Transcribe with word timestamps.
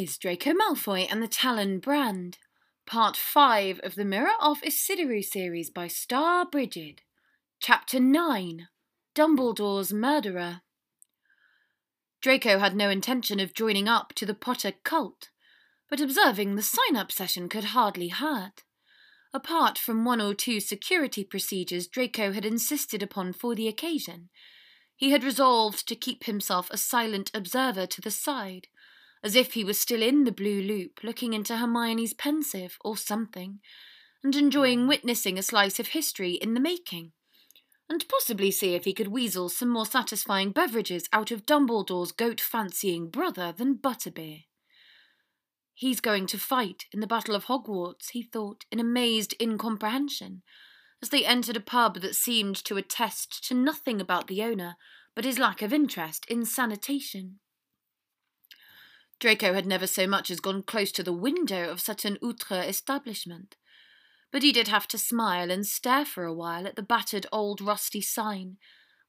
Is 0.00 0.16
Draco 0.16 0.52
Malfoy 0.54 1.06
and 1.10 1.22
the 1.22 1.28
Talon 1.28 1.78
Brand, 1.78 2.38
part 2.86 3.18
5 3.18 3.80
of 3.80 3.96
the 3.96 4.04
Mirror 4.06 4.32
of 4.40 4.62
Ecidyrue 4.62 5.22
series 5.22 5.68
by 5.68 5.88
Starbrigid, 5.88 7.00
chapter 7.60 8.00
9 8.00 8.68
Dumbledore's 9.14 9.92
Murderer. 9.92 10.62
Draco 12.22 12.58
had 12.58 12.74
no 12.74 12.88
intention 12.88 13.40
of 13.40 13.52
joining 13.52 13.88
up 13.88 14.14
to 14.14 14.24
the 14.24 14.32
Potter 14.32 14.72
cult, 14.84 15.28
but 15.90 16.00
observing 16.00 16.54
the 16.54 16.62
sign 16.62 16.96
up 16.96 17.12
session 17.12 17.50
could 17.50 17.64
hardly 17.64 18.08
hurt. 18.08 18.62
Apart 19.34 19.76
from 19.76 20.06
one 20.06 20.22
or 20.22 20.32
two 20.32 20.60
security 20.60 21.24
procedures 21.24 21.86
Draco 21.86 22.32
had 22.32 22.46
insisted 22.46 23.02
upon 23.02 23.34
for 23.34 23.54
the 23.54 23.68
occasion, 23.68 24.30
he 24.96 25.10
had 25.10 25.22
resolved 25.22 25.86
to 25.86 25.94
keep 25.94 26.24
himself 26.24 26.70
a 26.70 26.78
silent 26.78 27.30
observer 27.34 27.86
to 27.86 28.00
the 28.00 28.10
side, 28.10 28.68
as 29.22 29.34
if 29.34 29.52
he 29.52 29.64
was 29.64 29.78
still 29.78 30.02
in 30.02 30.24
the 30.24 30.32
blue 30.32 30.62
loop 30.62 31.00
looking 31.02 31.32
into 31.32 31.56
Hermione's 31.56 32.14
Pensieve 32.14 32.78
or 32.82 32.96
something, 32.96 33.60
and 34.22 34.34
enjoying 34.34 34.80
mm. 34.80 34.88
witnessing 34.88 35.38
a 35.38 35.42
slice 35.42 35.78
of 35.78 35.88
history 35.88 36.32
in 36.32 36.54
the 36.54 36.60
making, 36.60 37.12
and 37.88 38.08
possibly 38.08 38.50
see 38.50 38.74
if 38.74 38.84
he 38.84 38.94
could 38.94 39.08
weasel 39.08 39.48
some 39.48 39.68
more 39.68 39.86
satisfying 39.86 40.52
beverages 40.52 41.08
out 41.12 41.30
of 41.30 41.44
Dumbledore's 41.44 42.12
goat 42.12 42.40
fancying 42.40 43.08
brother 43.10 43.52
than 43.56 43.76
butterbeer. 43.76 44.44
He's 45.74 46.00
going 46.00 46.26
to 46.26 46.38
fight 46.38 46.84
in 46.92 47.00
the 47.00 47.06
Battle 47.06 47.34
of 47.34 47.46
Hogwarts, 47.46 48.10
he 48.12 48.22
thought, 48.22 48.64
in 48.70 48.78
amazed 48.78 49.34
incomprehension, 49.40 50.42
as 51.02 51.08
they 51.08 51.24
entered 51.24 51.56
a 51.56 51.60
pub 51.60 52.00
that 52.00 52.14
seemed 52.14 52.56
to 52.66 52.76
attest 52.76 53.42
to 53.48 53.54
nothing 53.54 54.00
about 54.00 54.26
the 54.26 54.42
owner 54.42 54.76
but 55.14 55.24
his 55.24 55.38
lack 55.38 55.62
of 55.62 55.72
interest 55.72 56.24
in 56.28 56.44
sanitation. 56.44 57.40
Draco 59.20 59.52
had 59.52 59.66
never 59.66 59.86
so 59.86 60.06
much 60.06 60.30
as 60.30 60.40
gone 60.40 60.62
close 60.62 60.90
to 60.92 61.02
the 61.02 61.12
window 61.12 61.70
of 61.70 61.80
such 61.80 62.06
an 62.06 62.18
outre 62.24 62.62
establishment, 62.62 63.56
but 64.32 64.42
he 64.42 64.50
did 64.50 64.68
have 64.68 64.88
to 64.88 64.98
smile 64.98 65.50
and 65.50 65.66
stare 65.66 66.06
for 66.06 66.24
a 66.24 66.32
while 66.32 66.66
at 66.66 66.74
the 66.74 66.82
battered 66.82 67.26
old 67.30 67.60
rusty 67.60 68.00
sign, 68.00 68.56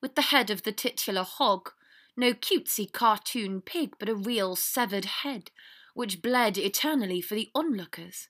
with 0.02 0.16
the 0.16 0.24
head 0.24 0.50
of 0.50 0.64
the 0.64 0.74
titular 0.74 1.24
hog, 1.24 1.72
no 2.18 2.34
cutesy 2.34 2.92
cartoon 2.92 3.62
pig, 3.62 3.94
but 3.98 4.10
a 4.10 4.16
real 4.16 4.58
severed 4.58 5.06
head, 5.06 5.50
which 5.94 6.22
bled 6.22 6.58
eternally 6.58 7.22
for 7.22 7.36
the 7.36 7.50
onlookers. 7.56 8.28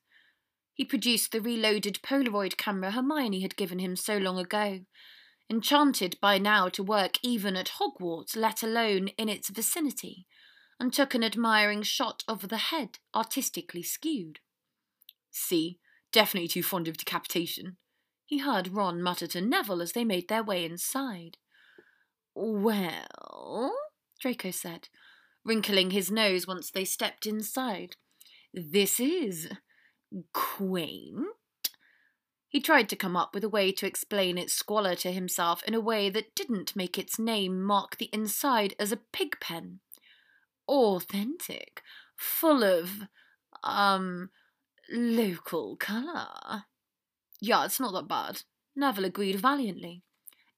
He 0.75 0.85
produced 0.85 1.31
the 1.31 1.41
reloaded 1.41 1.99
Polaroid 2.03 2.57
camera 2.57 2.91
Hermione 2.91 3.41
had 3.41 3.55
given 3.55 3.79
him 3.79 3.95
so 3.95 4.17
long 4.17 4.37
ago, 4.37 4.81
enchanted 5.49 6.19
by 6.21 6.37
now 6.37 6.69
to 6.69 6.83
work 6.83 7.17
even 7.23 7.55
at 7.55 7.73
Hogwarts, 7.79 8.35
let 8.35 8.61
alone 8.61 9.07
in 9.17 9.29
its 9.29 9.49
vicinity, 9.49 10.27
and 10.81 10.91
took 10.91 11.13
an 11.13 11.23
admiring 11.23 11.83
shot 11.83 12.23
of 12.27 12.49
the 12.49 12.57
head, 12.57 12.97
artistically 13.13 13.83
skewed. 13.83 14.39
See, 15.29 15.77
definitely 16.11 16.47
too 16.47 16.63
fond 16.63 16.87
of 16.87 16.97
decapitation, 16.97 17.77
he 18.25 18.39
heard 18.39 18.69
Ron 18.69 18.99
mutter 18.99 19.27
to 19.27 19.41
Neville 19.41 19.83
as 19.83 19.91
they 19.91 20.03
made 20.03 20.27
their 20.27 20.41
way 20.41 20.65
inside. 20.65 21.37
Well, 22.33 23.75
Draco 24.19 24.49
said, 24.49 24.89
wrinkling 25.45 25.91
his 25.91 26.09
nose 26.09 26.47
once 26.47 26.71
they 26.71 26.85
stepped 26.85 27.27
inside. 27.27 27.95
This 28.51 28.99
is 28.99 29.49
quaint. 30.33 31.27
He 32.47 32.59
tried 32.59 32.89
to 32.89 32.95
come 32.95 33.15
up 33.15 33.35
with 33.35 33.43
a 33.43 33.49
way 33.49 33.71
to 33.73 33.85
explain 33.85 34.39
its 34.39 34.53
squalor 34.53 34.95
to 34.95 35.11
himself 35.11 35.61
in 35.61 35.75
a 35.75 35.79
way 35.79 36.09
that 36.09 36.33
didn't 36.33 36.75
make 36.75 36.97
its 36.97 37.19
name 37.19 37.61
mark 37.61 37.97
the 37.97 38.09
inside 38.11 38.73
as 38.79 38.91
a 38.91 38.97
pig 38.97 39.39
pen. 39.39 39.81
Authentic, 40.67 41.81
full 42.15 42.63
of, 42.63 43.07
um, 43.63 44.29
local 44.89 45.75
colour. 45.75 46.65
Yeah, 47.39 47.65
it's 47.65 47.79
not 47.79 47.93
that 47.93 48.07
bad. 48.07 48.43
Neville 48.75 49.05
agreed 49.05 49.35
valiantly. 49.35 50.03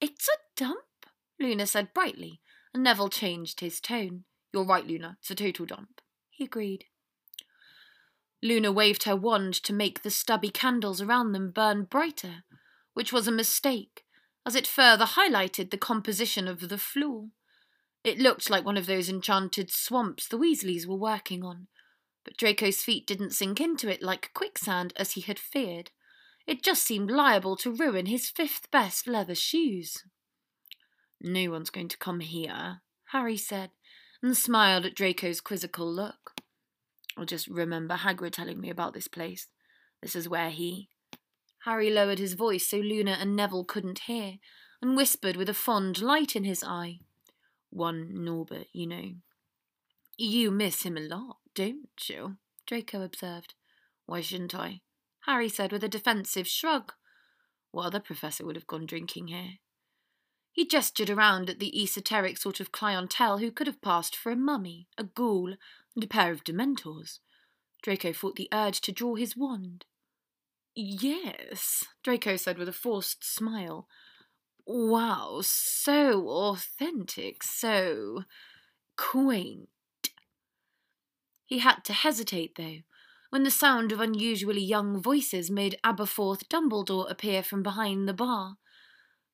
It's 0.00 0.28
a 0.28 0.38
dump, 0.56 1.06
Luna 1.40 1.66
said 1.66 1.94
brightly, 1.94 2.40
and 2.72 2.82
Neville 2.82 3.08
changed 3.08 3.60
his 3.60 3.80
tone. 3.80 4.24
You're 4.52 4.64
right, 4.64 4.86
Luna. 4.86 5.16
It's 5.20 5.30
a 5.30 5.34
total 5.34 5.66
dump. 5.66 6.00
He 6.30 6.44
agreed. 6.44 6.84
Luna 8.42 8.70
waved 8.70 9.04
her 9.04 9.16
wand 9.16 9.54
to 9.54 9.72
make 9.72 10.02
the 10.02 10.10
stubby 10.10 10.50
candles 10.50 11.00
around 11.00 11.32
them 11.32 11.50
burn 11.50 11.84
brighter, 11.84 12.44
which 12.92 13.12
was 13.12 13.26
a 13.26 13.32
mistake, 13.32 14.04
as 14.44 14.54
it 14.54 14.66
further 14.66 15.06
highlighted 15.06 15.70
the 15.70 15.78
composition 15.78 16.46
of 16.46 16.68
the 16.68 16.78
floor. 16.78 17.28
It 18.04 18.18
looked 18.18 18.50
like 18.50 18.66
one 18.66 18.76
of 18.76 18.84
those 18.84 19.08
enchanted 19.08 19.70
swamps 19.70 20.28
the 20.28 20.36
Weasleys 20.36 20.86
were 20.86 20.94
working 20.94 21.42
on, 21.42 21.68
but 22.22 22.36
Draco's 22.36 22.82
feet 22.82 23.06
didn't 23.06 23.32
sink 23.32 23.62
into 23.62 23.90
it 23.90 24.02
like 24.02 24.30
quicksand 24.34 24.92
as 24.96 25.12
he 25.12 25.22
had 25.22 25.38
feared. 25.38 25.90
It 26.46 26.62
just 26.62 26.82
seemed 26.82 27.10
liable 27.10 27.56
to 27.56 27.70
ruin 27.70 28.04
his 28.04 28.28
fifth 28.28 28.70
best 28.70 29.06
leather 29.08 29.34
shoes. 29.34 30.04
No 31.18 31.50
one's 31.50 31.70
going 31.70 31.88
to 31.88 31.96
come 31.96 32.20
here, 32.20 32.82
Harry 33.06 33.38
said, 33.38 33.70
and 34.22 34.36
smiled 34.36 34.84
at 34.84 34.94
Draco's 34.94 35.40
quizzical 35.40 35.90
look. 35.90 36.32
I'll 37.16 37.24
just 37.24 37.48
remember 37.48 37.94
Hagrid 37.94 38.32
telling 38.32 38.60
me 38.60 38.68
about 38.68 38.92
this 38.92 39.08
place. 39.08 39.48
This 40.02 40.14
is 40.14 40.28
where 40.28 40.50
he. 40.50 40.90
Harry 41.64 41.90
lowered 41.90 42.18
his 42.18 42.34
voice 42.34 42.68
so 42.68 42.76
Luna 42.76 43.12
and 43.12 43.34
Neville 43.34 43.64
couldn't 43.64 44.00
hear, 44.00 44.34
and 44.82 44.94
whispered 44.94 45.36
with 45.36 45.48
a 45.48 45.54
fond 45.54 46.02
light 46.02 46.36
in 46.36 46.44
his 46.44 46.62
eye. 46.62 46.98
One 47.74 48.24
Norbert, 48.24 48.68
you 48.72 48.86
know. 48.86 49.14
You 50.16 50.52
miss 50.52 50.84
him 50.84 50.96
a 50.96 51.00
lot, 51.00 51.38
don't 51.56 51.88
you? 52.08 52.36
Draco 52.68 53.02
observed. 53.02 53.54
Why 54.06 54.20
shouldn't 54.20 54.54
I? 54.54 54.82
Harry 55.26 55.48
said 55.48 55.72
with 55.72 55.82
a 55.82 55.88
defensive 55.88 56.46
shrug. 56.46 56.92
What 57.72 57.86
other 57.86 57.98
professor 57.98 58.46
would 58.46 58.54
have 58.54 58.68
gone 58.68 58.86
drinking 58.86 59.26
here? 59.26 59.54
He 60.52 60.64
gestured 60.64 61.10
around 61.10 61.50
at 61.50 61.58
the 61.58 61.82
esoteric 61.82 62.38
sort 62.38 62.60
of 62.60 62.70
clientele 62.70 63.38
who 63.38 63.50
could 63.50 63.66
have 63.66 63.82
passed 63.82 64.14
for 64.14 64.30
a 64.30 64.36
mummy, 64.36 64.86
a 64.96 65.02
ghoul, 65.02 65.56
and 65.96 66.04
a 66.04 66.06
pair 66.06 66.30
of 66.30 66.44
dementors. 66.44 67.18
Draco 67.82 68.12
fought 68.12 68.36
the 68.36 68.48
urge 68.52 68.82
to 68.82 68.92
draw 68.92 69.16
his 69.16 69.36
wand. 69.36 69.84
Yes, 70.76 71.86
Draco 72.04 72.36
said 72.36 72.56
with 72.56 72.68
a 72.68 72.72
forced 72.72 73.24
smile. 73.24 73.88
Wow, 74.66 75.40
so 75.42 76.26
authentic, 76.28 77.42
so 77.42 78.24
quaint. 78.96 79.68
He 81.44 81.58
had 81.58 81.84
to 81.84 81.92
hesitate, 81.92 82.54
though, 82.56 82.78
when 83.28 83.42
the 83.42 83.50
sound 83.50 83.92
of 83.92 84.00
unusually 84.00 84.62
young 84.62 85.02
voices 85.02 85.50
made 85.50 85.78
Aberforth 85.84 86.48
Dumbledore 86.48 87.10
appear 87.10 87.42
from 87.42 87.62
behind 87.62 88.08
the 88.08 88.14
bar. 88.14 88.56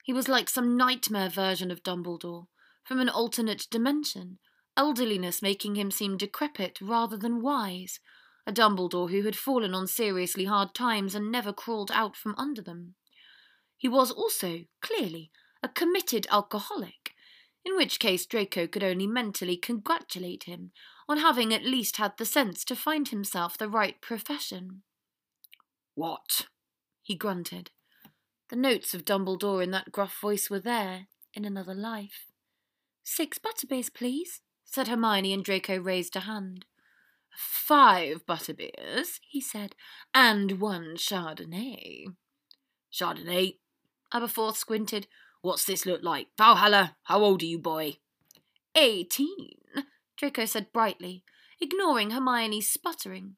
He 0.03 0.13
was 0.13 0.29
like 0.29 0.49
some 0.49 0.77
nightmare 0.77 1.29
version 1.29 1.71
of 1.71 1.85
Dumbledore, 1.85 2.49
from 2.83 2.99
an 2.99 3.09
alternate 3.09 3.69
dimension, 3.71 4.39
elderliness 4.77 5.43
making 5.43 5.77
him 5.77 5.91
seem 5.91 6.17
decrepit 6.17 6.81
rather 6.81 7.17
than 7.17 7.41
wise, 7.41 8.01
a 8.47 8.53
Dumbledore 8.53 9.11
who 9.11 9.23
had 9.23 9.37
fallen 9.37 9.75
on 9.75 9.87
seriously 9.87 10.47
hard 10.47 10.75
times 10.75 11.15
and 11.15 11.31
never 11.31 11.53
crawled 11.53 11.93
out 11.93 12.17
from 12.17 12.35
under 12.37 12.63
them. 12.63 12.97
He 13.81 13.89
was 13.89 14.11
also, 14.11 14.67
clearly, 14.83 15.31
a 15.63 15.69
committed 15.69 16.27
alcoholic, 16.31 17.15
in 17.65 17.75
which 17.77 17.99
case 17.99 18.27
Draco 18.27 18.67
could 18.67 18.85
only 18.85 19.07
mentally 19.07 19.57
congratulate 19.57 20.45
him 20.45 20.73
on 21.09 21.17
having 21.17 21.55
at 21.55 21.65
least 21.65 21.97
had 21.97 22.19
the 22.19 22.27
sense 22.27 22.63
to 22.67 22.77
find 22.77 23.09
himself 23.09 23.57
the 23.57 23.71
right 23.71 23.99
profession. 24.03 24.83
What? 25.95 26.47
he 27.03 27.15
grunted. 27.15 27.71
The 28.51 28.57
notes 28.57 28.93
of 28.93 29.07
Dumbledore 29.07 29.65
in 29.65 29.71
that 29.71 29.93
gruff 29.93 30.21
voice 30.21 30.51
were 30.51 30.61
there, 30.61 31.07
in 31.33 31.47
another 31.47 31.75
life. 31.75 32.27
Six 33.03 33.39
butterbeers, 33.39 33.89
please, 33.89 34.43
said 34.63 34.89
Hermione, 34.89 35.33
and 35.33 35.43
Draco 35.43 35.79
raised 35.79 36.17
a 36.17 36.21
hand. 36.21 36.67
Five 37.35 38.27
butterbeers, 38.27 39.21
he 39.27 39.41
said, 39.41 39.75
and 40.15 40.61
one 40.61 40.97
Chardonnay. 40.97 42.09
Chardonnay, 42.93 43.57
Aberforth 44.13 44.57
squinted. 44.57 45.07
What's 45.43 45.65
this 45.65 45.87
look 45.87 46.03
like? 46.03 46.29
Valhalla, 46.37 46.97
how 47.05 47.21
old 47.21 47.43
are 47.43 47.47
you, 47.47 47.59
boy? 47.59 47.99
Eighteen, 48.77 49.57
Draco 50.17 50.45
said 50.45 50.73
brightly, 50.73 51.25
ignoring 51.61 52.11
Hermione's 52.11 52.69
sputtering. 52.69 53.37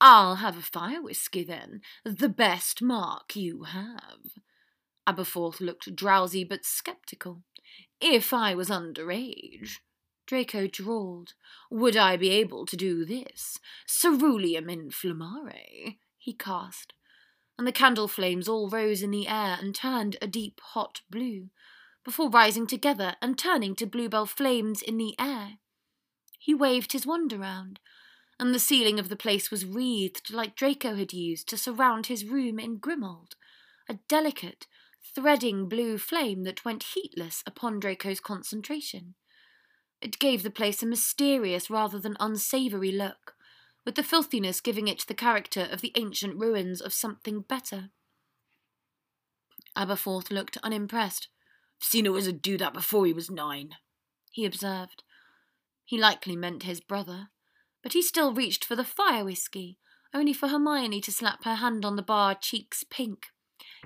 I'll 0.00 0.36
have 0.36 0.58
a 0.58 0.62
fire 0.62 1.00
whiskey 1.00 1.44
then, 1.44 1.80
the 2.04 2.28
best 2.28 2.82
mark 2.82 3.36
you 3.36 3.62
have. 3.64 4.18
Aberforth 5.06 5.60
looked 5.60 5.94
drowsy 5.94 6.44
but 6.44 6.64
sceptical. 6.64 7.42
If 8.00 8.32
I 8.32 8.54
was 8.54 8.68
underage, 8.68 9.78
Draco 10.26 10.66
drawled, 10.66 11.34
would 11.70 11.96
I 11.96 12.16
be 12.16 12.30
able 12.30 12.66
to 12.66 12.76
do 12.76 13.04
this? 13.04 13.58
Ceruleum 13.86 14.66
inflammare, 14.66 15.98
he 16.18 16.32
cast, 16.32 16.94
and 17.58 17.66
the 17.66 17.72
candle 17.72 18.08
flames 18.08 18.48
all 18.48 18.68
rose 18.68 19.02
in 19.02 19.10
the 19.10 19.28
air 19.28 19.56
and 19.60 19.74
turned 19.74 20.16
a 20.20 20.26
deep 20.26 20.60
hot 20.72 21.00
blue, 21.10 21.50
before 22.04 22.28
rising 22.28 22.66
together 22.66 23.16
and 23.22 23.38
turning 23.38 23.74
to 23.74 23.86
bluebell 23.86 24.26
flames 24.26 24.82
in 24.82 24.98
the 24.98 25.14
air. 25.18 25.58
He 26.38 26.54
waved 26.54 26.92
his 26.92 27.06
wand 27.06 27.32
around, 27.32 27.80
and 28.38 28.54
the 28.54 28.58
ceiling 28.58 28.98
of 28.98 29.08
the 29.08 29.16
place 29.16 29.50
was 29.50 29.64
wreathed 29.64 30.32
like 30.32 30.56
Draco 30.56 30.96
had 30.96 31.12
used 31.12 31.48
to 31.48 31.56
surround 31.56 32.06
his 32.06 32.24
room 32.24 32.58
in 32.58 32.78
Grimmauld, 32.78 33.34
a 33.88 33.94
delicate, 34.08 34.66
threading 35.14 35.68
blue 35.68 35.96
flame 35.96 36.42
that 36.44 36.64
went 36.64 36.94
heatless 36.94 37.42
upon 37.46 37.78
Draco's 37.78 38.20
concentration. 38.20 39.14
It 40.00 40.18
gave 40.18 40.42
the 40.42 40.50
place 40.50 40.82
a 40.82 40.86
mysterious 40.86 41.70
rather 41.70 41.98
than 41.98 42.16
unsavoury 42.20 42.92
look, 42.92 43.33
with 43.84 43.94
the 43.94 44.02
filthiness 44.02 44.60
giving 44.60 44.88
it 44.88 45.04
the 45.06 45.14
character 45.14 45.68
of 45.70 45.80
the 45.80 45.92
ancient 45.96 46.36
ruins 46.36 46.80
of 46.80 46.92
something 46.92 47.40
better. 47.40 47.90
Aberforth 49.76 50.30
looked 50.30 50.56
unimpressed. 50.62 51.28
I've 51.80 51.86
seen 51.86 52.06
a 52.06 52.12
wizard 52.12 52.40
do 52.40 52.56
that 52.58 52.72
before 52.72 53.06
he 53.06 53.12
was 53.12 53.30
nine, 53.30 53.76
he 54.30 54.44
observed. 54.44 55.02
He 55.84 55.98
likely 55.98 56.36
meant 56.36 56.62
his 56.62 56.80
brother, 56.80 57.28
but 57.82 57.92
he 57.92 58.00
still 58.00 58.32
reached 58.32 58.64
for 58.64 58.76
the 58.76 58.84
fire 58.84 59.24
whiskey, 59.24 59.78
only 60.14 60.32
for 60.32 60.48
Hermione 60.48 61.00
to 61.02 61.12
slap 61.12 61.44
her 61.44 61.56
hand 61.56 61.84
on 61.84 61.96
the 61.96 62.02
bar, 62.02 62.34
cheeks 62.34 62.84
pink. 62.88 63.26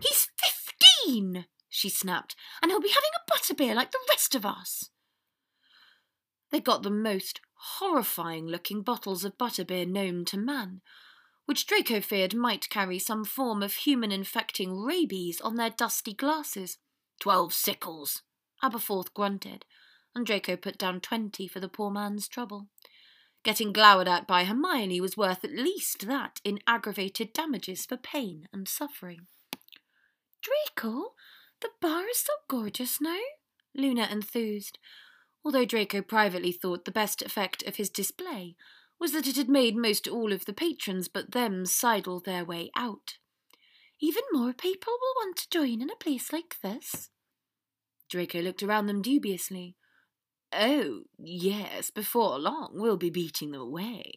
He's 0.00 0.28
fifteen, 0.36 1.46
she 1.68 1.88
snapped, 1.88 2.36
and 2.62 2.70
he'll 2.70 2.80
be 2.80 2.90
having 2.90 3.10
a 3.16 3.32
butterbeer 3.32 3.74
like 3.74 3.90
the 3.90 3.98
rest 4.08 4.34
of 4.34 4.46
us. 4.46 4.90
They 6.50 6.60
got 6.60 6.82
the 6.82 6.90
most 6.90 7.40
horrifying 7.58 8.46
looking 8.46 8.82
bottles 8.82 9.25
of 9.25 9.37
butterbeer 9.37 9.87
known 9.87 10.25
to 10.26 10.37
man, 10.37 10.81
which 11.44 11.66
Draco 11.66 12.00
feared 12.00 12.34
might 12.34 12.70
carry 12.70 12.99
some 12.99 13.25
form 13.25 13.62
of 13.62 13.75
human 13.75 14.12
infecting 14.12 14.81
rabies 14.81 15.40
on 15.40 15.56
their 15.56 15.70
dusty 15.70 16.12
glasses. 16.12 16.78
Twelve 17.20 17.52
sickles, 17.52 18.22
Aberforth 18.62 19.12
grunted, 19.12 19.64
and 20.14 20.25
Draco 20.25 20.56
put 20.56 20.78
down 20.78 21.00
twenty 21.00 21.49
for 21.49 21.58
the 21.58 21.69
poor 21.69 21.90
man's 21.90 22.28
trouble. 22.28 22.69
Getting 23.44 23.72
glowered 23.72 24.08
at 24.08 24.26
by 24.26 24.44
Hermione 24.44 25.00
was 25.00 25.16
worth 25.16 25.44
at 25.44 25.52
least 25.52 26.06
that 26.06 26.40
in 26.44 26.58
aggravated 26.66 27.32
damages 27.32 27.87
for 27.87 27.96
pain 27.96 28.49
and 28.52 28.69
suffering. 28.69 29.26
Draco, 30.43 31.14
the 31.60 31.70
bar 31.81 32.05
is 32.08 32.19
so 32.19 32.32
gorgeous 32.49 33.00
now, 33.00 33.19
Luna 33.75 34.08
enthused, 34.10 34.78
although 35.48 35.64
Draco 35.64 36.02
privately 36.02 36.52
thought 36.52 36.84
the 36.84 36.90
best 36.90 37.22
effect 37.22 37.62
of 37.62 37.76
his 37.76 37.88
display 37.88 38.54
was 39.00 39.12
that 39.12 39.26
it 39.26 39.38
had 39.38 39.48
made 39.48 39.74
most 39.74 40.06
all 40.06 40.30
of 40.30 40.44
the 40.44 40.52
patrons 40.52 41.08
but 41.08 41.30
them 41.30 41.64
sidle 41.64 42.20
their 42.20 42.44
way 42.44 42.70
out. 42.76 43.14
Even 43.98 44.24
more 44.30 44.52
people 44.52 44.92
will 44.92 45.14
want 45.16 45.38
to 45.38 45.48
join 45.48 45.80
in 45.80 45.88
a 45.88 45.96
place 45.96 46.34
like 46.34 46.56
this. 46.62 47.08
Draco 48.10 48.42
looked 48.42 48.62
around 48.62 48.88
them 48.88 49.00
dubiously. 49.00 49.74
Oh, 50.52 51.04
yes, 51.18 51.90
before 51.90 52.38
long 52.38 52.72
we'll 52.74 52.98
be 52.98 53.08
beating 53.08 53.52
them 53.52 53.62
away. 53.62 54.12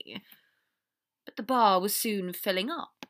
But 1.24 1.38
the 1.38 1.44
bar 1.44 1.80
was 1.80 1.96
soon 1.96 2.34
filling 2.34 2.70
up. 2.70 3.06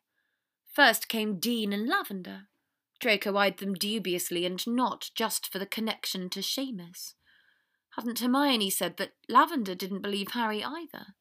First 0.71 1.07
came 1.07 1.39
Dean 1.39 1.73
and 1.73 1.89
Lavender. 1.89 2.49
Draco 2.99 3.35
eyed 3.35 3.57
them 3.57 3.73
dubiously, 3.73 4.45
and 4.45 4.63
not 4.67 5.09
just 5.15 5.51
for 5.51 5.57
the 5.57 5.65
connection 5.65 6.29
to 6.29 6.41
Seamus. 6.41 7.15
Hadn't 7.95 8.19
Hermione 8.19 8.69
said 8.69 8.97
that 8.97 9.13
Lavender 9.27 9.75
didn't 9.75 10.01
believe 10.01 10.31
Harry 10.31 10.63
either? 10.63 11.15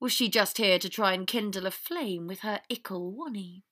Was 0.00 0.12
she 0.12 0.30
just 0.30 0.56
here 0.56 0.78
to 0.78 0.88
try 0.88 1.12
and 1.12 1.26
kindle 1.26 1.66
a 1.66 1.70
flame 1.70 2.26
with 2.26 2.40
her 2.40 2.60
ickle 2.70 3.12
wonny? 3.12 3.64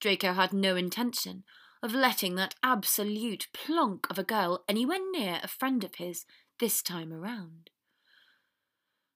Draco 0.00 0.34
had 0.34 0.52
no 0.52 0.76
intention 0.76 1.44
of 1.82 1.94
letting 1.94 2.34
that 2.34 2.54
absolute 2.62 3.48
plonk 3.52 4.06
of 4.10 4.18
a 4.18 4.24
girl 4.24 4.64
anywhere 4.68 4.98
near 5.12 5.40
a 5.42 5.48
friend 5.48 5.82
of 5.82 5.94
his 5.94 6.26
this 6.58 6.82
time 6.82 7.12
around. 7.12 7.70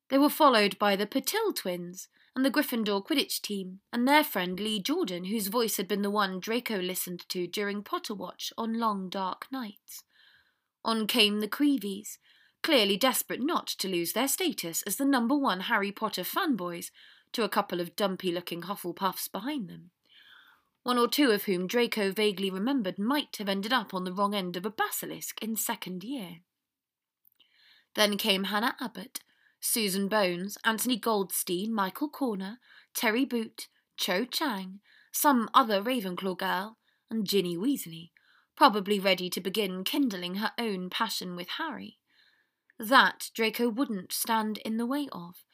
They 0.09 0.19
were 0.19 0.31
followed 0.31 0.79
by 0.79 0.97
the 0.97 1.07
Patil 1.07 1.55
twins 1.55 2.09
and 2.35 2.45
the 2.45 2.51
Gryffindor 2.51 3.05
Quidditch 3.05 3.43
team 3.43 3.81
and 3.93 4.07
their 4.07 4.25
friend 4.25 4.59
Lee 4.59 4.81
Jordan, 4.81 5.25
whose 5.25 5.49
voice 5.49 5.77
had 5.77 5.89
been 5.89 6.03
the 6.03 6.11
one 6.11 6.41
Draco 6.41 6.79
listened 6.79 7.29
to 7.29 7.47
during 7.47 7.83
Potter 7.83 8.15
Watch 8.15 8.53
on 8.57 8.79
long 8.79 9.09
dark 9.09 9.47
nights. 9.53 10.05
On 10.85 11.07
came 11.07 11.41
the 11.41 11.49
Creeveys, 11.49 12.19
clearly 12.63 12.97
desperate 12.97 13.41
not 13.41 13.67
to 13.67 13.89
lose 13.89 14.13
their 14.13 14.29
status 14.29 14.83
as 14.83 14.97
the 14.97 15.05
number 15.05 15.37
one 15.37 15.61
Harry 15.61 15.93
Potter 15.93 16.23
fanboys, 16.23 16.91
to 17.33 17.45
a 17.45 17.49
couple 17.49 17.81
of 17.81 17.97
dumpy 17.97 18.33
looking 18.33 18.63
Hufflepuffs 18.63 19.31
behind 19.31 19.69
them. 19.69 19.91
One 20.83 20.99
or 20.99 21.09
two 21.09 21.31
of 21.31 21.45
whom 21.45 21.67
Draco 21.67 22.11
vaguely 22.11 22.51
remembered 22.51 22.99
might 22.99 23.37
have 23.37 23.49
ended 23.49 23.73
up 23.73 23.93
on 23.93 24.05
the 24.05 24.13
wrong 24.13 24.35
end 24.35 24.57
of 24.57 24.65
a 24.65 24.71
basilisk 24.71 25.43
in 25.43 25.57
second 25.57 26.03
year. 26.03 26.39
Then 27.95 28.17
came 28.17 28.45
Hannah 28.45 28.77
Abbott, 28.81 29.21
Susan 29.61 30.09
Bones, 30.09 30.57
Anthony 30.65 30.97
Goldstein, 30.97 31.73
Michael 31.73 32.09
Corner, 32.09 32.59
Terry 32.95 33.25
Boot, 33.25 33.69
Cho 33.97 34.25
Chang, 34.25 34.81
some 35.13 35.51
other 35.53 35.83
Ravenclaw 35.83 36.39
girl, 36.39 36.79
and 37.11 37.27
Ginny 37.27 37.57
Weasley, 37.57 38.11
probably 38.57 38.99
ready 38.99 39.29
to 39.29 39.41
begin 39.41 39.85
kindling 39.85 40.37
her 40.37 40.53
own 40.59 40.89
passion 40.89 41.37
with 41.37 41.49
Harry. 41.59 42.00
That 42.83 43.29
Draco 43.35 43.69
wouldn't 43.69 44.11
stand 44.11 44.57
in 44.57 44.79
the 44.79 44.87
way 44.87 45.07
of, 45.13 45.45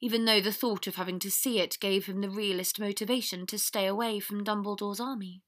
even 0.00 0.24
though 0.24 0.40
the 0.40 0.52
thought 0.52 0.86
of 0.86 0.94
having 0.94 1.18
to 1.18 1.28
see 1.28 1.58
it 1.58 1.76
gave 1.80 2.06
him 2.06 2.20
the 2.20 2.30
realest 2.30 2.78
motivation 2.78 3.44
to 3.46 3.58
stay 3.58 3.86
away 3.86 4.20
from 4.20 4.44
Dumbledore's 4.44 5.00
army. 5.00 5.42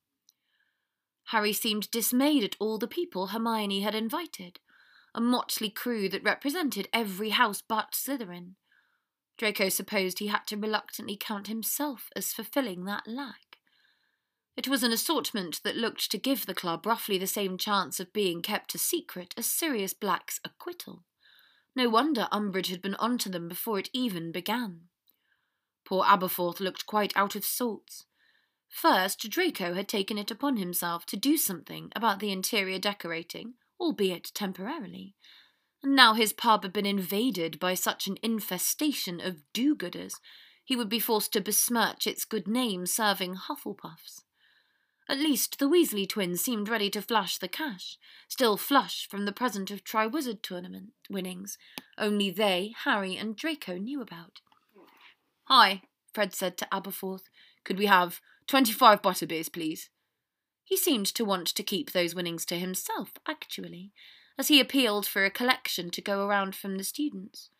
Harry 1.26 1.52
seemed 1.52 1.92
dismayed 1.92 2.42
at 2.42 2.56
all 2.58 2.76
the 2.76 2.88
people 2.88 3.28
Hermione 3.28 3.82
had 3.82 3.94
invited, 3.94 4.58
a 5.14 5.20
motley 5.20 5.70
crew 5.70 6.08
that 6.08 6.24
represented 6.24 6.88
every 6.92 7.30
house 7.30 7.62
but 7.62 7.92
Slytherin. 7.92 8.56
Draco 9.38 9.68
supposed 9.68 10.18
he 10.18 10.26
had 10.26 10.44
to 10.48 10.56
reluctantly 10.56 11.16
count 11.16 11.46
himself 11.46 12.10
as 12.16 12.32
fulfilling 12.32 12.84
that 12.86 13.06
lack. 13.06 13.58
It 14.56 14.66
was 14.66 14.82
an 14.82 14.90
assortment 14.90 15.60
that 15.62 15.76
looked 15.76 16.10
to 16.10 16.18
give 16.18 16.46
the 16.46 16.52
club 16.52 16.84
roughly 16.84 17.16
the 17.16 17.28
same 17.28 17.56
chance 17.58 18.00
of 18.00 18.12
being 18.12 18.42
kept 18.42 18.74
a 18.74 18.78
secret 18.78 19.34
as 19.36 19.46
Sirius 19.46 19.94
Black's 19.94 20.40
acquittal. 20.44 21.04
No 21.74 21.88
wonder 21.88 22.28
Umbridge 22.30 22.68
had 22.68 22.82
been 22.82 22.94
on 22.96 23.18
to 23.18 23.28
them 23.28 23.48
before 23.48 23.78
it 23.78 23.90
even 23.92 24.30
began. 24.32 24.88
Poor 25.84 26.04
Aberforth 26.04 26.60
looked 26.60 26.86
quite 26.86 27.16
out 27.16 27.34
of 27.34 27.44
sorts. 27.44 28.06
First, 28.68 29.28
Draco 29.28 29.74
had 29.74 29.88
taken 29.88 30.18
it 30.18 30.30
upon 30.30 30.56
himself 30.56 31.04
to 31.06 31.16
do 31.16 31.36
something 31.36 31.90
about 31.94 32.20
the 32.20 32.32
interior 32.32 32.78
decorating, 32.78 33.54
albeit 33.78 34.30
temporarily, 34.34 35.14
and 35.82 35.96
now 35.96 36.14
his 36.14 36.32
pub 36.32 36.62
had 36.62 36.72
been 36.72 36.86
invaded 36.86 37.58
by 37.58 37.74
such 37.74 38.06
an 38.06 38.16
infestation 38.22 39.20
of 39.20 39.42
do 39.52 39.74
gooders, 39.74 40.14
he 40.64 40.76
would 40.76 40.88
be 40.88 41.00
forced 41.00 41.32
to 41.32 41.40
besmirch 41.40 42.06
its 42.06 42.24
good 42.24 42.46
name 42.46 42.86
serving 42.86 43.34
Hufflepuffs. 43.34 44.22
At 45.12 45.18
least 45.18 45.58
the 45.58 45.68
Weasley 45.68 46.08
twins 46.08 46.40
seemed 46.40 46.70
ready 46.70 46.88
to 46.88 47.02
flash 47.02 47.36
the 47.36 47.46
cash, 47.46 47.98
still 48.28 48.56
flush 48.56 49.06
from 49.06 49.26
the 49.26 49.32
present 49.32 49.70
of 49.70 49.84
Triwizard 49.84 50.40
Tournament 50.40 50.94
winnings, 51.10 51.58
only 51.98 52.30
they, 52.30 52.72
Harry, 52.84 53.18
and 53.18 53.36
Draco 53.36 53.76
knew 53.76 54.00
about. 54.00 54.40
Hi, 55.44 55.82
Fred 56.14 56.34
said 56.34 56.56
to 56.56 56.68
Aberforth. 56.72 57.24
Could 57.62 57.78
we 57.78 57.84
have 57.84 58.22
twenty-five 58.46 59.02
butterbeers, 59.02 59.52
please? 59.52 59.90
He 60.64 60.78
seemed 60.78 61.08
to 61.08 61.26
want 61.26 61.48
to 61.48 61.62
keep 61.62 61.92
those 61.92 62.14
winnings 62.14 62.46
to 62.46 62.58
himself, 62.58 63.10
actually, 63.28 63.92
as 64.38 64.48
he 64.48 64.60
appealed 64.60 65.06
for 65.06 65.26
a 65.26 65.30
collection 65.30 65.90
to 65.90 66.00
go 66.00 66.26
around 66.26 66.54
from 66.54 66.78
the 66.78 66.84
students. 66.84 67.50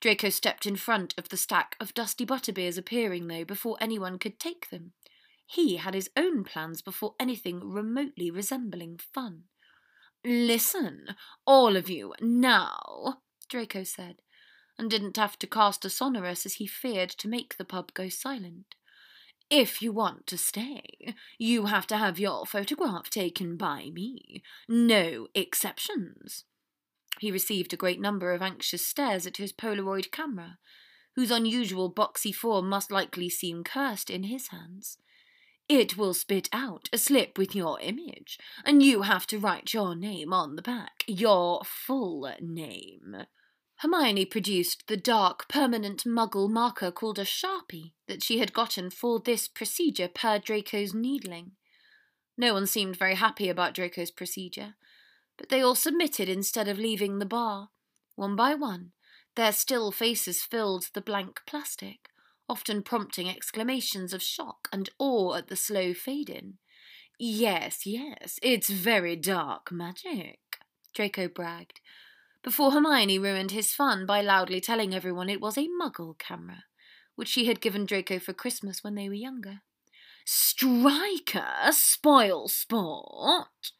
Draco 0.00 0.30
stepped 0.30 0.64
in 0.64 0.76
front 0.76 1.12
of 1.18 1.28
the 1.28 1.36
stack 1.36 1.76
of 1.78 1.92
dusty 1.92 2.24
butterbeers 2.24 2.78
appearing, 2.78 3.26
though, 3.26 3.44
before 3.44 3.76
anyone 3.78 4.18
could 4.18 4.40
take 4.40 4.70
them. 4.70 4.92
He 5.50 5.76
had 5.76 5.94
his 5.94 6.10
own 6.14 6.44
plans 6.44 6.82
before 6.82 7.14
anything 7.18 7.60
remotely 7.64 8.30
resembling 8.30 8.98
fun. 8.98 9.44
Listen, 10.22 11.16
all 11.46 11.74
of 11.74 11.88
you, 11.88 12.12
now, 12.20 13.22
Draco 13.48 13.82
said, 13.82 14.16
and 14.78 14.90
didn't 14.90 15.16
have 15.16 15.38
to 15.38 15.46
cast 15.46 15.86
a 15.86 15.88
Sonorus 15.88 16.44
as 16.44 16.54
he 16.54 16.66
feared 16.66 17.08
to 17.10 17.28
make 17.28 17.56
the 17.56 17.64
pub 17.64 17.94
go 17.94 18.10
silent. 18.10 18.74
If 19.48 19.80
you 19.80 19.90
want 19.90 20.26
to 20.26 20.36
stay, 20.36 21.14
you 21.38 21.64
have 21.66 21.86
to 21.86 21.96
have 21.96 22.18
your 22.18 22.44
photograph 22.44 23.08
taken 23.08 23.56
by 23.56 23.88
me. 23.90 24.42
No 24.68 25.28
exceptions. 25.34 26.44
He 27.20 27.32
received 27.32 27.72
a 27.72 27.78
great 27.78 28.02
number 28.02 28.32
of 28.32 28.42
anxious 28.42 28.86
stares 28.86 29.26
at 29.26 29.38
his 29.38 29.54
Polaroid 29.54 30.10
camera, 30.10 30.58
whose 31.14 31.30
unusual 31.30 31.90
boxy 31.90 32.34
form 32.34 32.68
must 32.68 32.90
likely 32.90 33.30
seem 33.30 33.64
cursed 33.64 34.10
in 34.10 34.24
his 34.24 34.48
hands. 34.48 34.98
It 35.68 35.98
will 35.98 36.14
spit 36.14 36.48
out 36.50 36.88
a 36.92 36.98
slip 36.98 37.36
with 37.36 37.54
your 37.54 37.78
image, 37.80 38.38
and 38.64 38.82
you 38.82 39.02
have 39.02 39.26
to 39.26 39.38
write 39.38 39.74
your 39.74 39.94
name 39.94 40.32
on 40.32 40.56
the 40.56 40.62
back, 40.62 41.04
your 41.06 41.62
full 41.64 42.32
name. 42.40 43.26
Hermione 43.80 44.24
produced 44.24 44.88
the 44.88 44.96
dark, 44.96 45.46
permanent 45.48 46.04
muggle 46.04 46.50
marker 46.50 46.90
called 46.90 47.18
a 47.18 47.24
Sharpie 47.24 47.92
that 48.08 48.24
she 48.24 48.38
had 48.38 48.52
gotten 48.52 48.90
for 48.90 49.20
this 49.20 49.46
procedure 49.46 50.08
per 50.08 50.38
Draco's 50.38 50.94
needling. 50.94 51.52
No 52.36 52.54
one 52.54 52.66
seemed 52.66 52.96
very 52.96 53.16
happy 53.16 53.48
about 53.48 53.74
Draco's 53.74 54.10
procedure, 54.10 54.74
but 55.36 55.50
they 55.50 55.60
all 55.60 55.74
submitted 55.74 56.28
instead 56.28 56.66
of 56.66 56.78
leaving 56.78 57.18
the 57.18 57.26
bar. 57.26 57.68
One 58.16 58.34
by 58.34 58.54
one, 58.54 58.92
Their 59.36 59.52
still 59.52 59.92
faces 59.92 60.42
filled 60.42 60.88
the 60.94 61.00
blank 61.00 61.42
plastic, 61.46 62.08
often 62.48 62.82
prompting 62.82 63.28
exclamations 63.28 64.12
of 64.12 64.22
shock 64.22 64.68
and 64.72 64.88
awe 64.98 65.34
at 65.34 65.48
the 65.48 65.56
slow 65.56 65.92
fade 65.92 66.30
in. 66.30 66.58
Yes, 67.18 67.84
yes, 67.84 68.38
it's 68.42 68.70
very 68.70 69.16
dark 69.16 69.72
magic, 69.72 70.38
Draco 70.94 71.28
bragged, 71.28 71.80
before 72.42 72.70
Hermione 72.70 73.18
ruined 73.18 73.50
his 73.50 73.72
fun 73.72 74.06
by 74.06 74.20
loudly 74.20 74.60
telling 74.60 74.94
everyone 74.94 75.28
it 75.28 75.40
was 75.40 75.58
a 75.58 75.68
muggle 75.80 76.16
camera, 76.16 76.64
which 77.16 77.28
she 77.28 77.46
had 77.46 77.60
given 77.60 77.86
Draco 77.86 78.18
for 78.18 78.32
Christmas 78.32 78.84
when 78.84 78.94
they 78.94 79.08
were 79.08 79.14
younger. 79.14 79.62
Striker, 80.24 81.72
spoil 81.72 82.48
sport! 82.48 83.72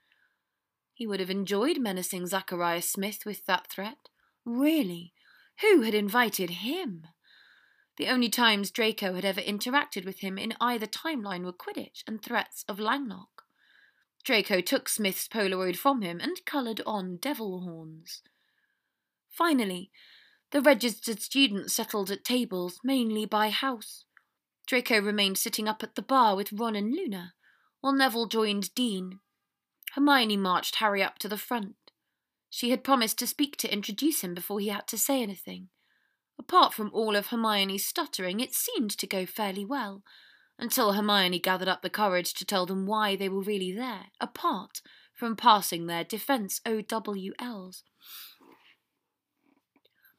He 0.95 1.07
would 1.07 1.21
have 1.21 1.31
enjoyed 1.31 1.79
menacing 1.79 2.27
Zacharias 2.27 2.91
Smith 2.91 3.25
with 3.25 3.47
that 3.47 3.69
threat. 3.69 4.09
Really, 4.45 5.13
who 5.61 5.83
had 5.83 5.95
invited 5.95 6.51
him? 6.51 7.07
The 7.99 8.07
only 8.07 8.29
times 8.29 8.71
Draco 8.71 9.15
had 9.15 9.25
ever 9.25 9.41
interacted 9.41 10.07
with 10.07 10.21
him 10.21 10.39
in 10.39 10.55
either 10.61 10.87
timeline 10.87 11.45
were 11.45 11.53
Quidditch 11.53 12.05
and 12.07 12.23
threats 12.23 12.65
of 12.69 12.79
Langlock. 12.79 13.43
Draco 14.25 14.61
took 14.61 14.89
Smith's 14.89 15.27
Polaroid 15.27 15.77
from 15.77 16.03
him 16.03 16.21
and 16.21 16.45
coloured 16.47 16.81
on 16.87 17.17
devil 17.17 17.61
horns. 17.63 18.23
Finally, 19.29 19.91
the 20.53 20.63
registered 20.63 21.21
students 21.21 21.75
settled 21.75 22.11
at 22.11 22.25
tables, 22.25 22.79
mainly 22.85 23.27
by 23.27 23.51
house. 23.51 24.05
Draco 24.67 25.01
remained 25.01 25.37
sitting 25.37 25.67
up 25.67 25.83
at 25.83 25.97
the 25.97 26.03
bar 26.03 26.37
with 26.37 26.53
Ron 26.53 26.77
and 26.77 26.95
Luna, 26.95 27.35
while 27.81 27.93
Neville 27.93 28.27
joined 28.27 28.73
Dean. 28.77 29.19
Hermione 29.95 30.37
marched 30.37 30.77
Harry 30.77 31.03
up 31.03 31.19
to 31.19 31.29
the 31.29 31.37
front. 31.37 31.75
She 32.49 32.71
had 32.71 32.85
promised 32.85 33.19
to 33.19 33.27
speak 33.27 33.57
to 33.57 33.73
introduce 33.73 34.23
him 34.23 34.35
before 34.35 34.61
he 34.61 34.69
had 34.69 34.87
to 34.89 34.99
say 34.99 35.21
anything. 35.21 35.71
Apart 36.39 36.73
from 36.73 36.91
all 36.93 37.17
of 37.17 37.27
Hermione's 37.27 37.85
stuttering, 37.85 38.41
it 38.41 38.55
seemed 38.55 38.91
to 38.93 39.07
go 39.07 39.27
fairly 39.27 39.65
well, 39.65 40.03
until 40.59 40.93
Hermione 40.93 41.39
gathered 41.39 41.69
up 41.69 41.83
the 41.83 41.91
courage 41.91 42.35
to 42.35 42.45
tell 42.45 42.67
them 42.67 42.87
why 42.87 43.17
they 43.17 43.29
were 43.29 43.43
really 43.43 43.73
there, 43.73 44.07
apart 44.21 44.81
from 45.15 45.37
passing 45.37 45.87
their 45.87 46.05
defense 46.05 46.61
OWLs. 46.65 47.83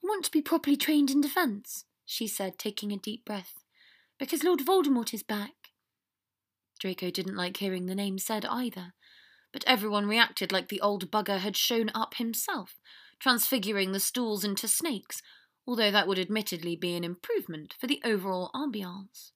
I 0.04 0.08
want 0.08 0.26
to 0.26 0.32
be 0.32 0.42
properly 0.42 0.76
trained 0.76 1.10
in 1.10 1.22
defense, 1.22 1.86
she 2.06 2.28
said, 2.28 2.58
taking 2.58 2.92
a 2.92 2.98
deep 2.98 3.26
breath, 3.26 3.64
because 4.18 4.44
Lord 4.44 4.60
Voldemort 4.60 5.14
is 5.14 5.24
back. 5.24 5.72
Draco 6.80 7.10
didn't 7.12 7.36
like 7.36 7.58
hearing 7.58 7.86
the 7.86 7.96
name 7.96 8.18
said 8.18 8.46
either, 8.46 8.94
but 9.52 9.64
everyone 9.68 10.08
reacted 10.08 10.52
like 10.52 10.70
the 10.70 10.82
old 10.82 11.12
bugger 11.12 11.40
had 11.40 11.58
shown 11.58 11.92
up 11.94 12.16
himself, 12.16 12.76
transfiguring 13.20 13.92
the 13.92 14.00
stools 14.00 14.44
into 14.44 14.68
snakes, 14.68 15.22
although 15.70 15.92
that 15.92 16.08
would 16.08 16.18
admittedly 16.18 16.76
be 16.76 16.96
an 16.96 17.04
improvement 17.04 17.76
for 17.80 17.86
the 17.86 18.02
overall 18.04 18.50
ambiance. 18.56 19.30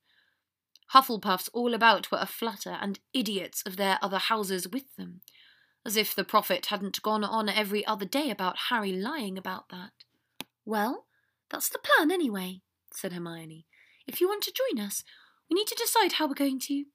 Hufflepuffs 0.91 1.47
all 1.53 1.75
about 1.75 2.11
were 2.11 2.17
aflutter, 2.17 2.75
and 2.81 2.99
idiots 3.13 3.61
of 3.67 3.77
their 3.77 3.99
other 4.01 4.17
houses 4.17 4.67
with 4.67 4.95
them, 4.95 5.21
as 5.85 5.95
if 5.95 6.15
the 6.15 6.23
prophet 6.23 6.65
hadn't 6.65 7.03
gone 7.03 7.23
on 7.23 7.49
every 7.49 7.85
other 7.85 8.05
day 8.05 8.31
about 8.31 8.57
Harry 8.69 8.91
lying 8.91 9.37
about 9.37 9.69
that. 9.69 9.91
Well, 10.65 11.05
that's 11.51 11.69
the 11.69 11.77
plan 11.77 12.11
anyway, 12.11 12.61
said 12.91 13.13
Hermione. 13.13 13.67
If 14.07 14.19
you 14.19 14.27
want 14.27 14.43
to 14.45 14.53
join 14.53 14.83
us, 14.83 15.03
we 15.51 15.53
need 15.53 15.67
to 15.67 15.75
decide 15.75 16.13
how 16.13 16.27
we're 16.27 16.33
going 16.33 16.59
to. 16.61 16.85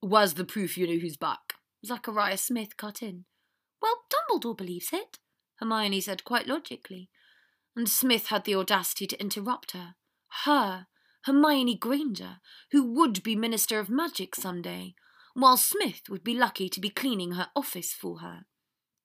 Where's 0.00 0.34
the 0.34 0.44
proof 0.44 0.76
you 0.76 0.86
know 0.86 1.00
who's 1.00 1.16
back? 1.16 1.54
Zacharias 1.86 2.42
Smith 2.42 2.76
cut 2.76 3.02
in. 3.02 3.24
Well, 3.80 4.04
Dumbledore 4.12 4.58
believes 4.58 4.90
it, 4.92 5.18
Hermione 5.56 6.02
said 6.02 6.24
quite 6.24 6.46
logically, 6.46 7.08
and 7.76 7.88
Smith 7.88 8.26
had 8.26 8.44
the 8.44 8.54
audacity 8.54 9.06
to 9.06 9.20
interrupt 9.20 9.72
her. 9.72 9.94
Her, 10.44 10.86
Hermione 11.24 11.76
Granger, 11.76 12.38
who 12.70 12.82
would 12.94 13.22
be 13.22 13.34
Minister 13.34 13.78
of 13.78 13.88
Magic 13.88 14.34
some 14.34 14.62
day, 14.62 14.94
while 15.34 15.56
Smith 15.56 16.02
would 16.08 16.22
be 16.22 16.34
lucky 16.34 16.68
to 16.68 16.80
be 16.80 16.90
cleaning 16.90 17.32
her 17.32 17.48
office 17.56 17.92
for 17.92 18.18
her. 18.20 18.44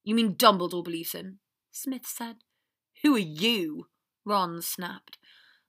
You 0.04 0.16
mean 0.16 0.36
Dumbledore 0.36 0.84
believes 0.84 1.14
him? 1.14 1.40
Smith 1.72 2.06
said. 2.06 2.38
Who 3.04 3.16
are 3.16 3.20
you? 3.20 3.88
Ron 4.26 4.62
snapped, 4.62 5.18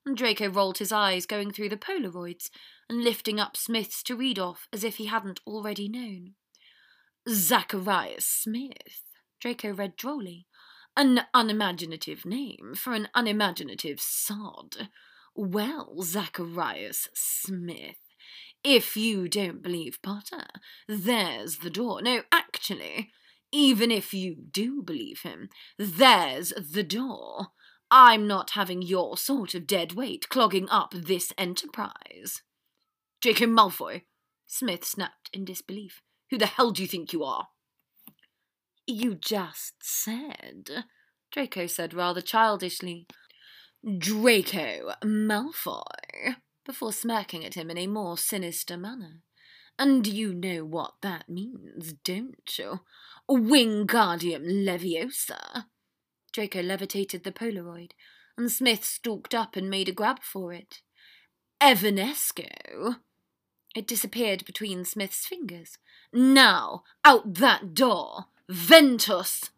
and 0.05 0.17
Draco 0.17 0.49
rolled 0.49 0.77
his 0.77 0.91
eyes, 0.91 1.25
going 1.25 1.51
through 1.51 1.69
the 1.69 1.77
Polaroids 1.77 2.49
and 2.89 3.03
lifting 3.03 3.39
up 3.39 3.55
Smith's 3.55 4.03
to 4.03 4.15
read 4.15 4.37
off 4.37 4.67
as 4.73 4.83
if 4.83 4.97
he 4.97 5.05
hadn't 5.05 5.39
already 5.47 5.87
known. 5.87 6.33
Zacharias 7.29 8.25
Smith, 8.25 9.03
Draco 9.39 9.73
read 9.73 9.95
drolly. 9.95 10.47
An 10.97 11.21
unimaginative 11.33 12.25
name 12.25 12.73
for 12.75 12.93
an 12.93 13.07
unimaginative 13.15 13.99
sod. 14.01 14.89
Well, 15.35 16.01
Zacharias 16.01 17.07
Smith, 17.13 17.99
if 18.63 18.97
you 18.97 19.29
don't 19.29 19.63
believe 19.63 19.99
Potter, 20.03 20.47
there's 20.89 21.57
the 21.59 21.69
door. 21.69 22.01
No, 22.01 22.23
actually, 22.31 23.11
even 23.53 23.89
if 23.89 24.13
you 24.13 24.35
do 24.35 24.81
believe 24.83 25.21
him, 25.21 25.49
there's 25.77 26.51
the 26.59 26.83
door. 26.83 27.47
I'm 27.89 28.27
not 28.27 28.51
having 28.51 28.81
your 28.81 29.17
sort 29.17 29.55
of 29.55 29.67
dead 29.67 29.93
weight 29.93 30.27
clogging 30.29 30.69
up 30.69 30.93
this 30.93 31.31
enterprise. 31.37 32.41
Draco 33.21 33.45
Malfoy, 33.45 34.03
Smith 34.45 34.83
snapped 34.83 35.29
in 35.31 35.45
disbelief. 35.45 36.01
Who 36.29 36.37
the 36.37 36.45
hell 36.45 36.71
do 36.71 36.81
you 36.81 36.87
think 36.87 37.13
you 37.13 37.23
are? 37.23 37.47
You 38.91 39.15
just 39.15 39.75
said, 39.81 40.83
Draco 41.31 41.65
said 41.65 41.93
rather 41.93 42.19
childishly. 42.19 43.07
Draco 43.97 44.95
Malfoy, 45.01 46.35
before 46.65 46.91
smirking 46.91 47.45
at 47.45 47.53
him 47.53 47.71
in 47.71 47.77
a 47.77 47.87
more 47.87 48.17
sinister 48.17 48.75
manner. 48.75 49.21
And 49.79 50.05
you 50.05 50.33
know 50.33 50.65
what 50.65 50.95
that 51.01 51.29
means, 51.29 51.93
don't 52.03 52.57
you? 52.59 52.81
Wingardium 53.29 54.65
Leviosa. 54.65 55.67
Draco 56.33 56.61
levitated 56.61 57.23
the 57.23 57.31
Polaroid, 57.31 57.91
and 58.37 58.51
Smith 58.51 58.83
stalked 58.83 59.33
up 59.33 59.55
and 59.55 59.69
made 59.69 59.87
a 59.87 59.93
grab 59.93 60.21
for 60.21 60.51
it. 60.51 60.81
Evanesco. 61.61 62.97
It 63.73 63.87
disappeared 63.87 64.43
between 64.43 64.83
Smith's 64.83 65.25
fingers. 65.25 65.77
Now, 66.11 66.83
out 67.05 67.35
that 67.35 67.73
door! 67.73 68.25
Ventus! 68.51 69.49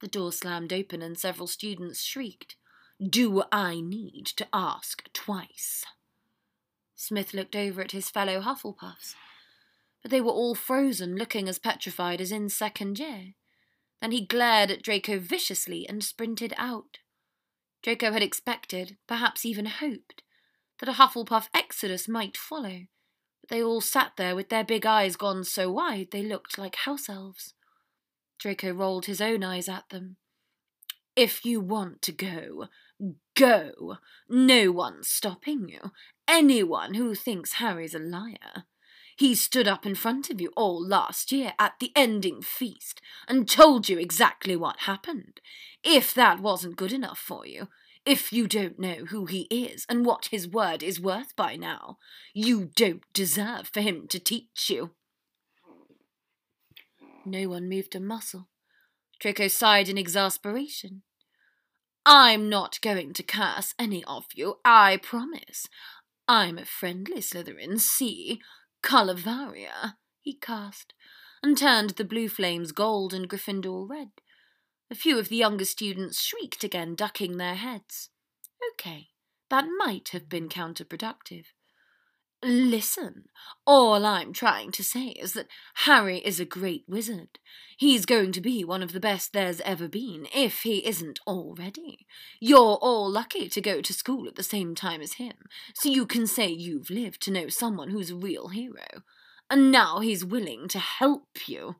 The 0.00 0.08
door 0.08 0.32
slammed 0.32 0.72
open 0.72 1.00
and 1.00 1.16
several 1.16 1.46
students 1.46 2.02
shrieked. 2.02 2.56
Do 3.00 3.44
I 3.52 3.80
need 3.80 4.26
to 4.36 4.48
ask 4.52 5.04
twice? 5.12 5.84
Smith 6.96 7.34
looked 7.34 7.54
over 7.54 7.80
at 7.82 7.92
his 7.92 8.10
fellow 8.10 8.40
Hufflepuffs, 8.40 9.14
but 10.02 10.10
they 10.10 10.20
were 10.20 10.32
all 10.32 10.56
frozen, 10.56 11.14
looking 11.14 11.48
as 11.48 11.60
petrified 11.60 12.20
as 12.20 12.32
in 12.32 12.48
second 12.48 12.98
year. 12.98 13.34
Then 14.00 14.10
he 14.10 14.26
glared 14.26 14.72
at 14.72 14.82
Draco 14.82 15.20
viciously 15.20 15.88
and 15.88 16.02
sprinted 16.02 16.52
out. 16.56 16.98
Draco 17.80 18.10
had 18.10 18.24
expected, 18.24 18.96
perhaps 19.06 19.44
even 19.44 19.66
hoped, 19.66 20.24
that 20.80 20.88
a 20.88 20.94
Hufflepuff 20.94 21.46
exodus 21.54 22.08
might 22.08 22.36
follow, 22.36 22.86
but 23.40 23.50
they 23.50 23.62
all 23.62 23.80
sat 23.80 24.14
there 24.16 24.34
with 24.34 24.48
their 24.48 24.64
big 24.64 24.84
eyes 24.84 25.14
gone 25.14 25.44
so 25.44 25.70
wide 25.70 26.08
they 26.10 26.24
looked 26.24 26.58
like 26.58 26.74
house 26.74 27.08
elves. 27.08 27.54
Draco 28.42 28.72
rolled 28.72 29.06
his 29.06 29.20
own 29.20 29.44
eyes 29.44 29.68
at 29.68 29.88
them. 29.90 30.16
If 31.14 31.44
you 31.44 31.60
want 31.60 32.02
to 32.02 32.10
go, 32.10 32.66
go. 33.36 33.98
No 34.28 34.72
one's 34.72 35.08
stopping 35.08 35.68
you. 35.68 35.92
Anyone 36.26 36.94
who 36.94 37.14
thinks 37.14 37.54
Harry's 37.54 37.94
a 37.94 38.00
liar. 38.00 38.64
He 39.16 39.36
stood 39.36 39.68
up 39.68 39.86
in 39.86 39.94
front 39.94 40.28
of 40.28 40.40
you 40.40 40.50
all 40.56 40.84
last 40.84 41.30
year 41.30 41.52
at 41.56 41.74
the 41.78 41.92
ending 41.94 42.42
feast 42.42 43.00
and 43.28 43.48
told 43.48 43.88
you 43.88 43.96
exactly 44.00 44.56
what 44.56 44.80
happened. 44.80 45.40
If 45.84 46.12
that 46.14 46.40
wasn't 46.40 46.74
good 46.74 46.92
enough 46.92 47.20
for 47.20 47.46
you, 47.46 47.68
if 48.04 48.32
you 48.32 48.48
don't 48.48 48.80
know 48.80 49.04
who 49.10 49.26
he 49.26 49.42
is 49.52 49.86
and 49.88 50.04
what 50.04 50.30
his 50.32 50.48
word 50.48 50.82
is 50.82 50.98
worth 50.98 51.36
by 51.36 51.54
now, 51.54 51.98
you 52.34 52.70
don't 52.74 53.04
deserve 53.12 53.68
for 53.68 53.82
him 53.82 54.08
to 54.08 54.18
teach 54.18 54.68
you. 54.68 54.90
No 57.24 57.48
one 57.48 57.68
moved 57.68 57.94
a 57.94 58.00
muscle. 58.00 58.48
Draco 59.20 59.48
sighed 59.48 59.88
in 59.88 59.98
exasperation. 59.98 61.02
I'm 62.04 62.48
not 62.48 62.80
going 62.80 63.12
to 63.12 63.22
curse 63.22 63.74
any 63.78 64.02
of 64.04 64.24
you, 64.34 64.56
I 64.64 64.96
promise. 64.96 65.68
I'm 66.26 66.58
a 66.58 66.64
friendly 66.64 67.20
Slytherin, 67.20 67.78
see? 67.78 68.40
Colovaria, 68.82 69.94
he 70.20 70.34
cast, 70.34 70.94
and 71.42 71.56
turned 71.56 71.90
the 71.90 72.04
blue 72.04 72.28
flames 72.28 72.72
gold 72.72 73.14
and 73.14 73.28
Gryffindor 73.28 73.88
red. 73.88 74.08
A 74.90 74.96
few 74.96 75.18
of 75.18 75.28
the 75.28 75.36
younger 75.36 75.64
students 75.64 76.20
shrieked 76.20 76.64
again, 76.64 76.94
ducking 76.96 77.36
their 77.36 77.54
heads. 77.54 78.10
Okay, 78.72 79.08
that 79.48 79.66
might 79.78 80.08
have 80.08 80.28
been 80.28 80.48
counterproductive. 80.48 81.46
Listen, 82.44 83.26
all 83.64 84.04
I'm 84.04 84.32
trying 84.32 84.72
to 84.72 84.82
say 84.82 85.08
is 85.08 85.32
that 85.34 85.46
Harry 85.74 86.18
is 86.18 86.40
a 86.40 86.44
great 86.44 86.82
wizard. 86.88 87.38
He's 87.76 88.04
going 88.04 88.32
to 88.32 88.40
be 88.40 88.64
one 88.64 88.82
of 88.82 88.92
the 88.92 88.98
best 88.98 89.32
there's 89.32 89.60
ever 89.60 89.86
been, 89.86 90.26
if 90.34 90.62
he 90.62 90.84
isn't 90.84 91.20
already. 91.24 92.06
You're 92.40 92.78
all 92.82 93.08
lucky 93.08 93.48
to 93.48 93.60
go 93.60 93.80
to 93.80 93.92
school 93.92 94.26
at 94.26 94.34
the 94.34 94.42
same 94.42 94.74
time 94.74 95.00
as 95.00 95.14
him, 95.14 95.34
so 95.74 95.88
you 95.88 96.04
can 96.04 96.26
say 96.26 96.48
you've 96.48 96.90
lived 96.90 97.22
to 97.22 97.30
know 97.30 97.48
someone 97.48 97.90
who's 97.90 98.10
a 98.10 98.16
real 98.16 98.48
hero. 98.48 99.02
And 99.48 99.70
now 99.70 100.00
he's 100.00 100.24
willing 100.24 100.66
to 100.68 100.80
help 100.80 101.46
you. 101.46 101.76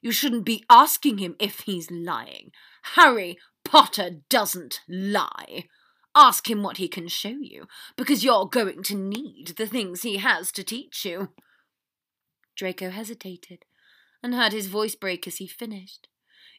You 0.00 0.12
shouldn't 0.12 0.44
be 0.44 0.64
asking 0.70 1.18
him 1.18 1.36
if 1.38 1.60
he's 1.60 1.90
lying. 1.90 2.52
Harry 2.94 3.36
Potter 3.62 4.10
doesn't 4.30 4.80
lie. 4.88 5.64
Ask 6.14 6.50
him 6.50 6.62
what 6.62 6.78
he 6.78 6.88
can 6.88 7.08
show 7.08 7.36
you, 7.40 7.66
because 7.96 8.24
you're 8.24 8.46
going 8.46 8.82
to 8.84 8.96
need 8.96 9.54
the 9.56 9.66
things 9.66 10.02
he 10.02 10.16
has 10.16 10.50
to 10.52 10.64
teach 10.64 11.04
you. 11.04 11.30
Draco 12.56 12.90
hesitated 12.90 13.64
and 14.22 14.34
heard 14.34 14.52
his 14.52 14.66
voice 14.66 14.94
break 14.94 15.26
as 15.26 15.36
he 15.36 15.46
finished. 15.46 16.08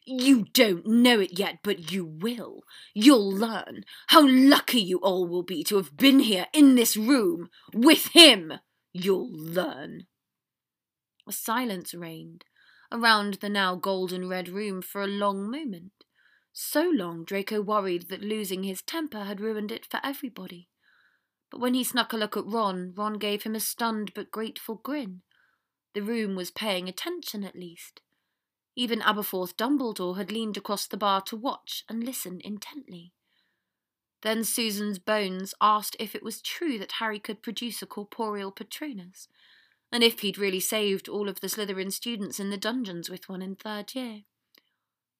You 0.06 0.46
don't 0.54 0.86
know 0.86 1.20
it 1.20 1.38
yet, 1.38 1.58
but 1.62 1.92
you 1.92 2.04
will. 2.04 2.62
You'll 2.94 3.30
learn. 3.30 3.84
How 4.08 4.26
lucky 4.26 4.80
you 4.80 4.98
all 4.98 5.26
will 5.28 5.42
be 5.42 5.62
to 5.64 5.76
have 5.76 5.96
been 5.96 6.20
here 6.20 6.46
in 6.54 6.74
this 6.74 6.96
room 6.96 7.50
with 7.74 8.06
him. 8.08 8.54
You'll 8.92 9.30
learn. 9.30 10.06
A 11.28 11.32
silence 11.32 11.92
reigned 11.92 12.44
around 12.90 13.34
the 13.34 13.48
now 13.48 13.76
golden 13.76 14.28
red 14.28 14.48
room 14.48 14.80
for 14.82 15.02
a 15.02 15.06
long 15.06 15.50
moment. 15.50 15.92
So 16.52 16.82
long 16.82 17.24
Draco 17.24 17.60
worried 17.60 18.08
that 18.08 18.22
losing 18.22 18.62
his 18.62 18.82
temper 18.82 19.24
had 19.24 19.40
ruined 19.40 19.70
it 19.70 19.86
for 19.86 20.00
everybody. 20.02 20.68
But 21.50 21.60
when 21.60 21.74
he 21.74 21.84
snuck 21.84 22.12
a 22.12 22.16
look 22.16 22.36
at 22.36 22.46
Ron, 22.46 22.92
Ron 22.94 23.14
gave 23.14 23.42
him 23.42 23.54
a 23.54 23.60
stunned 23.60 24.12
but 24.14 24.30
grateful 24.30 24.76
grin. 24.76 25.22
The 25.94 26.02
room 26.02 26.36
was 26.36 26.50
paying 26.50 26.88
attention 26.88 27.44
at 27.44 27.56
least. 27.56 28.00
Even 28.76 29.00
Aberforth 29.00 29.56
Dumbledore 29.56 30.16
had 30.16 30.30
leaned 30.30 30.56
across 30.56 30.86
the 30.86 30.96
bar 30.96 31.20
to 31.22 31.36
watch 31.36 31.84
and 31.88 32.04
listen 32.04 32.40
intently. 32.44 33.12
Then 34.22 34.44
Susan's 34.44 34.98
Bones 34.98 35.54
asked 35.60 35.96
if 35.98 36.14
it 36.14 36.22
was 36.22 36.42
true 36.42 36.78
that 36.78 36.92
Harry 36.92 37.18
could 37.18 37.42
produce 37.42 37.82
a 37.82 37.86
corporeal 37.86 38.52
Patronus, 38.52 39.28
and 39.90 40.04
if 40.04 40.20
he'd 40.20 40.38
really 40.38 40.60
saved 40.60 41.08
all 41.08 41.28
of 41.28 41.40
the 41.40 41.48
Slytherin 41.48 41.90
students 41.90 42.38
in 42.38 42.50
the 42.50 42.56
dungeons 42.56 43.10
with 43.10 43.28
one 43.28 43.42
in 43.42 43.56
third 43.56 43.94
year. 43.94 44.22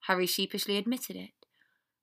Harry 0.06 0.26
sheepishly 0.26 0.76
admitted 0.76 1.16
it, 1.16 1.30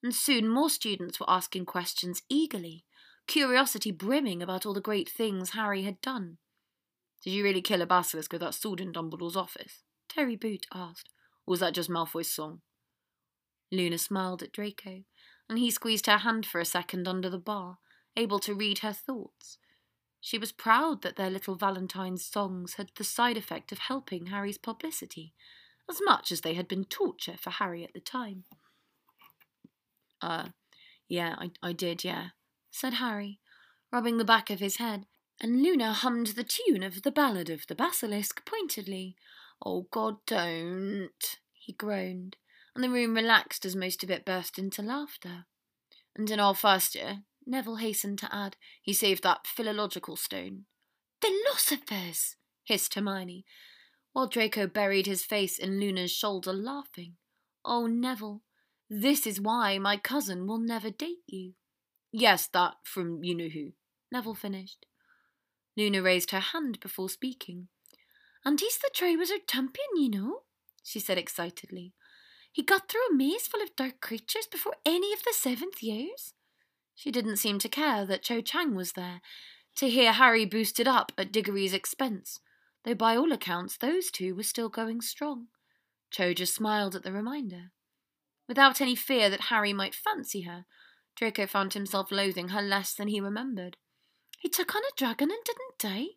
and 0.03 0.13
soon 0.13 0.47
more 0.47 0.69
students 0.69 1.19
were 1.19 1.29
asking 1.29 1.65
questions 1.65 2.21
eagerly, 2.29 2.85
curiosity 3.27 3.91
brimming 3.91 4.41
about 4.41 4.65
all 4.65 4.73
the 4.73 4.81
great 4.81 5.09
things 5.09 5.51
Harry 5.51 5.83
had 5.83 5.99
done. 6.01 6.37
Did 7.23 7.31
you 7.31 7.43
really 7.43 7.61
kill 7.61 7.81
a 7.81 7.85
basilisk 7.85 8.31
with 8.31 8.41
that 8.41 8.53
sword 8.53 8.79
in 8.79 8.91
Dumbledore's 8.91 9.35
office? 9.35 9.83
Terry 10.07 10.35
Boot 10.35 10.65
asked. 10.73 11.09
Or 11.45 11.51
was 11.51 11.59
that 11.59 11.73
just 11.73 11.89
Malfoy's 11.89 12.33
song? 12.33 12.61
Luna 13.71 13.97
smiled 13.97 14.43
at 14.43 14.51
Draco, 14.51 15.03
and 15.49 15.59
he 15.59 15.71
squeezed 15.71 16.05
her 16.05 16.19
hand 16.19 16.45
for 16.45 16.59
a 16.59 16.65
second 16.65 17.07
under 17.07 17.29
the 17.29 17.37
bar, 17.37 17.79
able 18.15 18.39
to 18.39 18.53
read 18.53 18.79
her 18.79 18.93
thoughts. 18.93 19.57
She 20.21 20.37
was 20.37 20.51
proud 20.51 21.01
that 21.01 21.15
their 21.15 21.29
little 21.29 21.55
Valentine's 21.55 22.25
songs 22.25 22.75
had 22.75 22.91
the 22.95 23.03
side 23.03 23.37
effect 23.37 23.71
of 23.71 23.79
helping 23.79 24.27
Harry's 24.27 24.57
publicity, 24.57 25.33
as 25.89 25.99
much 26.03 26.31
as 26.31 26.41
they 26.41 26.53
had 26.53 26.67
been 26.67 26.85
torture 26.85 27.35
for 27.37 27.51
Harry 27.51 27.83
at 27.83 27.93
the 27.93 27.99
time. 27.99 28.43
Uh, 30.21 30.49
yeah, 31.07 31.35
I, 31.37 31.51
I 31.61 31.73
did, 31.73 32.03
yeah, 32.03 32.29
said 32.71 32.95
Harry, 32.95 33.39
rubbing 33.91 34.17
the 34.17 34.25
back 34.25 34.49
of 34.49 34.59
his 34.59 34.77
head, 34.77 35.05
and 35.39 35.61
Luna 35.61 35.93
hummed 35.93 36.27
the 36.27 36.43
tune 36.43 36.83
of 36.83 37.03
the 37.03 37.11
Ballad 37.11 37.49
of 37.49 37.67
the 37.67 37.75
Basilisk 37.75 38.45
pointedly. 38.45 39.15
Oh, 39.63 39.87
God, 39.91 40.17
don't, 40.25 41.37
he 41.53 41.73
groaned, 41.73 42.37
and 42.75 42.83
the 42.83 42.89
room 42.89 43.13
relaxed 43.15 43.65
as 43.65 43.75
most 43.75 44.03
of 44.03 44.11
it 44.11 44.25
burst 44.25 44.57
into 44.57 44.81
laughter. 44.81 45.45
And 46.15 46.29
in 46.29 46.39
our 46.39 46.55
first 46.55 46.95
year, 46.95 47.19
Neville 47.45 47.77
hastened 47.77 48.19
to 48.19 48.35
add, 48.35 48.57
he 48.81 48.93
saved 48.93 49.23
that 49.23 49.47
philological 49.47 50.15
stone. 50.15 50.65
Philosophers, 51.21 52.35
hissed 52.63 52.95
Hermione, 52.95 53.45
while 54.17 54.25
Draco 54.25 54.65
buried 54.65 55.05
his 55.05 55.23
face 55.23 55.59
in 55.59 55.79
Luna's 55.79 56.09
shoulder, 56.09 56.51
laughing. 56.51 57.17
Oh, 57.63 57.85
Neville, 57.85 58.41
this 58.89 59.27
is 59.27 59.39
why 59.39 59.77
my 59.77 59.95
cousin 59.95 60.47
will 60.47 60.57
never 60.57 60.89
date 60.89 61.21
you. 61.27 61.53
Yes, 62.11 62.47
that 62.47 62.77
from 62.83 63.23
you 63.23 63.35
know 63.35 63.47
who, 63.47 63.73
Neville 64.11 64.33
finished. 64.33 64.87
Luna 65.77 66.01
raised 66.01 66.31
her 66.31 66.39
hand 66.39 66.79
before 66.79 67.09
speaking. 67.09 67.67
And 68.43 68.59
he's 68.59 68.79
the 68.79 68.89
Triwizard 68.91 69.47
champion, 69.47 69.85
you 69.95 70.09
know, 70.09 70.39
she 70.83 70.99
said 70.99 71.19
excitedly. 71.19 71.93
He 72.51 72.63
got 72.63 72.89
through 72.89 73.05
a 73.11 73.15
maze 73.15 73.45
full 73.45 73.61
of 73.61 73.75
dark 73.75 74.01
creatures 74.01 74.47
before 74.51 74.77
any 74.83 75.13
of 75.13 75.19
the 75.25 75.33
seventh 75.37 75.83
years. 75.83 76.33
She 76.95 77.11
didn't 77.11 77.37
seem 77.37 77.59
to 77.59 77.69
care 77.69 78.03
that 78.07 78.23
Cho 78.23 78.41
Chang 78.41 78.73
was 78.73 78.93
there, 78.93 79.21
to 79.75 79.87
hear 79.87 80.11
Harry 80.11 80.45
boosted 80.45 80.87
up 80.87 81.11
at 81.19 81.31
Diggory's 81.31 81.75
expense, 81.75 82.39
though 82.87 82.95
by 82.95 83.17
all 83.17 83.33
accounts 83.33 83.75
those 83.75 84.09
two 84.09 84.33
were 84.33 84.43
still 84.43 84.69
going 84.69 85.01
strong. 85.01 85.47
Choja 86.09 86.47
smiled 86.47 86.95
at 86.95 87.03
the 87.03 87.11
reminder. 87.11 87.71
Without 88.47 88.79
any 88.79 88.95
fear 88.95 89.29
that 89.29 89.49
Harry 89.51 89.73
might 89.73 89.93
fancy 89.93 90.43
her, 90.43 90.65
Draco 91.17 91.47
found 91.47 91.73
himself 91.73 92.11
loathing 92.11 92.49
her 92.49 92.61
less 92.61 92.93
than 92.93 93.09
he 93.09 93.19
remembered. 93.19 93.75
He 94.39 94.47
took 94.47 94.73
on 94.73 94.83
a 94.83 94.95
dragon 94.95 95.31
and 95.31 95.43
didn't 95.43 95.77
die. 95.77 96.13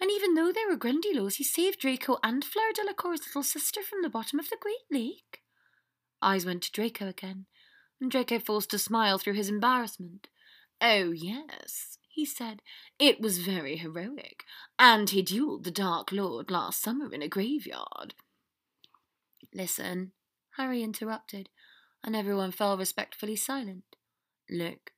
And 0.00 0.10
even 0.10 0.34
though 0.34 0.50
they 0.50 0.64
were 0.68 0.76
Grindylows, 0.76 1.36
he 1.36 1.44
saved 1.44 1.78
Draco 1.78 2.18
and 2.24 2.44
Fleur 2.44 2.72
Delacour's 2.74 3.20
little 3.26 3.44
sister 3.44 3.80
from 3.80 4.02
the 4.02 4.08
bottom 4.08 4.40
of 4.40 4.48
the 4.48 4.58
Great 4.60 4.90
Lake. 4.90 5.42
Eyes 6.20 6.44
went 6.44 6.64
to 6.64 6.72
Draco 6.72 7.06
again, 7.06 7.46
and 8.00 8.10
Draco 8.10 8.40
forced 8.40 8.74
a 8.74 8.80
smile 8.80 9.18
through 9.18 9.34
his 9.34 9.48
embarrassment. 9.48 10.26
Oh, 10.80 11.12
yes, 11.12 11.98
he 12.10 12.26
said. 12.26 12.60
It 12.98 13.20
was 13.20 13.38
very 13.38 13.76
heroic, 13.76 14.44
and 14.78 15.08
he 15.08 15.22
duelled 15.22 15.64
the 15.64 15.70
Dark 15.70 16.12
Lord 16.12 16.50
last 16.50 16.82
summer 16.82 17.12
in 17.12 17.22
a 17.22 17.28
graveyard. 17.28 18.14
Listen, 19.54 20.12
Harry 20.56 20.82
interrupted, 20.82 21.48
and 22.04 22.14
everyone 22.14 22.52
fell 22.52 22.76
respectfully 22.76 23.36
silent. 23.36 23.84
Look, 24.50 24.92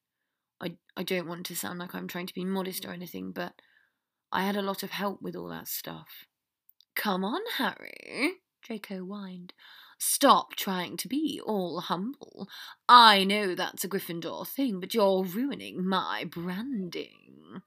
I, 0.60 0.76
I 0.96 1.02
don't 1.02 1.28
want 1.28 1.46
to 1.46 1.56
sound 1.56 1.78
like 1.78 1.94
I'm 1.94 2.08
trying 2.08 2.26
to 2.26 2.34
be 2.34 2.44
modest 2.44 2.84
or 2.84 2.92
anything, 2.92 3.32
but 3.32 3.54
I 4.30 4.44
had 4.44 4.56
a 4.56 4.62
lot 4.62 4.82
of 4.82 4.90
help 4.90 5.20
with 5.20 5.36
all 5.36 5.48
that 5.48 5.68
stuff. 5.68 6.24
Come 6.94 7.24
on, 7.24 7.40
Harry, 7.58 8.40
Draco 8.62 9.00
whined. 9.00 9.52
Stop 10.04 10.56
trying 10.56 10.96
to 10.96 11.06
be 11.06 11.40
all 11.46 11.78
humble. 11.78 12.48
I 12.88 13.22
know 13.22 13.54
that's 13.54 13.84
a 13.84 13.88
Gryffindor 13.88 14.48
thing, 14.48 14.80
but 14.80 14.94
you're 14.94 15.22
ruining 15.22 15.86
my 15.86 16.24
branding. 16.24 17.62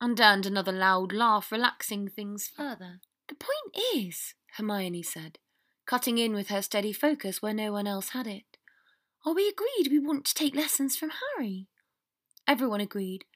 And 0.00 0.20
earned 0.20 0.46
another 0.46 0.72
loud 0.72 1.12
laugh, 1.12 1.52
relaxing 1.52 2.08
things 2.08 2.48
further. 2.48 2.98
The 3.28 3.36
point 3.36 3.84
is, 3.94 4.34
Hermione 4.56 5.04
said, 5.04 5.38
cutting 5.86 6.18
in 6.18 6.34
with 6.34 6.48
her 6.48 6.60
steady 6.60 6.92
focus 6.92 7.40
where 7.40 7.54
no 7.54 7.70
one 7.70 7.86
else 7.86 8.08
had 8.08 8.26
it. 8.26 8.56
Are 9.24 9.32
we 9.32 9.46
agreed 9.46 9.92
we 9.92 10.00
want 10.00 10.24
to 10.24 10.34
take 10.34 10.56
lessons 10.56 10.96
from 10.96 11.12
Harry? 11.36 11.68
Everyone 12.48 12.80
agreed, 12.80 13.26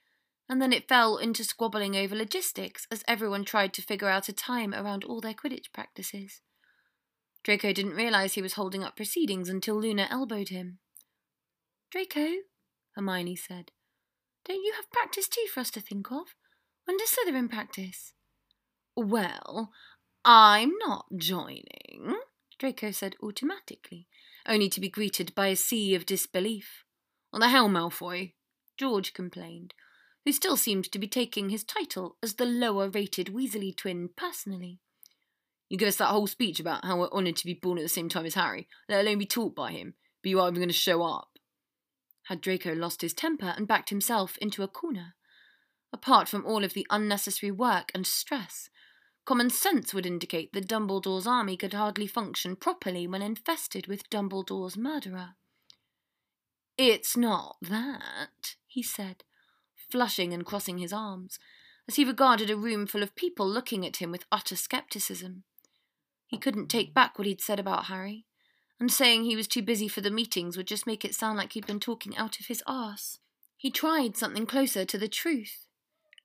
and 0.49 0.61
then 0.61 0.73
it 0.73 0.89
fell 0.89 1.19
into 1.19 1.45
squabbling 1.45 1.95
over 1.95 2.17
logistics 2.17 2.89
as 2.91 3.05
everyone 3.07 3.45
tried 3.45 3.73
to 3.75 3.83
figure 3.83 4.09
out 4.09 4.29
a 4.29 4.33
time 4.33 4.75
around 4.75 5.05
all 5.05 5.21
their 5.21 5.35
Quidditch 5.35 5.73
practices. 5.73 6.41
Draco 7.45 7.73
didn't 7.73 7.93
realize 7.93 8.35
he 8.35 8.43
was 8.43 8.55
holding 8.55 8.83
up 8.83 8.97
proceedings 8.97 9.49
until 9.49 9.79
Luna 9.79 10.09
elbowed 10.11 10.49
him. 10.49 10.79
Draco, 11.91 12.27
Hermione 12.97 13.37
said, 13.37 13.71
don't 14.45 14.63
you 14.63 14.73
have 14.77 14.91
practice 14.91 15.29
too 15.29 15.47
for 15.53 15.61
us 15.61 15.71
to 15.73 15.81
think 15.81 16.11
of? 16.11 16.35
When 16.85 16.97
does 16.97 17.11
Slytherin 17.11 17.51
practice? 17.51 18.13
Well, 18.97 19.71
I'm 20.25 20.73
not 20.79 21.07
joining, 21.17 22.17
Draco 22.59 22.91
said 22.91 23.17
automatically, 23.23 24.07
only 24.47 24.69
to 24.69 24.81
be 24.81 24.89
greeted 24.89 25.35
by 25.35 25.49
a 25.49 25.57
sea 25.57 25.95
of 25.95 26.07
disbelief. 26.07 26.85
On 27.33 27.41
the 27.41 27.49
hell, 27.49 27.69
Malfoy? 27.69 28.33
George 28.77 29.15
complained, 29.15 29.73
who 30.25 30.33
still 30.33 30.57
seemed 30.57 30.91
to 30.93 30.99
be 30.99 31.09
taking 31.09 31.49
his 31.49 31.65
title 31.65 32.17
as 32.23 32.35
the 32.35 32.47
lower 32.47 32.89
rated 32.89 33.29
Weasley 33.29 33.75
twin 33.75 34.11
personally. 34.17 34.81
You 35.75 35.79
give 35.79 35.89
us 35.89 35.97
that 35.97 36.11
whole 36.11 36.29
speech 36.29 36.61
about 36.61 36.85
how 36.85 37.01
we're 37.01 37.11
honoured 37.11 37.35
to 37.35 37.47
be 37.47 37.55
born 37.55 37.79
at 37.79 37.83
the 37.83 37.89
same 37.89 38.09
time 38.09 38.27
as 38.27 38.35
Harry, 38.35 38.69
let 38.89 39.01
alone 39.01 39.19
be 39.19 39.27
taught 39.27 39.57
by 39.57 39.73
him, 39.73 39.95
but 40.23 40.29
you 40.29 40.39
aren't 40.39 40.53
even 40.53 40.61
going 40.61 40.69
to 40.69 40.73
show 40.73 41.03
up. 41.03 41.31
Had 42.29 42.41
Draco 42.41 42.73
lost 42.75 43.03
his 43.03 43.13
temper 43.13 43.53
and 43.57 43.67
backed 43.67 43.91
himself 43.91 44.39
into 44.39 44.63
a 44.63 44.69
corner? 44.69 45.17
Apart 45.93 46.29
from 46.29 46.47
all 46.47 46.63
of 46.63 46.75
the 46.75 46.87
unnecessary 46.91 47.51
work 47.51 47.91
and 47.93 48.07
stress, 48.07 48.71
common 49.25 49.51
sense 49.51 49.93
would 49.93 50.07
indicate 50.07 50.53
that 50.53 50.69
Dumbledore's 50.69 51.27
army 51.27 51.57
could 51.57 51.75
hardly 51.75 52.07
function 52.07 52.55
properly 52.55 53.09
when 53.09 53.21
infested 53.21 53.89
with 53.89 54.09
Dumbledore's 54.11 54.77
murderer. 54.77 55.31
It's 56.79 57.17
not 57.17 57.57
that, 57.61 58.55
he 58.69 58.85
said, 58.85 59.25
flushing 59.91 60.33
and 60.33 60.47
crossing 60.47 60.79
his 60.79 60.93
arms, 60.93 61.41
as 61.89 61.97
he 61.97 62.05
regarded 62.05 62.49
a 62.49 62.57
room 62.57 62.87
full 62.87 63.03
of 63.03 63.17
people 63.17 63.49
looking 63.49 63.85
at 63.85 63.97
him 63.97 64.13
with 64.13 64.25
utter 64.31 64.55
scepticism. 64.55 65.43
He 66.27 66.39
couldn't 66.39 66.69
take 66.69 66.95
back 66.95 67.19
what 67.19 67.27
he'd 67.27 67.41
said 67.41 67.61
about 67.61 67.87
Harry, 67.87 68.25
and 68.81 68.91
saying 68.91 69.25
he 69.25 69.37
was 69.37 69.47
too 69.47 69.63
busy 69.63 69.89
for 69.89 70.01
the 70.01 70.11
meetings 70.11 70.57
would 70.57 70.67
just 70.67 70.87
make 70.87 71.05
it 71.05 71.15
sound 71.15 71.39
like 71.39 71.53
he'd 71.53 71.67
been 71.67 71.81
talking 71.81 72.17
out 72.17 72.41
of 72.41 72.47
his 72.47 72.63
arse. 72.67 73.19
He 73.57 73.71
tried 73.71 74.17
something 74.17 74.47
closer 74.47 74.85
to 74.85 74.99
the 74.99 75.09
truth. 75.09 75.67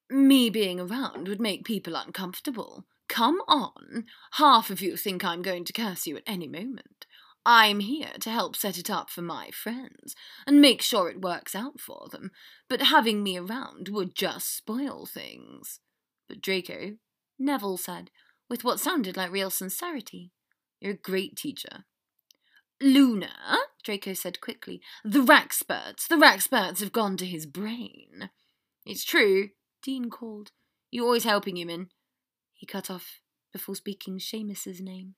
Me 0.10 0.50
being 0.50 0.80
around 0.80 1.28
would 1.28 1.40
make 1.40 1.64
people 1.64 1.96
uncomfortable. 1.96 2.86
Come 3.08 3.42
on. 3.48 4.06
Half 4.34 4.70
of 4.70 4.82
you 4.82 4.98
think 4.98 5.24
I'm 5.24 5.42
going 5.42 5.66
to 5.66 5.74
curse 5.74 6.08
you 6.08 6.18
at 6.18 6.24
any 6.26 6.48
moment. 6.48 7.06
I'm 7.46 7.80
here 7.80 8.12
to 8.20 8.30
help 8.30 8.56
set 8.56 8.78
it 8.78 8.90
up 8.90 9.10
for 9.10 9.22
my 9.22 9.50
friends 9.52 10.16
and 10.46 10.62
make 10.62 10.82
sure 10.82 11.10
it 11.10 11.22
works 11.22 11.56
out 11.56 11.80
for 11.80 12.08
them, 12.12 12.32
but 12.68 12.82
having 12.82 13.24
me 13.24 13.38
around 13.38 13.90
would 13.90 14.14
just 14.14 14.56
spoil 14.56 15.06
things. 15.06 15.80
But 16.28 16.42
Draco, 16.42 16.98
Neville 17.40 17.78
said, 17.78 18.12
with 18.50 18.64
what 18.64 18.80
sounded 18.80 19.16
like 19.16 19.32
real 19.32 19.50
sincerity, 19.50 20.32
you're 20.80 20.94
a 20.94 20.98
great 20.98 21.36
teacher. 21.36 21.86
Luna, 22.82 23.30
Draco 23.84 24.14
said 24.14 24.42
quickly, 24.42 24.82
the 25.04 25.20
Wrackspurts, 25.20 26.08
the 26.08 26.16
Wrackspurts 26.16 26.80
have 26.80 26.94
gone 26.94 27.18
to 27.18 27.26
his 27.26 27.46
brain. 27.46 28.30
It's 28.86 29.04
true, 29.04 29.50
Dean 29.84 30.10
called. 30.10 30.52
You're 30.90 31.06
always 31.06 31.26
helping 31.26 31.58
him 31.58 31.70
in. 31.70 31.90
He 32.54 32.66
cut 32.66 32.90
off 32.90 33.20
before 33.52 33.76
speaking 33.76 34.20
Seamus's 34.20 34.82
name 34.82 35.16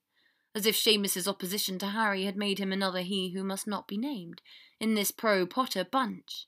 as 0.54 0.66
if 0.66 0.76
Seamus's 0.76 1.28
opposition 1.28 1.80
to 1.80 1.88
Harry 1.88 2.26
had 2.26 2.36
made 2.36 2.60
him 2.60 2.72
another 2.72 3.02
he 3.02 3.32
who 3.32 3.44
must 3.44 3.68
not 3.68 3.88
be 3.88 3.98
named, 3.98 4.42
in 4.80 4.96
this 4.96 5.12
pro-Potter 5.12 5.86
bunch. 5.86 6.48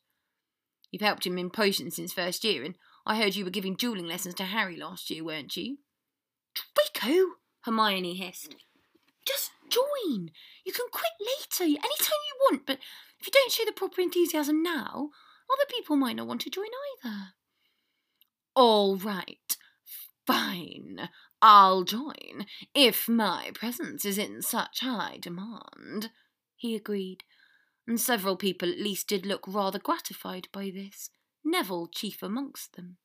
You've 0.92 1.02
helped 1.02 1.26
him 1.26 1.38
in 1.38 1.50
potions 1.50 1.96
since 1.96 2.12
first 2.12 2.44
year, 2.44 2.64
and 2.64 2.76
I 3.06 3.18
heard 3.18 3.36
you 3.36 3.46
were 3.46 3.52
giving 3.52 3.76
dueling 3.76 4.08
lessons 4.08 4.36
to 4.36 4.44
Harry 4.44 4.76
last 4.76 5.10
year, 5.10 5.24
weren't 5.24 5.56
you? 5.56 5.78
Draco, 6.56 7.36
Hermione 7.62 8.16
hissed. 8.16 8.56
Just 9.26 9.52
join. 9.70 10.32
You 10.66 10.74
can 10.74 10.88
quit 10.92 11.12
later, 11.20 11.64
anytime 11.64 11.80
you 11.82 12.36
want, 12.42 12.66
but 12.66 12.80
if 13.20 13.28
you 13.28 13.32
don't 13.32 13.52
show 13.52 13.66
the 13.66 13.72
proper 13.72 14.02
enthusiasm 14.02 14.62
now, 14.62 15.10
other 15.52 15.66
people 15.70 15.96
might 15.96 16.16
not 16.16 16.28
want 16.28 16.42
to 16.42 16.50
join 16.50 16.68
either. 17.04 17.34
All 18.56 18.98
right, 18.98 19.58
fine. 20.28 21.10
I'll 21.42 21.84
join, 21.84 22.46
if 22.74 23.10
my 23.10 23.52
presence 23.54 24.06
is 24.06 24.18
in 24.18 24.42
such 24.42 24.80
high 24.80 25.18
demand, 25.20 26.12
he 26.56 26.76
agreed, 26.76 27.24
and 27.86 28.00
several 28.00 28.38
people 28.38 28.70
at 28.70 28.80
least 28.80 29.08
did 29.10 29.26
look 29.26 29.46
rather 29.48 29.80
gratified 29.80 30.48
by 30.54 30.72
this, 30.74 31.10
Neville 31.44 31.88
chief 31.88 32.24
amongst 32.24 32.76
them. 32.76 32.98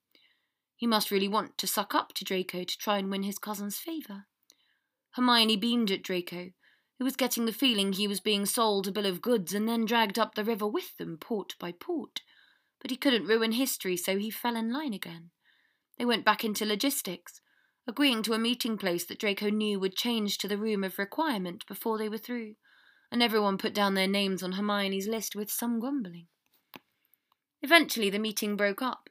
He 0.78 0.86
must 0.86 1.10
really 1.10 1.26
want 1.26 1.58
to 1.58 1.66
suck 1.66 1.92
up 1.92 2.14
to 2.14 2.24
Draco 2.24 2.62
to 2.62 2.78
try 2.78 2.98
and 2.98 3.10
win 3.10 3.24
his 3.24 3.36
cousin's 3.36 3.78
favour. 3.78 4.26
Hermione 5.10 5.56
beamed 5.56 5.90
at 5.90 6.04
Draco, 6.04 6.52
who 6.98 7.04
was 7.04 7.16
getting 7.16 7.46
the 7.46 7.52
feeling 7.52 7.92
he 7.92 8.06
was 8.06 8.20
being 8.20 8.46
sold 8.46 8.86
a 8.86 8.92
bill 8.92 9.04
of 9.04 9.20
goods 9.20 9.52
and 9.52 9.68
then 9.68 9.84
dragged 9.84 10.20
up 10.20 10.36
the 10.36 10.44
river 10.44 10.68
with 10.68 10.96
them, 10.96 11.18
port 11.20 11.56
by 11.58 11.72
port. 11.72 12.20
But 12.80 12.92
he 12.92 12.96
couldn't 12.96 13.26
ruin 13.26 13.52
history, 13.52 13.96
so 13.96 14.18
he 14.18 14.30
fell 14.30 14.54
in 14.54 14.72
line 14.72 14.94
again. 14.94 15.30
They 15.98 16.04
went 16.04 16.24
back 16.24 16.44
into 16.44 16.64
logistics, 16.64 17.40
agreeing 17.88 18.22
to 18.22 18.34
a 18.34 18.38
meeting 18.38 18.78
place 18.78 19.04
that 19.06 19.18
Draco 19.18 19.50
knew 19.50 19.80
would 19.80 19.96
change 19.96 20.38
to 20.38 20.46
the 20.46 20.58
room 20.58 20.84
of 20.84 20.96
requirement 20.96 21.66
before 21.66 21.98
they 21.98 22.08
were 22.08 22.18
through, 22.18 22.54
and 23.10 23.20
everyone 23.20 23.58
put 23.58 23.74
down 23.74 23.94
their 23.94 24.06
names 24.06 24.44
on 24.44 24.52
Hermione's 24.52 25.08
list 25.08 25.34
with 25.34 25.50
some 25.50 25.80
grumbling. 25.80 26.28
Eventually 27.62 28.10
the 28.10 28.20
meeting 28.20 28.56
broke 28.56 28.80
up, 28.80 29.10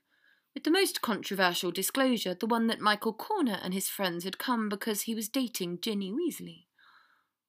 with 0.58 0.64
the 0.64 0.72
most 0.72 1.04
controversial 1.04 1.70
disclosure 1.70 2.34
the 2.34 2.48
one 2.48 2.66
that 2.66 2.80
Michael 2.80 3.14
Corner 3.14 3.60
and 3.62 3.76
his 3.76 3.88
friends 3.88 4.24
had 4.24 4.40
come 4.40 4.70
because 4.70 5.04
he 5.04 5.14
was 5.14 5.30
dating 5.30 5.78
Ginny 5.82 6.12
Weasley. 6.12 6.66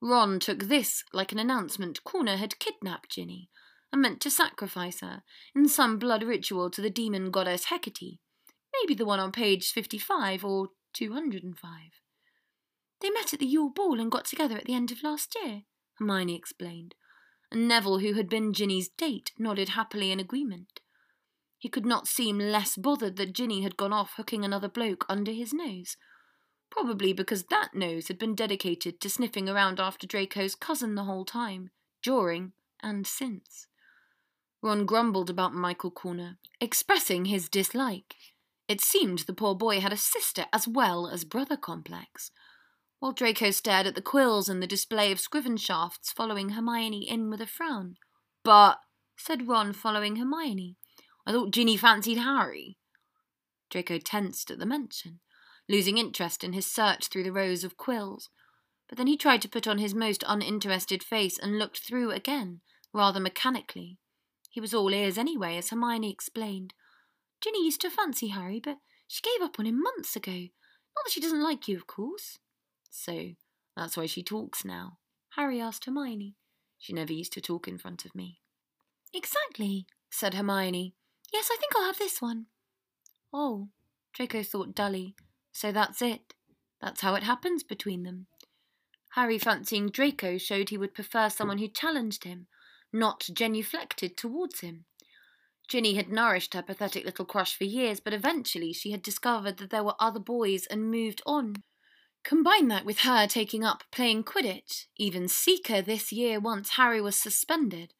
Ron 0.03 0.39
took 0.39 0.65
this 0.65 1.05
like 1.15 1.33
an 1.33 1.39
announcement 1.39 2.05
Corner 2.05 2.37
had 2.37 2.59
kidnapped 2.59 3.13
Ginny 3.13 3.49
and 3.91 4.03
meant 4.03 4.21
to 4.21 4.31
sacrifice 4.31 5.01
her 5.01 5.23
in 5.57 5.69
some 5.69 5.99
blood 5.99 6.23
ritual 6.23 6.69
to 6.69 6.83
the 6.83 6.91
demon 6.91 7.31
goddess 7.31 7.69
Hecate, 7.71 8.19
maybe 8.79 8.95
the 8.95 9.07
one 9.07 9.21
on 9.21 9.33
page 9.33 9.73
55 9.73 10.45
or 10.45 10.69
205. 10.93 11.63
They 13.01 13.09
met 13.09 13.33
at 13.33 13.41
the 13.41 13.47
Yule 13.47 13.71
Ball 13.71 14.01
and 14.01 14.13
got 14.13 14.27
together 14.27 14.59
at 14.59 14.67
the 14.67 14.75
end 14.75 14.93
of 14.93 15.03
last 15.03 15.35
year, 15.43 15.63
Hermione 15.95 16.37
explained, 16.37 16.95
and 17.51 17.67
Neville, 17.67 18.01
who 18.01 18.13
had 18.13 18.29
been 18.29 18.53
Ginny's 18.53 18.91
date, 18.91 19.33
nodded 19.39 19.71
happily 19.71 20.13
in 20.13 20.21
agreement. 20.21 20.81
He 21.59 21.69
could 21.69 21.85
not 21.85 22.07
seem 22.07 22.39
less 22.39 22.77
bothered 22.77 23.17
that 23.17 23.33
Ginny 23.33 23.63
had 23.63 23.77
gone 23.77 23.93
off 23.93 24.15
hooking 24.17 24.45
another 24.45 24.69
bloke 24.69 25.05
under 25.09 25.33
his 25.33 25.53
nose, 25.53 25.97
probably 26.71 27.13
because 27.13 27.45
that 27.45 27.75
nose 27.75 28.09
had 28.09 28.19
been 28.19 28.35
dedicated 28.35 29.01
to 29.01 29.11
sniffing 29.11 29.49
around 29.49 29.81
after 29.81 30.07
Draco's 30.07 30.55
cousin 30.55 30.95
the 30.95 31.05
whole 31.05 31.25
time, 31.25 31.71
during 32.03 32.53
and 32.81 33.07
since. 33.07 33.67
Ron 34.63 34.87
grumbled 34.87 35.31
about 35.31 35.55
Michael 35.55 35.91
Corner, 35.91 36.39
expressing 36.61 37.27
his 37.27 37.49
dislike. 37.49 38.15
It 38.69 38.81
seemed 38.81 39.21
the 39.21 39.33
poor 39.33 39.55
boy 39.55 39.81
had 39.81 39.93
a 39.93 39.97
sister 39.97 40.47
as 40.53 40.69
well 40.69 41.09
as 41.09 41.25
brother 41.25 41.57
complex. 41.57 42.31
While 42.99 43.13
Draco 43.13 43.51
stared 43.51 43.87
at 43.87 43.95
the 43.95 44.03
quills 44.03 44.49
and 44.49 44.63
the 44.63 44.67
display 44.67 45.13
of 45.13 45.21
Scrivenshaft's, 45.21 46.11
following 46.13 46.51
Hermione 46.51 47.09
in 47.09 47.31
with 47.31 47.41
a 47.41 47.47
frown. 47.47 47.97
But, 48.43 48.79
said 49.17 49.47
Ron, 49.47 49.73
following 49.73 50.17
Hermione, 50.17 50.77
I 51.29 51.33
thought 51.33 51.51
Ginny 51.51 51.77
fancied 51.77 52.17
Harry. 52.17 52.79
Draco 53.69 53.99
tensed 53.99 54.51
at 54.51 54.59
the 54.59 54.65
mention, 54.65 55.21
losing 55.69 55.99
interest 55.99 56.43
in 56.43 56.55
his 56.55 56.65
search 56.65 57.09
through 57.09 57.25
the 57.25 57.33
rows 57.33 57.65
of 57.65 57.77
quills. 57.77 58.31
But 58.89 58.97
then 58.97 59.09
he 59.09 59.19
tried 59.19 59.43
to 59.43 59.49
put 59.49 59.69
on 59.69 59.77
his 59.77 59.95
most 59.95 60.25
uninterested 60.27 61.03
face 61.03 61.39
and 61.39 61.59
looked 61.59 61.81
through 61.81 62.13
again, 62.13 62.63
rather 62.95 63.21
mechanically. 63.21 63.99
He 64.49 64.59
was 64.59 64.73
all 64.73 64.95
ears 64.95 65.19
anyway, 65.19 65.59
as 65.59 65.69
Hermione 65.69 66.11
explained. 66.11 66.73
Ginny 67.43 67.63
used 67.63 67.83
to 67.83 67.91
fancy 67.91 68.29
Harry, 68.29 68.59
but 68.59 68.79
she 69.07 69.21
gave 69.21 69.45
up 69.45 69.57
on 69.59 69.67
him 69.67 69.83
months 69.83 70.17
ago. 70.17 70.33
Not 70.33 71.05
that 71.05 71.13
she 71.13 71.21
doesn't 71.21 71.43
like 71.43 71.69
you, 71.69 71.77
of 71.77 71.87
course. 71.87 72.39
So, 72.89 73.33
that's 73.77 73.99
why 73.99 74.07
she 74.07 74.23
talks 74.23 74.65
now. 74.65 74.97
Harry 75.37 75.61
asked 75.61 75.85
Hermione. 75.85 76.37
She 76.79 76.95
never 76.95 77.13
used 77.13 77.35
to 77.35 77.43
talk 77.43 77.69
in 77.69 77.77
front 77.77 78.07
of 78.07 78.15
me. 78.15 78.41
Exactly, 79.13 79.87
said 80.11 80.33
Hermione. 80.33 80.95
Yes, 81.33 81.49
I 81.53 81.57
think 81.57 81.73
I'll 81.77 81.87
have 81.87 81.99
this 81.99 82.23
one. 82.23 82.47
Oh, 83.33 83.69
Draco 84.13 84.43
thought 84.43 84.75
dully. 84.75 85.15
So 85.53 85.73
that's 85.73 86.01
it. 86.03 86.35
That's 86.81 87.01
how 87.01 87.15
it 87.15 87.23
happens 87.23 87.63
between 87.63 88.03
them. 88.03 88.27
Harry 89.11 89.39
fancying 89.39 89.89
Draco 89.89 90.39
showed 90.39 90.69
he 90.69 90.79
would 90.79 90.95
prefer 90.95 91.29
someone 91.29 91.59
who 91.59 91.69
challenged 91.69 92.25
him, 92.25 92.47
not 92.93 93.29
genuflected 93.33 94.17
towards 94.17 94.61
him. 94.61 94.85
Ginny 95.69 95.95
had 95.95 96.09
nourished 96.09 96.55
her 96.55 96.63
pathetic 96.63 97.05
little 97.05 97.25
crush 97.25 97.57
for 97.57 97.65
years, 97.65 98.01
but 98.01 98.15
eventually 98.15 98.73
she 98.73 98.91
had 98.91 99.03
discovered 99.03 99.59
that 99.59 99.71
there 99.71 99.85
were 99.85 99.95
other 100.01 100.21
boys 100.21 100.67
and 100.67 100.91
moved 100.91 101.21
on. 101.27 101.57
Combine 102.25 102.69
that 102.69 102.85
with 102.85 103.01
her 103.01 103.27
taking 103.27 103.65
up 103.65 103.85
playing 103.93 104.25
Quidditch, 104.25 104.87
even 104.97 105.29
Seeker 105.29 105.83
this 105.83 106.11
year 106.11 106.41
once 106.41 106.71
Harry 106.71 107.01
was 107.01 107.17
suspended. 107.17 107.93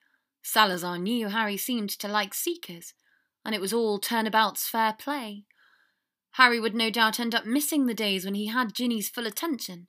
Salazar 0.43 0.99
knew 0.99 1.29
Harry 1.29 1.57
seemed 1.57 1.91
to 1.91 2.09
like 2.09 2.33
Seekers, 2.33 2.95
and 3.49 3.55
it 3.55 3.63
was 3.63 3.73
all 3.73 3.99
turnabout's 3.99 4.69
fair 4.69 4.93
play. 4.93 5.43
Harry 6.33 6.61
would 6.61 6.75
no 6.75 6.91
doubt 6.91 7.19
end 7.19 7.35
up 7.35 7.47
missing 7.47 7.87
the 7.87 7.95
days 7.95 8.27
when 8.27 8.35
he 8.35 8.49
had 8.49 8.75
Ginny's 8.75 9.09
full 9.09 9.27
attention, 9.27 9.87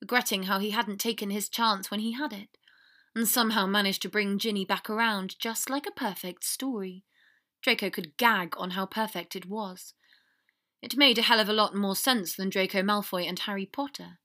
regretting 0.00 0.44
how 0.44 0.60
he 0.60 0.70
hadn't 0.70 1.00
taken 1.00 1.28
his 1.28 1.48
chance 1.48 1.90
when 1.90 1.98
he 1.98 2.12
had 2.12 2.32
it, 2.32 2.58
and 3.12 3.26
somehow 3.26 3.66
managed 3.66 4.02
to 4.02 4.08
bring 4.08 4.38
Ginny 4.38 4.64
back 4.64 4.88
around 4.88 5.34
just 5.40 5.68
like 5.68 5.84
a 5.84 5.90
perfect 5.90 6.44
story. 6.44 7.02
Draco 7.60 7.90
could 7.90 8.16
gag 8.18 8.54
on 8.56 8.70
how 8.70 8.86
perfect 8.86 9.34
it 9.34 9.46
was. 9.46 9.94
It 10.80 10.96
made 10.96 11.18
a 11.18 11.22
hell 11.22 11.40
of 11.40 11.48
a 11.48 11.52
lot 11.52 11.74
more 11.74 11.96
sense 11.96 12.36
than 12.36 12.50
Draco 12.50 12.82
Malfoy 12.82 13.28
and 13.28 13.40
Harry 13.40 13.66
Potter. 13.66 14.20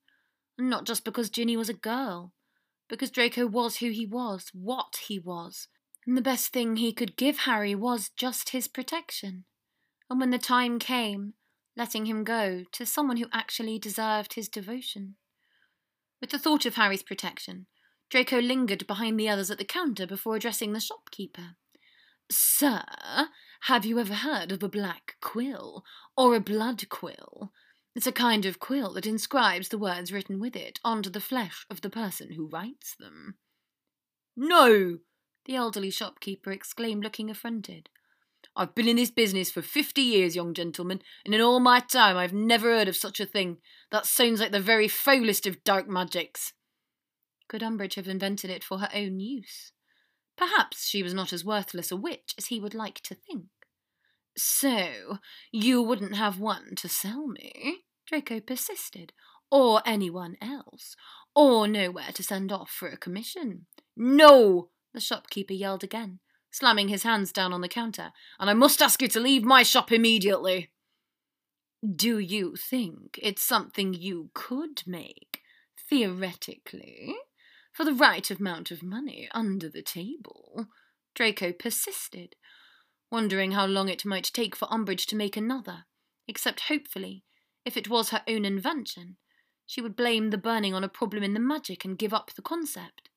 And 0.55 0.69
not 0.69 0.85
just 0.85 1.03
because 1.03 1.31
Ginny 1.31 1.57
was 1.57 1.67
a 1.69 1.73
girl, 1.73 2.31
because 2.87 3.09
Draco 3.09 3.47
was 3.47 3.77
who 3.77 3.89
he 3.89 4.05
was, 4.05 4.51
what 4.53 4.99
he 5.07 5.17
was, 5.17 5.67
and 6.07 6.17
the 6.17 6.21
best 6.21 6.53
thing 6.53 6.77
he 6.77 6.93
could 6.93 7.17
give 7.17 7.39
Harry 7.39 7.75
was 7.75 8.09
just 8.15 8.49
his 8.49 8.69
protection. 8.69 9.43
And 10.09 10.19
when 10.21 10.29
the 10.31 10.37
time 10.37 10.79
came, 10.79 11.33
letting 11.75 12.05
him 12.05 12.23
go 12.23 12.63
to 12.71 12.85
someone 12.85 13.17
who 13.17 13.27
actually 13.33 13.77
deserved 13.77 14.33
his 14.33 14.47
devotion. 14.47 15.15
With 16.21 16.29
the 16.29 16.39
thought 16.39 16.65
of 16.65 16.75
Harry's 16.75 17.03
protection, 17.03 17.67
Draco 18.09 18.39
lingered 18.39 18.87
behind 18.87 19.19
the 19.19 19.27
others 19.27 19.51
at 19.51 19.57
the 19.57 19.65
counter 19.65 20.07
before 20.07 20.37
addressing 20.37 20.71
the 20.71 20.79
shopkeeper. 20.79 21.57
Sir, 22.31 22.83
have 23.61 23.85
you 23.85 23.99
ever 23.99 24.15
heard 24.15 24.51
of 24.53 24.63
a 24.63 24.69
black 24.69 25.15
quill 25.21 25.83
or 26.15 26.35
a 26.35 26.39
blood 26.39 26.87
quill? 26.87 27.51
It's 27.95 28.07
a 28.07 28.13
kind 28.13 28.45
of 28.45 28.59
quill 28.59 28.93
that 28.93 29.05
inscribes 29.05 29.69
the 29.69 29.77
words 29.77 30.13
written 30.13 30.39
with 30.39 30.55
it 30.55 30.79
onto 30.85 31.09
the 31.09 31.19
flesh 31.19 31.65
of 31.69 31.81
the 31.81 31.89
person 31.89 32.31
who 32.31 32.47
writes 32.47 32.95
them. 32.97 33.35
No, 34.35 34.99
the 35.47 35.55
elderly 35.55 35.89
shopkeeper 35.89 36.51
exclaimed, 36.51 37.03
looking 37.03 37.29
affronted. 37.29 37.89
I've 38.55 38.75
been 38.75 38.87
in 38.87 38.97
this 38.97 39.11
business 39.11 39.49
for 39.49 39.61
fifty 39.61 40.01
years, 40.01 40.35
young 40.35 40.53
gentleman, 40.53 41.01
and 41.25 41.33
in 41.33 41.41
all 41.41 41.59
my 41.59 41.79
time 41.79 42.17
I've 42.17 42.33
never 42.33 42.75
heard 42.75 42.87
of 42.87 42.95
such 42.95 43.19
a 43.19 43.25
thing. 43.25 43.57
That 43.91 44.05
sounds 44.05 44.39
like 44.39 44.51
the 44.51 44.59
very 44.59 44.87
foulest 44.87 45.47
of 45.47 45.63
dark 45.63 45.87
magics. 45.87 46.53
Could 47.47 47.61
Umbridge 47.61 47.95
have 47.95 48.07
invented 48.07 48.49
it 48.49 48.63
for 48.63 48.79
her 48.79 48.89
own 48.93 49.19
use? 49.19 49.71
Perhaps 50.37 50.87
she 50.87 51.01
was 51.01 51.13
not 51.13 51.31
as 51.31 51.45
worthless 51.45 51.91
a 51.91 51.95
witch 51.95 52.33
as 52.37 52.47
he 52.47 52.59
would 52.59 52.73
like 52.73 53.01
to 53.01 53.15
think. 53.15 53.45
So, 54.35 55.17
you 55.51 55.81
wouldn't 55.81 56.15
have 56.15 56.39
one 56.39 56.75
to 56.75 56.89
sell 56.89 57.27
me? 57.27 57.85
Draco 58.05 58.39
persisted. 58.39 59.13
Or 59.49 59.81
anyone 59.85 60.35
else? 60.41 60.95
Or 61.33 61.67
nowhere 61.67 62.11
to 62.13 62.21
send 62.21 62.51
off 62.51 62.69
for 62.69 62.87
a 62.89 62.97
commission? 62.97 63.65
No! 63.95 64.69
The 64.97 65.01
shopkeeper 65.01 65.53
yelled 65.53 65.83
again 65.83 66.17
slamming 66.57 66.87
his 66.87 67.03
hands 67.03 67.31
down 67.31 67.53
on 67.53 67.61
the 67.61 67.67
counter, 67.67 68.11
and 68.39 68.49
I 68.49 68.53
must 68.53 68.81
ask 68.81 68.99
you 68.99 69.07
to 69.09 69.19
leave 69.19 69.43
my 69.43 69.61
shop 69.61 69.91
immediately. 69.91 70.71
Do 71.87 72.17
you 72.17 72.55
think 72.55 73.19
it's 73.21 73.43
something 73.43 73.93
you 73.93 74.31
could 74.33 74.81
make, 74.87 75.41
theoretically, 75.87 77.15
for 77.71 77.85
the 77.85 77.93
right 77.93 78.29
amount 78.31 78.71
of 78.71 78.81
money 78.81 79.29
under 79.33 79.69
the 79.69 79.83
table? 79.83 80.65
Draco 81.13 81.51
persisted, 81.51 82.35
wondering 83.11 83.51
how 83.51 83.67
long 83.67 83.87
it 83.87 84.03
might 84.03 84.31
take 84.33 84.55
for 84.55 84.67
Umbridge 84.69 85.05
to 85.07 85.15
make 85.15 85.37
another, 85.37 85.85
except 86.27 86.61
hopefully, 86.61 87.23
if 87.65 87.77
it 87.77 87.87
was 87.87 88.09
her 88.09 88.23
own 88.27 88.45
invention, 88.45 89.17
she 89.67 89.81
would 89.81 89.95
blame 89.95 90.31
the 90.31 90.37
burning 90.37 90.73
on 90.73 90.83
a 90.83 90.89
problem 90.89 91.21
in 91.21 91.35
the 91.35 91.39
magic 91.39 91.85
and 91.85 91.99
give 91.99 92.13
up 92.13 92.31
the 92.33 92.41
concept 92.41 93.09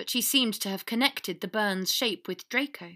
but 0.00 0.08
she 0.08 0.22
seemed 0.22 0.54
to 0.54 0.70
have 0.70 0.86
connected 0.86 1.42
the 1.42 1.46
burn's 1.46 1.92
shape 1.92 2.26
with 2.26 2.48
Draco. 2.48 2.92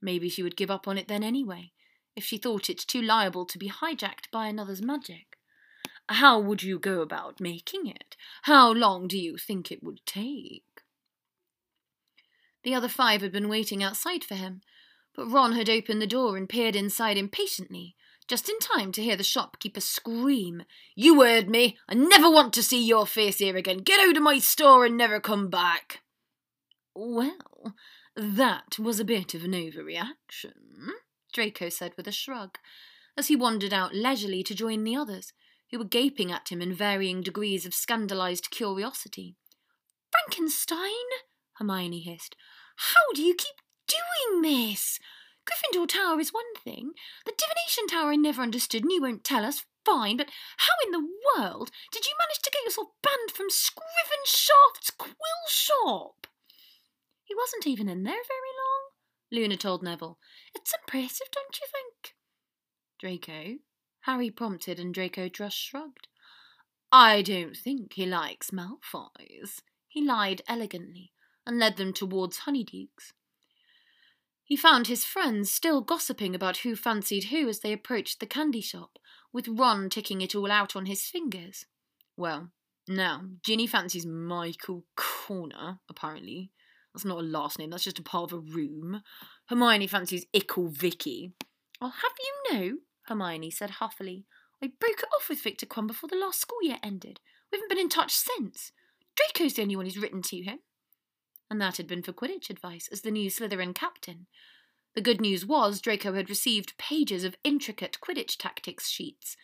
Maybe 0.00 0.28
she 0.28 0.44
would 0.44 0.56
give 0.56 0.70
up 0.70 0.86
on 0.86 0.96
it 0.96 1.08
then 1.08 1.24
anyway, 1.24 1.72
if 2.14 2.22
she 2.22 2.38
thought 2.38 2.70
it 2.70 2.78
too 2.78 3.02
liable 3.02 3.44
to 3.46 3.58
be 3.58 3.68
hijacked 3.68 4.30
by 4.30 4.46
another's 4.46 4.80
magic. 4.80 5.36
How 6.08 6.38
would 6.38 6.62
you 6.62 6.78
go 6.78 7.02
about 7.02 7.40
making 7.40 7.88
it? 7.88 8.14
How 8.42 8.70
long 8.70 9.08
do 9.08 9.18
you 9.18 9.38
think 9.38 9.72
it 9.72 9.82
would 9.82 10.06
take? 10.06 10.62
The 12.62 12.76
other 12.76 12.86
five 12.86 13.22
had 13.22 13.32
been 13.32 13.48
waiting 13.48 13.82
outside 13.82 14.22
for 14.22 14.36
him, 14.36 14.60
but 15.16 15.26
Ron 15.26 15.54
had 15.54 15.68
opened 15.68 16.00
the 16.00 16.06
door 16.06 16.36
and 16.36 16.48
peered 16.48 16.76
inside 16.76 17.18
impatiently, 17.18 17.96
just 18.28 18.48
in 18.48 18.60
time 18.60 18.92
to 18.92 19.02
hear 19.02 19.16
the 19.16 19.24
shopkeeper 19.24 19.80
scream, 19.80 20.62
You 20.94 21.22
heard 21.22 21.50
me! 21.50 21.76
I 21.88 21.94
never 21.94 22.30
want 22.30 22.52
to 22.52 22.62
see 22.62 22.86
your 22.86 23.04
face 23.04 23.38
here 23.38 23.56
again! 23.56 23.78
Get 23.78 23.98
out 23.98 24.16
of 24.16 24.22
my 24.22 24.38
store 24.38 24.86
and 24.86 24.96
never 24.96 25.18
come 25.18 25.50
back! 25.50 26.02
Well, 27.02 27.76
that 28.14 28.78
was 28.78 29.00
a 29.00 29.06
bit 29.06 29.32
of 29.32 29.42
an 29.42 29.52
overreaction, 29.52 30.90
Draco 31.32 31.70
said 31.70 31.94
with 31.96 32.06
a 32.06 32.12
shrug, 32.12 32.58
as 33.16 33.28
he 33.28 33.36
wandered 33.36 33.72
out 33.72 33.94
leisurely 33.94 34.42
to 34.42 34.54
join 34.54 34.84
the 34.84 34.96
others, 34.96 35.32
who 35.70 35.78
were 35.78 35.84
gaping 35.86 36.30
at 36.30 36.50
him 36.50 36.60
in 36.60 36.74
varying 36.74 37.22
degrees 37.22 37.64
of 37.64 37.72
scandalized 37.72 38.50
curiosity. 38.50 39.34
Frankenstein? 40.12 40.90
Hermione 41.54 42.00
hissed. 42.00 42.36
How 42.76 43.14
do 43.14 43.22
you 43.22 43.34
keep 43.34 43.56
doing 43.86 44.42
this? 44.42 44.98
Gryffindor 45.46 45.88
Tower 45.88 46.20
is 46.20 46.34
one 46.34 46.54
thing. 46.62 46.92
The 47.24 47.32
Divination 47.32 47.86
Tower 47.88 48.12
I 48.12 48.16
never 48.16 48.42
understood 48.42 48.82
and 48.82 48.92
you 48.92 49.00
won't 49.00 49.24
tell 49.24 49.46
us. 49.46 49.64
Fine, 49.86 50.18
but 50.18 50.28
how 50.58 50.74
in 50.84 50.92
the 50.92 51.08
world 51.34 51.70
did 51.92 52.04
you 52.04 52.12
manage 52.18 52.42
to 52.42 52.50
get 52.50 52.62
yourself 52.66 52.88
banned 53.02 53.30
from 53.30 53.48
Scrivenshaft's 53.48 54.90
quill 54.90 55.14
shop? 55.48 56.26
He 57.30 57.34
wasn't 57.36 57.68
even 57.68 57.88
in 57.88 58.02
there 58.02 58.12
very 58.12 58.50
long, 58.58 58.90
Luna 59.30 59.56
told 59.56 59.84
Neville. 59.84 60.18
It's 60.52 60.74
impressive, 60.74 61.28
don't 61.30 61.60
you 61.60 61.66
think? 61.70 62.16
Draco? 62.98 63.60
Harry 64.00 64.32
prompted, 64.32 64.80
and 64.80 64.92
Draco 64.92 65.28
just 65.28 65.56
shrugged. 65.56 66.08
I 66.90 67.22
don't 67.22 67.56
think 67.56 67.92
he 67.92 68.04
likes 68.04 68.50
Malfoys. 68.50 69.62
He 69.86 70.04
lied 70.04 70.42
elegantly 70.48 71.12
and 71.46 71.56
led 71.56 71.76
them 71.76 71.92
towards 71.92 72.40
Honeydukes. 72.40 73.12
He 74.42 74.56
found 74.56 74.88
his 74.88 75.04
friends 75.04 75.52
still 75.52 75.82
gossiping 75.82 76.34
about 76.34 76.58
who 76.58 76.74
fancied 76.74 77.26
who 77.26 77.48
as 77.48 77.60
they 77.60 77.72
approached 77.72 78.18
the 78.18 78.26
candy 78.26 78.60
shop, 78.60 78.98
with 79.32 79.46
Ron 79.46 79.88
ticking 79.88 80.20
it 80.20 80.34
all 80.34 80.50
out 80.50 80.74
on 80.74 80.86
his 80.86 81.04
fingers. 81.04 81.64
Well, 82.16 82.50
now, 82.88 83.22
Ginny 83.44 83.68
fancies 83.68 84.04
Michael 84.04 84.84
Corner, 84.96 85.78
apparently, 85.88 86.50
that's 86.92 87.04
not 87.04 87.18
a 87.18 87.22
last 87.22 87.58
name, 87.58 87.70
that's 87.70 87.84
just 87.84 87.98
a 87.98 88.02
part 88.02 88.32
of 88.32 88.38
a 88.38 88.40
room. 88.40 89.02
Hermione 89.46 89.86
fancies 89.86 90.26
Ickle 90.32 90.68
Vicky. 90.68 91.32
I'll 91.80 91.90
have 91.90 92.12
you 92.18 92.52
know, 92.52 92.76
Hermione 93.06 93.50
said 93.50 93.70
huffily, 93.70 94.26
I 94.62 94.72
broke 94.78 95.00
it 95.00 95.08
off 95.16 95.28
with 95.28 95.42
Viktor 95.42 95.66
Krum 95.66 95.86
before 95.86 96.08
the 96.08 96.16
last 96.16 96.40
school 96.40 96.62
year 96.62 96.78
ended. 96.82 97.20
We 97.50 97.56
haven't 97.56 97.70
been 97.70 97.78
in 97.78 97.88
touch 97.88 98.12
since. 98.12 98.72
Draco's 99.16 99.54
the 99.54 99.62
only 99.62 99.76
one 99.76 99.86
who's 99.86 99.98
written 99.98 100.22
to 100.22 100.42
him. 100.42 100.58
And 101.50 101.60
that 101.60 101.78
had 101.78 101.86
been 101.86 102.02
for 102.02 102.12
Quidditch 102.12 102.50
advice 102.50 102.88
as 102.92 103.00
the 103.00 103.10
new 103.10 103.30
Slytherin 103.30 103.74
captain. 103.74 104.26
The 104.94 105.00
good 105.00 105.20
news 105.20 105.46
was 105.46 105.80
Draco 105.80 106.12
had 106.14 106.28
received 106.28 106.76
pages 106.78 107.24
of 107.24 107.36
intricate 107.42 107.98
Quidditch 108.02 108.36
tactics 108.36 108.88
sheets. 108.88 109.36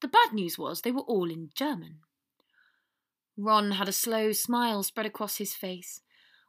The 0.00 0.08
bad 0.08 0.32
news 0.32 0.58
was 0.58 0.80
they 0.80 0.90
were 0.90 1.02
all 1.02 1.30
in 1.30 1.50
German. 1.54 2.00
Ron 3.36 3.72
had 3.72 3.88
a 3.88 3.92
slow 3.92 4.32
smile 4.32 4.82
spread 4.82 5.06
across 5.06 5.36
his 5.36 5.54
face 5.54 6.00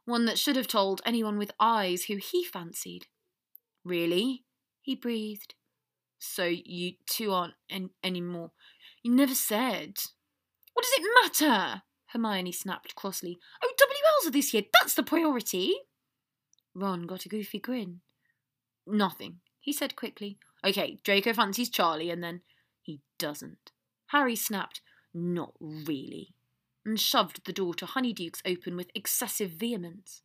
one 0.04 0.26
that 0.26 0.38
should 0.38 0.56
have 0.56 0.68
told 0.68 1.00
anyone 1.04 1.38
with 1.38 1.52
eyes 1.58 2.04
who 2.04 2.16
he 2.16 2.44
fancied. 2.44 3.06
Really? 3.84 4.44
he 4.82 4.94
breathed. 4.94 5.54
So 6.18 6.44
you 6.44 6.92
two 7.06 7.32
aren't 7.32 7.54
en- 7.70 7.90
any 8.02 8.20
more. 8.20 8.52
You 9.02 9.14
never 9.14 9.34
said. 9.34 9.98
What 10.72 10.84
does 10.84 10.92
it 10.98 11.40
matter? 11.40 11.82
Hermione 12.08 12.52
snapped 12.52 12.94
crossly. 12.94 13.38
Oh, 13.62 13.72
WLs 13.80 14.28
are 14.28 14.30
this 14.30 14.52
year. 14.54 14.64
That's 14.72 14.94
the 14.94 15.02
priority. 15.02 15.74
Ron 16.74 17.06
got 17.06 17.24
a 17.24 17.28
goofy 17.28 17.58
grin. 17.58 18.00
Nothing, 18.86 19.40
he 19.60 19.72
said 19.72 19.96
quickly. 19.96 20.38
Okay, 20.64 20.98
Draco 21.02 21.32
fancies 21.32 21.70
Charlie, 21.70 22.10
and 22.10 22.22
then 22.22 22.42
he 22.82 23.00
doesn't. 23.18 23.72
Harry 24.08 24.36
snapped. 24.36 24.80
Not 25.14 25.52
really 25.60 26.34
and 26.84 27.00
shoved 27.00 27.44
the 27.44 27.52
door 27.52 27.74
to 27.74 27.86
Honeydukes 27.86 28.42
open 28.44 28.76
with 28.76 28.90
excessive 28.94 29.50
vehemence. 29.50 30.22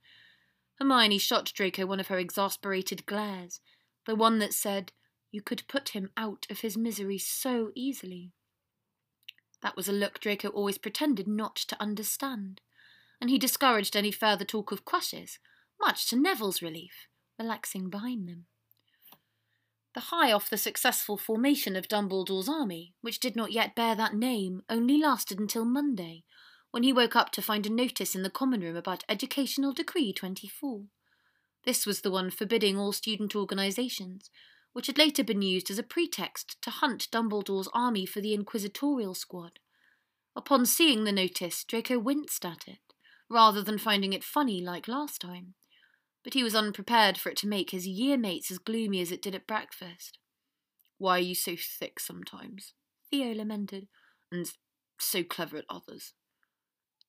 Hermione 0.79 1.17
shot 1.17 1.51
Draco 1.53 1.85
one 1.85 1.99
of 1.99 2.07
her 2.07 2.17
exasperated 2.17 3.05
glares, 3.05 3.59
the 4.05 4.15
one 4.15 4.39
that 4.39 4.53
said, 4.53 4.91
You 5.31 5.41
could 5.41 5.67
put 5.67 5.89
him 5.89 6.09
out 6.17 6.47
of 6.49 6.59
his 6.59 6.77
misery 6.77 7.17
so 7.17 7.71
easily. 7.75 8.31
That 9.61 9.75
was 9.75 9.89
a 9.89 9.93
look 9.93 10.19
Draco 10.19 10.49
always 10.49 10.77
pretended 10.77 11.27
not 11.27 11.55
to 11.55 11.81
understand, 11.81 12.61
and 13.19 13.29
he 13.29 13.37
discouraged 13.37 13.95
any 13.95 14.11
further 14.11 14.45
talk 14.45 14.71
of 14.71 14.85
crushes, 14.85 15.39
much 15.79 16.09
to 16.09 16.15
Neville's 16.15 16.61
relief, 16.61 17.07
relaxing 17.37 17.89
behind 17.89 18.27
them. 18.27 18.45
The 19.95 20.01
high 20.01 20.31
off 20.31 20.49
the 20.49 20.57
successful 20.57 21.17
formation 21.17 21.75
of 21.75 21.87
Dumbledore's 21.87 22.47
army, 22.47 22.93
which 23.01 23.19
did 23.19 23.35
not 23.35 23.51
yet 23.51 23.75
bear 23.75 23.95
that 23.95 24.13
name, 24.13 24.61
only 24.69 24.97
lasted 24.97 25.39
until 25.39 25.65
Monday, 25.65 26.23
when 26.71 26.83
he 26.83 26.93
woke 26.93 27.15
up 27.15 27.31
to 27.31 27.41
find 27.41 27.65
a 27.65 27.69
notice 27.69 28.15
in 28.15 28.23
the 28.23 28.29
common 28.29 28.61
room 28.61 28.75
about 28.75 29.03
Educational 29.09 29.73
Decree 29.73 30.13
24. 30.13 30.83
This 31.65 31.85
was 31.85 32.01
the 32.01 32.11
one 32.11 32.29
forbidding 32.29 32.77
all 32.77 32.91
student 32.91 33.35
organisations, 33.35 34.29
which 34.73 34.87
had 34.87 34.97
later 34.97 35.23
been 35.23 35.41
used 35.41 35.71
as 35.71 35.79
a 35.79 35.83
pretext 35.83 36.61
to 36.61 36.69
hunt 36.69 37.07
Dumbledore's 37.11 37.69
army 37.73 38.05
for 38.05 38.21
the 38.21 38.33
Inquisitorial 38.33 39.15
Squad. 39.15 39.59
Upon 40.35 40.65
seeing 40.65 41.03
the 41.03 41.11
notice, 41.11 41.63
Draco 41.63 41.97
winced 41.97 42.45
at 42.45 42.67
it, 42.67 42.79
rather 43.29 43.63
than 43.63 43.79
finding 43.79 44.13
it 44.13 44.23
funny 44.23 44.61
like 44.61 44.87
last 44.87 45.19
time. 45.19 45.55
But 46.23 46.33
he 46.33 46.43
was 46.43 46.55
unprepared 46.55 47.17
for 47.17 47.29
it 47.29 47.37
to 47.37 47.47
make 47.47 47.71
his 47.71 47.87
year 47.87 48.17
mates 48.17 48.51
as 48.51 48.59
gloomy 48.59 49.01
as 49.01 49.11
it 49.11 49.21
did 49.21 49.33
at 49.33 49.47
breakfast. 49.47 50.19
Why 50.97 51.17
are 51.17 51.19
you 51.19 51.35
so 51.35 51.55
thick 51.57 51.99
sometimes? 51.99 52.73
Theo 53.09 53.33
lamented, 53.33 53.87
and 54.31 54.45
so 54.99 55.23
clever 55.23 55.57
at 55.57 55.65
others. 55.69 56.13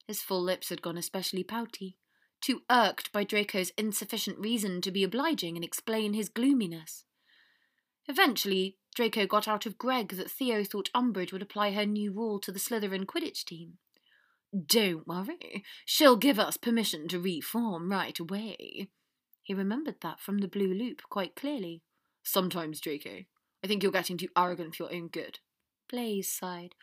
His 0.07 0.21
full 0.21 0.41
lips 0.41 0.69
had 0.69 0.81
gone 0.81 0.97
especially 0.97 1.43
pouty, 1.43 1.97
too 2.41 2.63
irked 2.69 3.11
by 3.11 3.23
Draco's 3.23 3.71
insufficient 3.77 4.39
reason 4.39 4.81
to 4.81 4.91
be 4.91 5.03
obliging 5.03 5.55
and 5.55 5.63
explain 5.63 6.13
his 6.13 6.29
gloominess. 6.29 7.05
Eventually, 8.07 8.77
Draco 8.95 9.25
got 9.25 9.47
out 9.47 9.65
of 9.65 9.77
Greg 9.77 10.09
that 10.13 10.29
Theo 10.29 10.63
thought 10.63 10.89
Umbridge 10.93 11.31
would 11.31 11.41
apply 11.41 11.71
her 11.71 11.85
new 11.85 12.11
rule 12.11 12.39
to 12.39 12.51
the 12.51 12.59
Slytherin 12.59 13.05
Quidditch 13.05 13.45
team. 13.45 13.77
Don't 14.65 15.07
worry, 15.07 15.63
she'll 15.85 16.17
give 16.17 16.39
us 16.39 16.57
permission 16.57 17.07
to 17.07 17.19
reform 17.19 17.89
right 17.89 18.19
away. 18.19 18.89
He 19.43 19.53
remembered 19.53 20.01
that 20.01 20.19
from 20.19 20.39
the 20.39 20.47
blue 20.47 20.73
loop 20.73 21.03
quite 21.09 21.35
clearly. 21.35 21.83
Sometimes, 22.23 22.81
Draco, 22.81 23.23
I 23.63 23.67
think 23.67 23.81
you're 23.81 23.91
getting 23.91 24.17
too 24.17 24.27
arrogant 24.37 24.75
for 24.75 24.83
your 24.83 24.93
own 24.93 25.07
good. 25.07 25.39
Blaise 25.89 26.31
sighed 26.31 26.75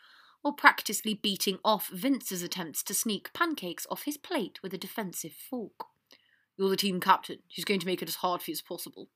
or 0.43 0.53
practically 0.53 1.13
beating 1.13 1.59
off 1.63 1.89
Vince's 1.89 2.41
attempts 2.41 2.83
to 2.83 2.93
sneak 2.93 3.33
pancakes 3.33 3.85
off 3.89 4.03
his 4.03 4.17
plate 4.17 4.59
with 4.63 4.73
a 4.73 4.77
defensive 4.77 5.33
fork. 5.33 5.85
You're 6.57 6.69
the 6.69 6.77
team 6.77 6.99
captain. 6.99 7.39
She's 7.47 7.65
going 7.65 7.79
to 7.79 7.85
make 7.85 8.01
it 8.01 8.09
as 8.09 8.15
hard 8.15 8.41
for 8.41 8.51
you 8.51 8.53
as 8.53 8.61
possible. 8.61 9.09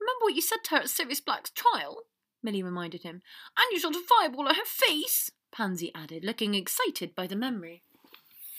Remember 0.00 0.24
what 0.24 0.34
you 0.34 0.42
said 0.42 0.64
to 0.64 0.70
her 0.70 0.76
at 0.78 0.90
Sirius 0.90 1.20
Black's 1.20 1.50
trial? 1.50 2.04
Millie 2.42 2.62
reminded 2.62 3.02
him. 3.02 3.20
And 3.58 3.66
you 3.72 3.78
shot 3.78 3.94
a 3.94 4.00
fireball 4.00 4.48
at 4.48 4.56
her 4.56 4.64
face, 4.64 5.30
Pansy 5.52 5.92
added, 5.94 6.24
looking 6.24 6.54
excited 6.54 7.14
by 7.14 7.26
the 7.26 7.36
memory. 7.36 7.82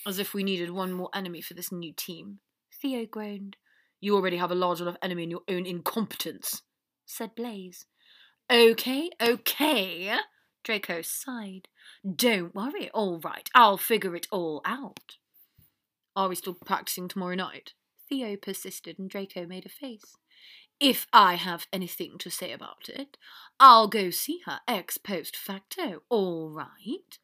As 0.06 0.18
if 0.18 0.34
we 0.34 0.44
needed 0.44 0.70
one 0.70 0.92
more 0.92 1.10
enemy 1.14 1.40
for 1.40 1.54
this 1.54 1.72
new 1.72 1.92
team. 1.92 2.38
Theo 2.80 3.06
groaned. 3.06 3.56
You 4.00 4.16
already 4.16 4.36
have 4.36 4.50
a 4.50 4.56
large 4.56 4.80
enough 4.80 4.96
enemy 5.02 5.24
in 5.24 5.30
your 5.30 5.42
own 5.48 5.64
incompetence, 5.64 6.62
said 7.06 7.34
Blaise. 7.36 7.86
Okay, 8.50 9.10
okay, 9.20 10.16
Draco 10.62 11.02
sighed. 11.02 11.68
Don't 12.04 12.54
worry, 12.54 12.90
all 12.90 13.18
right, 13.20 13.48
I'll 13.54 13.76
figure 13.76 14.14
it 14.14 14.28
all 14.30 14.62
out. 14.64 15.16
Are 16.14 16.28
we 16.28 16.36
still 16.36 16.54
practicing 16.54 17.08
tomorrow 17.08 17.34
night? 17.34 17.74
Theo 18.08 18.36
persisted, 18.36 18.98
and 18.98 19.08
Draco 19.08 19.46
made 19.46 19.66
a 19.66 19.70
face. 19.70 20.16
If 20.78 21.06
I 21.12 21.34
have 21.34 21.66
anything 21.72 22.18
to 22.18 22.30
say 22.30 22.52
about 22.52 22.88
it, 22.88 23.16
I'll 23.60 23.88
go 23.88 24.10
see 24.10 24.40
her 24.46 24.60
ex 24.66 24.98
post 24.98 25.36
facto, 25.36 26.02
all 26.08 26.50
right? 26.50 27.18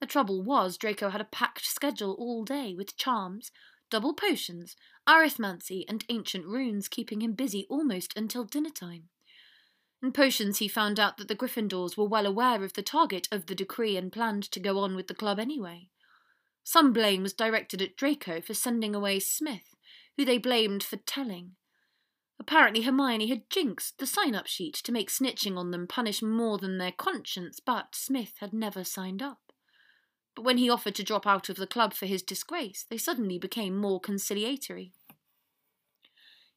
The 0.00 0.06
trouble 0.06 0.42
was, 0.42 0.78
Draco 0.78 1.10
had 1.10 1.20
a 1.20 1.24
packed 1.24 1.64
schedule 1.64 2.14
all 2.18 2.44
day 2.44 2.74
with 2.76 2.96
charms, 2.96 3.52
double 3.90 4.14
potions, 4.14 4.74
arithmancy, 5.08 5.84
and 5.88 6.04
ancient 6.08 6.46
runes 6.46 6.88
keeping 6.88 7.22
him 7.22 7.34
busy 7.34 7.66
almost 7.68 8.16
until 8.16 8.44
dinner 8.44 8.70
time. 8.70 9.10
In 10.02 10.12
potions, 10.12 10.58
he 10.58 10.66
found 10.66 10.98
out 10.98 11.16
that 11.16 11.28
the 11.28 11.36
Gryffindors 11.36 11.96
were 11.96 12.04
well 12.04 12.26
aware 12.26 12.64
of 12.64 12.72
the 12.72 12.82
target 12.82 13.28
of 13.30 13.46
the 13.46 13.54
decree 13.54 13.96
and 13.96 14.12
planned 14.12 14.42
to 14.50 14.58
go 14.58 14.78
on 14.78 14.96
with 14.96 15.06
the 15.06 15.14
club 15.14 15.38
anyway. 15.38 15.88
Some 16.64 16.92
blame 16.92 17.22
was 17.22 17.32
directed 17.32 17.80
at 17.80 17.96
Draco 17.96 18.40
for 18.40 18.54
sending 18.54 18.94
away 18.94 19.20
Smith, 19.20 19.76
who 20.16 20.24
they 20.24 20.38
blamed 20.38 20.82
for 20.82 20.96
telling. 20.96 21.52
Apparently, 22.40 22.82
Hermione 22.82 23.28
had 23.28 23.48
jinxed 23.48 23.98
the 23.98 24.06
sign 24.06 24.34
up 24.34 24.48
sheet 24.48 24.74
to 24.74 24.90
make 24.90 25.08
snitching 25.08 25.56
on 25.56 25.70
them 25.70 25.86
punish 25.86 26.20
more 26.20 26.58
than 26.58 26.78
their 26.78 26.92
conscience, 26.92 27.60
but 27.60 27.94
Smith 27.94 28.32
had 28.40 28.52
never 28.52 28.82
signed 28.82 29.22
up. 29.22 29.52
But 30.34 30.42
when 30.42 30.58
he 30.58 30.68
offered 30.68 30.96
to 30.96 31.04
drop 31.04 31.26
out 31.26 31.48
of 31.48 31.56
the 31.56 31.66
club 31.66 31.94
for 31.94 32.06
his 32.06 32.22
disgrace, 32.22 32.84
they 32.88 32.98
suddenly 32.98 33.38
became 33.38 33.76
more 33.76 34.00
conciliatory. 34.00 34.92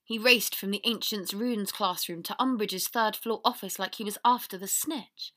He 0.06 0.20
raced 0.20 0.56
from 0.56 0.70
the 0.70 0.82
Ancients' 0.84 1.34
Runes 1.34 1.72
classroom 1.72 2.22
to 2.24 2.36
Umbridge's 2.39 2.88
third 2.88 3.15
floor 3.15 3.41
office 3.44 3.80
like 3.80 3.96
he 3.96 4.04
was 4.04 4.20
after 4.24 4.56
the 4.56 4.68
snitch. 4.68 5.34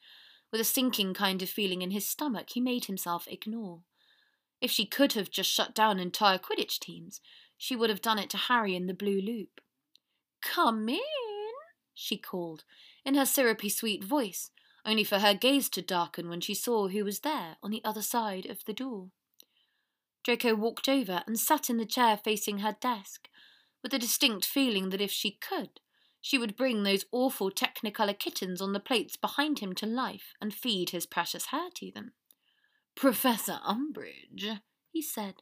With 0.52 0.61
a 0.61 0.64
sinking 0.64 1.14
kind 1.14 1.40
of 1.40 1.48
feeling 1.48 1.81
in 1.81 1.90
his 1.90 2.07
stomach, 2.07 2.50
he 2.50 2.61
made 2.61 2.85
himself 2.85 3.26
ignore. 3.28 3.81
If 4.61 4.70
she 4.70 4.85
could 4.85 5.14
have 5.14 5.31
just 5.31 5.50
shut 5.50 5.74
down 5.74 5.98
entire 5.98 6.38
Quidditch 6.38 6.78
teams, 6.81 7.22
she 7.57 7.74
would 7.74 7.88
have 7.88 8.02
done 8.02 8.18
it 8.18 8.28
to 8.31 8.37
Harry 8.37 8.76
in 8.76 8.87
the 8.87 8.94
blue 8.94 9.20
loop. 9.22 9.62
Come 10.42 10.87
in, 10.90 11.00
she 11.94 12.18
called, 12.18 12.64
in 13.07 13.14
her 13.14 13.26
syrupy 13.26 13.70
sweet 13.70 14.04
voice, 14.04 14.50
only 14.85 15.04
for 15.04 15.20
her 15.20 15.33
gaze 15.33 15.70
to 15.70 15.83
darken 15.83 16.28
when 16.28 16.42
she 16.42 16.54
saw 16.54 16.88
who 16.88 17.04
was 17.04 17.20
there 17.20 17.57
on 17.62 17.70
the 17.70 17.85
other 17.85 18.02
side 18.02 18.44
of 18.44 18.64
the 18.66 18.74
door. 18.74 19.09
Draco 20.24 20.54
walked 20.54 20.88
over 20.88 21.22
and 21.26 21.38
sat 21.38 21.70
in 21.70 21.78
the 21.78 21.87
chair 21.87 22.18
facing 22.22 22.59
her 22.59 22.76
desk, 22.81 23.28
with 23.88 23.94
a 23.94 23.98
distinct 23.98 24.44
feeling 24.44 24.90
that 24.90 25.01
if 25.01 25.11
she 25.11 25.31
could, 25.31 25.81
she 26.20 26.37
would 26.37 26.59
bring 26.59 26.83
those 26.83 27.07
awful 27.11 27.51
technicolor 27.51 28.18
kittens 28.18 28.61
on 28.61 28.74
the 28.74 28.81
plates 28.81 29.16
behind 29.16 29.61
him 29.61 29.74
to 29.74 29.87
life 29.87 30.35
and 30.42 30.53
feed 30.53 30.90
his 30.90 31.07
precious 31.07 31.46
hair 31.46 31.70
to 31.74 31.90
them. 31.90 32.12
Professor 32.94 33.61
Umbridge, 33.66 34.61
he 34.92 35.01
said, 35.01 35.37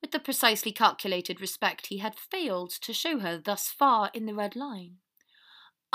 with 0.00 0.12
the 0.12 0.18
precisely 0.18 0.72
calculated 0.72 1.42
respect 1.42 1.88
he 1.88 1.98
had 1.98 2.16
failed 2.16 2.70
to 2.70 2.94
show 2.94 3.18
her 3.18 3.36
thus 3.36 3.68
far 3.68 4.10
in 4.14 4.24
the 4.24 4.34
red 4.34 4.56
line. 4.56 4.96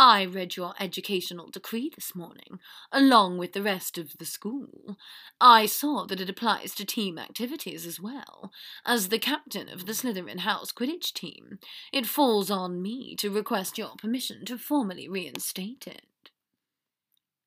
I 0.02 0.24
read 0.24 0.56
your 0.56 0.76
educational 0.80 1.50
decree 1.50 1.92
this 1.94 2.16
morning, 2.16 2.62
along 2.90 3.38
with 3.38 3.52
the 3.52 3.62
rest 3.62 3.98
of 3.98 4.18
the 4.18 4.24
school. 4.24 4.96
I 5.42 5.66
saw 5.66 6.06
that 6.06 6.22
it 6.22 6.30
applies 6.30 6.74
to 6.76 6.86
team 6.86 7.20
activities 7.20 7.86
as 7.86 8.00
well. 8.00 8.50
As 8.86 9.10
the 9.10 9.20
captain 9.20 9.68
of 9.68 9.86
the 9.86 9.92
Slytherin 9.92 10.40
House 10.40 10.72
Quidditch 10.72 11.12
team, 11.12 11.60
it 11.92 12.06
falls 12.06 12.50
on 12.50 12.82
me 12.82 13.14
to 13.18 13.30
request 13.30 13.78
your 13.78 13.96
permission 13.98 14.46
to 14.46 14.58
formally 14.58 15.10
reinstate 15.10 15.86
it. 15.86 16.30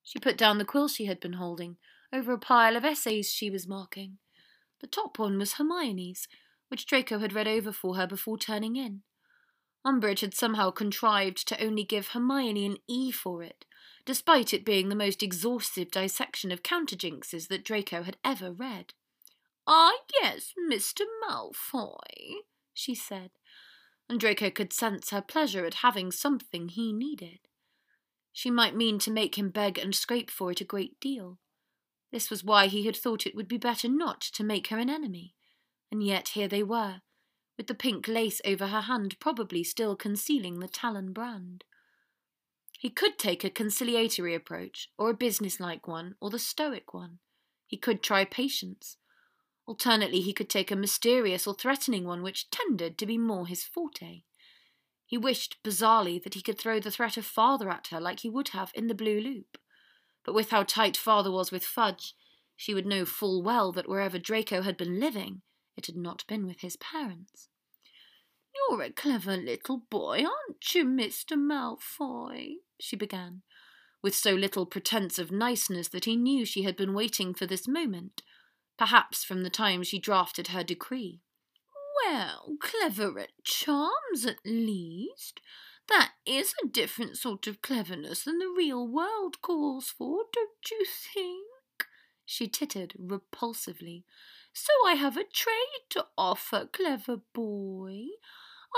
She 0.02 0.18
put 0.18 0.36
down 0.36 0.58
the 0.58 0.66
quill 0.66 0.88
she 0.88 1.06
had 1.06 1.20
been 1.20 1.34
holding, 1.34 1.78
over 2.12 2.34
a 2.34 2.38
pile 2.38 2.76
of 2.76 2.84
essays 2.84 3.30
she 3.30 3.48
was 3.48 3.66
marking. 3.66 4.18
The 4.82 4.86
top 4.86 5.18
one 5.18 5.38
was 5.38 5.54
Hermione's, 5.54 6.28
which 6.68 6.84
Draco 6.84 7.18
had 7.18 7.32
read 7.32 7.48
over 7.48 7.72
for 7.72 7.96
her 7.96 8.06
before 8.06 8.36
turning 8.36 8.76
in. 8.76 9.04
Umbridge 9.84 10.20
had 10.20 10.34
somehow 10.34 10.70
contrived 10.70 11.46
to 11.48 11.62
only 11.62 11.84
give 11.84 12.08
Hermione 12.08 12.66
an 12.66 12.76
E 12.86 13.10
for 13.10 13.42
it, 13.42 13.64
despite 14.04 14.54
it 14.54 14.64
being 14.64 14.88
the 14.88 14.94
most 14.94 15.22
exhaustive 15.22 15.90
dissection 15.90 16.52
of 16.52 16.62
counterjinxes 16.62 17.48
that 17.48 17.64
Draco 17.64 18.02
had 18.02 18.16
ever 18.24 18.52
read. 18.52 18.94
Ah, 19.66 19.92
yes, 20.20 20.52
Mr. 20.70 21.02
Malfoy, 21.22 22.42
she 22.72 22.94
said, 22.94 23.30
and 24.08 24.18
Draco 24.18 24.50
could 24.50 24.72
sense 24.72 25.10
her 25.10 25.22
pleasure 25.22 25.64
at 25.64 25.74
having 25.74 26.12
something 26.12 26.68
he 26.68 26.92
needed. 26.92 27.40
She 28.32 28.50
might 28.50 28.76
mean 28.76 28.98
to 29.00 29.10
make 29.10 29.36
him 29.36 29.50
beg 29.50 29.78
and 29.78 29.94
scrape 29.94 30.30
for 30.30 30.50
it 30.50 30.60
a 30.60 30.64
great 30.64 30.98
deal, 31.00 31.38
this 32.12 32.28
was 32.28 32.44
why 32.44 32.66
he 32.66 32.84
had 32.84 32.94
thought 32.94 33.26
it 33.26 33.34
would 33.34 33.48
be 33.48 33.56
better 33.56 33.88
not 33.88 34.20
to 34.20 34.44
make 34.44 34.68
her 34.68 34.78
an 34.78 34.90
enemy. 34.90 35.34
And 35.90 36.04
yet 36.04 36.28
here 36.28 36.46
they 36.46 36.62
were, 36.62 37.00
with 37.56 37.66
the 37.66 37.74
pink 37.74 38.08
lace 38.08 38.40
over 38.44 38.68
her 38.68 38.82
hand 38.82 39.18
probably 39.20 39.62
still 39.62 39.96
concealing 39.96 40.60
the 40.60 40.68
Talon 40.68 41.12
brand. 41.12 41.64
He 42.78 42.90
could 42.90 43.18
take 43.18 43.44
a 43.44 43.50
conciliatory 43.50 44.34
approach, 44.34 44.88
or 44.98 45.10
a 45.10 45.14
businesslike 45.14 45.86
one, 45.86 46.16
or 46.20 46.30
the 46.30 46.38
stoic 46.38 46.92
one. 46.92 47.18
He 47.66 47.76
could 47.76 48.02
try 48.02 48.24
patience. 48.24 48.96
Alternately, 49.66 50.20
he 50.20 50.32
could 50.32 50.50
take 50.50 50.70
a 50.70 50.76
mysterious 50.76 51.46
or 51.46 51.54
threatening 51.54 52.04
one 52.04 52.22
which 52.22 52.50
tended 52.50 52.98
to 52.98 53.06
be 53.06 53.18
more 53.18 53.46
his 53.46 53.62
forte. 53.62 54.22
He 55.06 55.16
wished, 55.16 55.58
bizarrely, 55.62 56.22
that 56.22 56.34
he 56.34 56.42
could 56.42 56.58
throw 56.58 56.80
the 56.80 56.90
threat 56.90 57.16
of 57.16 57.24
father 57.24 57.70
at 57.70 57.88
her 57.88 58.00
like 58.00 58.20
he 58.20 58.30
would 58.30 58.48
have 58.48 58.72
in 58.74 58.88
the 58.88 58.94
Blue 58.94 59.20
Loop 59.20 59.58
but 60.24 60.34
with 60.34 60.50
how 60.50 60.62
tight 60.62 60.96
father 60.96 61.30
was 61.30 61.50
with 61.50 61.64
Fudge, 61.64 62.14
she 62.56 62.74
would 62.74 62.86
know 62.86 63.04
full 63.04 63.42
well 63.42 63.72
that 63.72 63.88
wherever 63.88 64.18
Draco 64.18 64.62
had 64.62 64.76
been 64.76 65.00
living, 65.00 65.42
it 65.76 65.86
had 65.86 65.96
not 65.96 66.26
been 66.26 66.46
with 66.46 66.60
his 66.60 66.76
parents. 66.76 67.48
You're 68.54 68.82
a 68.82 68.90
clever 68.90 69.36
little 69.36 69.78
boy, 69.90 70.24
aren't 70.24 70.74
you, 70.74 70.84
Mr. 70.84 71.36
Malfoy? 71.36 72.56
she 72.80 72.96
began, 72.96 73.42
with 74.02 74.14
so 74.14 74.32
little 74.34 74.66
pretence 74.66 75.18
of 75.18 75.30
niceness 75.30 75.88
that 75.88 76.04
he 76.04 76.16
knew 76.16 76.44
she 76.44 76.62
had 76.62 76.76
been 76.76 76.92
waiting 76.92 77.32
for 77.34 77.46
this 77.46 77.66
moment, 77.66 78.22
perhaps 78.78 79.24
from 79.24 79.42
the 79.42 79.50
time 79.50 79.82
she 79.82 79.98
drafted 79.98 80.48
her 80.48 80.62
decree. 80.62 81.20
Well, 82.04 82.56
clever 82.60 83.18
at 83.18 83.30
charms, 83.44 84.26
at 84.26 84.38
least. 84.44 85.40
That 85.88 86.12
is 86.26 86.54
a 86.62 86.68
different 86.68 87.16
sort 87.16 87.46
of 87.46 87.62
cleverness 87.62 88.24
than 88.24 88.38
the 88.38 88.52
real 88.56 88.86
world 88.86 89.40
calls 89.40 89.88
for, 89.88 90.24
don't 90.32 90.70
you 90.70 90.84
think? 91.14 91.46
She 92.24 92.48
tittered 92.48 92.94
repulsively. 92.98 94.04
So 94.52 94.72
I 94.86 94.94
have 94.94 95.16
a 95.16 95.24
trade 95.24 95.84
to 95.90 96.06
offer, 96.16 96.68
clever 96.72 97.18
boy. 97.32 98.04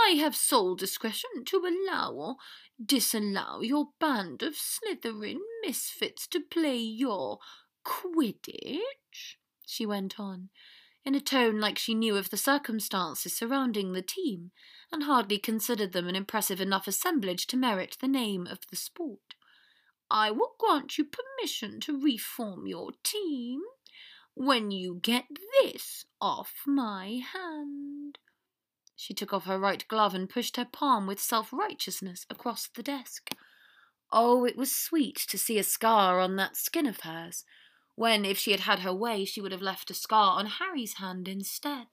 I 0.06 0.10
have 0.10 0.34
sole 0.34 0.74
discretion 0.74 1.44
to 1.46 1.58
allow 1.66 2.12
or 2.12 2.36
disallow 2.84 3.60
your 3.60 3.88
band 4.00 4.42
of 4.42 4.54
Slytherin 4.54 5.38
misfits 5.62 6.26
to 6.28 6.40
play 6.40 6.76
your 6.76 7.38
Quidditch, 7.84 9.36
she 9.66 9.84
went 9.84 10.18
on, 10.18 10.48
in 11.04 11.14
a 11.14 11.20
tone 11.20 11.60
like 11.60 11.78
she 11.78 11.94
knew 11.94 12.16
of 12.16 12.30
the 12.30 12.36
circumstances 12.36 13.36
surrounding 13.36 13.92
the 13.92 14.02
team 14.02 14.52
and 14.90 15.02
hardly 15.02 15.38
considered 15.38 15.92
them 15.92 16.08
an 16.08 16.16
impressive 16.16 16.60
enough 16.60 16.88
assemblage 16.88 17.46
to 17.48 17.56
merit 17.56 17.96
the 18.00 18.08
name 18.08 18.46
of 18.46 18.60
the 18.70 18.76
sport. 18.76 19.34
I 20.10 20.30
will 20.30 20.54
grant 20.58 20.98
you 20.98 21.04
permission 21.04 21.80
to 21.80 22.00
reform 22.00 22.66
your 22.66 22.92
team 23.02 23.60
when 24.34 24.70
you 24.70 24.98
get 25.02 25.24
this 25.62 26.04
off 26.20 26.52
my 26.66 27.20
hand. 27.32 28.18
She 28.96 29.14
took 29.14 29.32
off 29.32 29.44
her 29.44 29.58
right 29.58 29.86
glove 29.88 30.14
and 30.14 30.28
pushed 30.28 30.56
her 30.56 30.64
palm 30.64 31.06
with 31.06 31.20
self 31.20 31.52
righteousness 31.52 32.26
across 32.30 32.68
the 32.68 32.82
desk. 32.82 33.30
Oh, 34.12 34.44
it 34.44 34.56
was 34.56 34.74
sweet 34.74 35.16
to 35.28 35.38
see 35.38 35.58
a 35.58 35.64
scar 35.64 36.20
on 36.20 36.36
that 36.36 36.56
skin 36.56 36.86
of 36.86 37.00
hers, 37.00 37.44
when, 37.96 38.24
if 38.24 38.38
she 38.38 38.50
had 38.50 38.60
had 38.60 38.80
her 38.80 38.94
way, 38.94 39.24
she 39.24 39.40
would 39.40 39.52
have 39.52 39.62
left 39.62 39.90
a 39.90 39.94
scar 39.94 40.38
on 40.38 40.46
Harry's 40.46 40.94
hand 40.94 41.28
instead. 41.28 41.86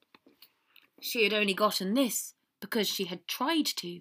She 1.00 1.24
had 1.24 1.32
only 1.32 1.54
gotten 1.54 1.94
this 1.94 2.34
because 2.60 2.88
she 2.88 3.04
had 3.04 3.26
tried 3.26 3.66
to. 3.66 4.00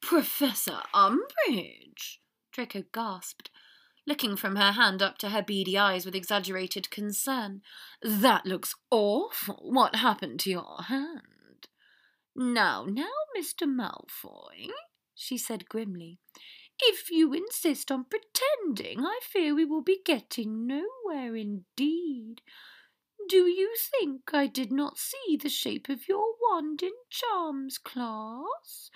Professor 0.00 0.80
Umbridge! 0.94 2.18
Draco 2.52 2.84
gasped, 2.92 3.50
looking 4.06 4.36
from 4.36 4.56
her 4.56 4.72
hand 4.72 5.02
up 5.02 5.18
to 5.18 5.30
her 5.30 5.42
beady 5.42 5.76
eyes 5.76 6.04
with 6.04 6.14
exaggerated 6.14 6.90
concern. 6.90 7.62
That 8.02 8.46
looks 8.46 8.74
awful. 8.90 9.60
What 9.62 9.96
happened 9.96 10.40
to 10.40 10.50
your 10.50 10.82
hand? 10.84 11.68
Now, 12.34 12.84
now, 12.86 13.12
Mr. 13.36 13.66
Malfoy, 13.66 14.68
she 15.14 15.38
said 15.38 15.68
grimly. 15.68 16.18
If 16.78 17.10
you 17.10 17.32
insist 17.32 17.90
on 17.90 18.04
pretending, 18.04 19.00
I 19.00 19.20
fear 19.22 19.54
we 19.54 19.64
will 19.64 19.82
be 19.82 20.00
getting 20.04 20.66
nowhere 20.66 21.34
indeed. 21.34 22.42
Do 23.28 23.46
you 23.46 23.74
think 23.76 24.32
I 24.32 24.46
did 24.46 24.70
not 24.70 24.98
see 24.98 25.36
the 25.36 25.48
shape 25.48 25.88
of 25.88 26.06
your 26.06 26.34
wand 26.40 26.82
in 26.82 26.92
charms 27.08 27.78
class? 27.78 28.90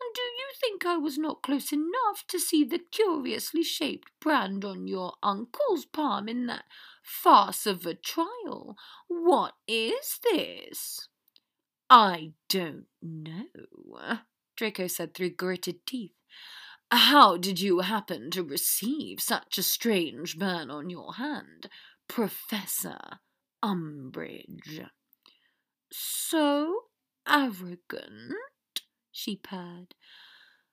And 0.00 0.14
do 0.14 0.22
you 0.22 0.48
think 0.60 0.84
I 0.84 0.96
was 0.96 1.18
not 1.18 1.42
close 1.42 1.72
enough 1.72 2.24
to 2.28 2.38
see 2.38 2.64
the 2.64 2.78
curiously 2.78 3.62
shaped 3.62 4.10
brand 4.20 4.64
on 4.64 4.88
your 4.88 5.14
uncle's 5.22 5.84
palm 5.86 6.28
in 6.28 6.46
that 6.46 6.64
farce 7.02 7.66
of 7.66 7.86
a 7.86 7.94
trial? 7.94 8.76
What 9.08 9.54
is 9.66 10.18
this? 10.32 11.08
I 11.88 12.32
don't 12.48 12.86
know, 13.02 14.18
Draco 14.56 14.86
said 14.86 15.14
through 15.14 15.30
gritted 15.30 15.86
teeth. 15.86 16.12
How 16.90 17.36
did 17.36 17.60
you 17.60 17.80
happen 17.80 18.30
to 18.32 18.42
receive 18.42 19.20
such 19.20 19.58
a 19.58 19.62
strange 19.62 20.38
burn 20.38 20.70
on 20.70 20.90
your 20.90 21.14
hand, 21.14 21.68
Professor 22.08 22.98
Umbridge? 23.62 24.88
So 25.92 26.84
arrogant, 27.28 28.34
she 29.14 29.36
purred, 29.36 29.94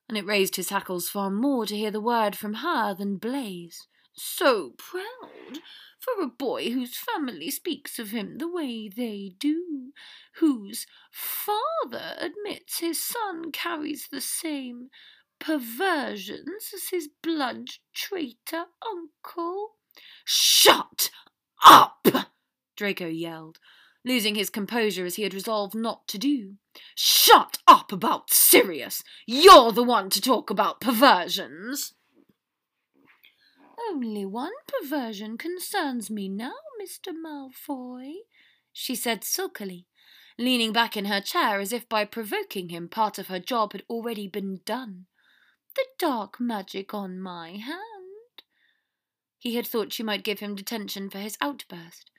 and 0.09 0.17
it 0.17 0.25
raised 0.25 0.55
his 0.55 0.69
hackles 0.69 1.07
far 1.07 1.29
more 1.29 1.65
to 1.65 1.77
hear 1.77 1.91
the 1.91 2.01
word 2.01 2.35
from 2.35 2.55
her 2.55 2.93
than 2.93 3.17
Blaise. 3.17 3.87
So 4.13 4.71
proud 4.77 5.59
for 5.99 6.21
a 6.21 6.27
boy 6.27 6.71
whose 6.71 6.97
family 6.97 7.51
speaks 7.51 7.99
of 7.99 8.09
him 8.09 8.39
the 8.39 8.51
way 8.51 8.89
they 8.89 9.33
do, 9.37 9.93
whose 10.35 10.87
father 11.11 12.15
admits 12.17 12.79
his 12.79 13.01
son 13.01 13.51
carries 13.51 14.07
the 14.07 14.21
same 14.21 14.89
perversions 15.39 16.71
as 16.73 16.89
his 16.89 17.07
blood 17.21 17.67
traitor 17.93 18.65
uncle. 18.85 19.75
Shut 20.25 21.11
up! 21.63 22.07
Draco 22.75 23.07
yelled, 23.07 23.59
losing 24.03 24.35
his 24.35 24.49
composure 24.49 25.05
as 25.05 25.15
he 25.15 25.23
had 25.23 25.33
resolved 25.33 25.75
not 25.75 26.07
to 26.07 26.17
do. 26.17 26.55
Shut 26.95 27.59
up 27.67 27.91
about 27.91 28.31
Sirius! 28.31 29.03
You're 29.25 29.71
the 29.71 29.83
one 29.83 30.09
to 30.09 30.21
talk 30.21 30.49
about 30.49 30.81
perversions! 30.81 31.93
Only 33.89 34.25
one 34.25 34.53
perversion 34.67 35.37
concerns 35.37 36.09
me 36.09 36.29
now, 36.29 36.53
Mr. 36.81 37.13
Malfoy, 37.13 38.13
she 38.71 38.95
said 38.95 39.23
sulkily, 39.23 39.87
leaning 40.37 40.71
back 40.71 40.95
in 40.95 41.05
her 41.05 41.21
chair 41.21 41.59
as 41.59 41.73
if 41.73 41.89
by 41.89 42.05
provoking 42.05 42.69
him 42.69 42.87
part 42.87 43.17
of 43.17 43.27
her 43.27 43.39
job 43.39 43.73
had 43.73 43.83
already 43.89 44.27
been 44.27 44.61
done. 44.65 45.07
The 45.75 45.85
dark 45.97 46.39
magic 46.39 46.93
on 46.93 47.19
my 47.19 47.51
hand. 47.51 47.81
He 49.39 49.55
had 49.55 49.65
thought 49.65 49.93
she 49.93 50.03
might 50.03 50.23
give 50.23 50.39
him 50.39 50.55
detention 50.55 51.09
for 51.09 51.17
his 51.17 51.37
outburst, 51.41 52.11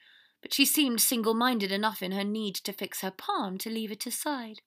but 0.42 0.52
she 0.52 0.64
seemed 0.64 1.00
single 1.00 1.34
minded 1.34 1.72
enough 1.72 2.02
in 2.02 2.12
her 2.12 2.24
need 2.24 2.56
to 2.56 2.72
fix 2.72 3.00
her 3.00 3.12
palm 3.12 3.56
to 3.58 3.70
leave 3.70 3.92
it 3.92 4.06
aside. 4.06 4.60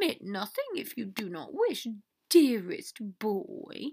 Admit 0.00 0.22
nothing 0.22 0.64
if 0.74 0.96
you 0.96 1.04
do 1.04 1.28
not 1.28 1.50
wish, 1.52 1.86
dearest 2.30 2.98
boy. 3.18 3.88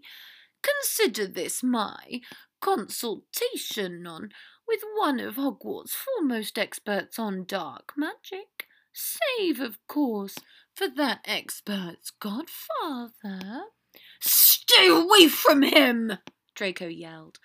Consider 0.61 1.27
this 1.27 1.61
my 1.61 2.21
consultation 2.61 4.07
on 4.07 4.29
with 4.67 4.81
one 4.95 5.19
of 5.19 5.35
Hogwarts' 5.35 5.91
foremost 5.91 6.57
experts 6.57 7.19
on 7.19 7.43
dark 7.43 7.93
magic, 7.97 8.67
save, 8.93 9.59
of 9.59 9.77
course, 9.87 10.35
for 10.73 10.87
that 10.87 11.19
expert's 11.25 12.11
godfather. 12.11 13.63
Stay 14.21 14.87
away 14.87 15.27
from 15.27 15.63
him! 15.63 16.17
Draco 16.55 16.87
yelled, 16.87 17.39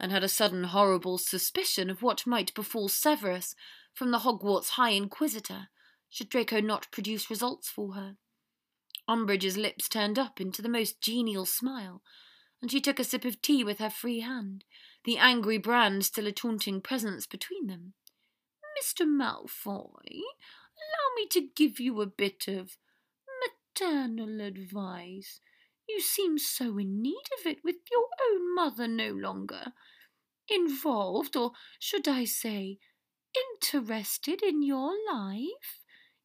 and 0.00 0.10
had 0.10 0.24
a 0.24 0.28
sudden 0.28 0.64
horrible 0.64 1.18
suspicion 1.18 1.90
of 1.90 2.02
what 2.02 2.26
might 2.26 2.54
befall 2.54 2.88
Severus 2.88 3.54
from 3.92 4.10
the 4.10 4.20
Hogwarts 4.20 4.70
High 4.70 4.90
Inquisitor, 4.90 5.68
should 6.08 6.30
Draco 6.30 6.60
not 6.60 6.90
produce 6.90 7.30
results 7.30 7.68
for 7.68 7.92
her. 7.92 8.16
Umbridge's 9.06 9.56
lips 9.56 9.88
turned 9.88 10.18
up 10.18 10.40
into 10.40 10.62
the 10.62 10.68
most 10.68 11.00
genial 11.00 11.44
smile, 11.44 12.02
and 12.62 12.70
she 12.70 12.80
took 12.80 12.98
a 12.98 13.04
sip 13.04 13.24
of 13.24 13.42
tea 13.42 13.62
with 13.62 13.78
her 13.78 13.90
free 13.90 14.20
hand, 14.20 14.64
the 15.04 15.18
angry 15.18 15.58
brand 15.58 16.04
still 16.04 16.26
a 16.26 16.32
taunting 16.32 16.80
presence 16.80 17.26
between 17.26 17.66
them. 17.66 17.92
Mr. 18.80 19.06
Malfoy, 19.06 20.04
allow 20.08 21.14
me 21.16 21.26
to 21.30 21.48
give 21.54 21.78
you 21.78 22.00
a 22.00 22.06
bit 22.06 22.48
of 22.48 22.78
maternal 23.42 24.40
advice. 24.40 25.40
You 25.92 26.00
seem 26.00 26.38
so 26.38 26.78
in 26.78 27.02
need 27.02 27.24
of 27.40 27.46
it 27.46 27.58
with 27.64 27.76
your 27.90 28.06
own 28.30 28.54
mother 28.54 28.86
no 28.86 29.10
longer 29.10 29.72
involved, 30.48 31.36
or 31.36 31.50
should 31.80 32.06
I 32.06 32.24
say, 32.26 32.78
interested 33.34 34.40
in 34.40 34.62
your 34.62 34.94
life. 35.12 35.82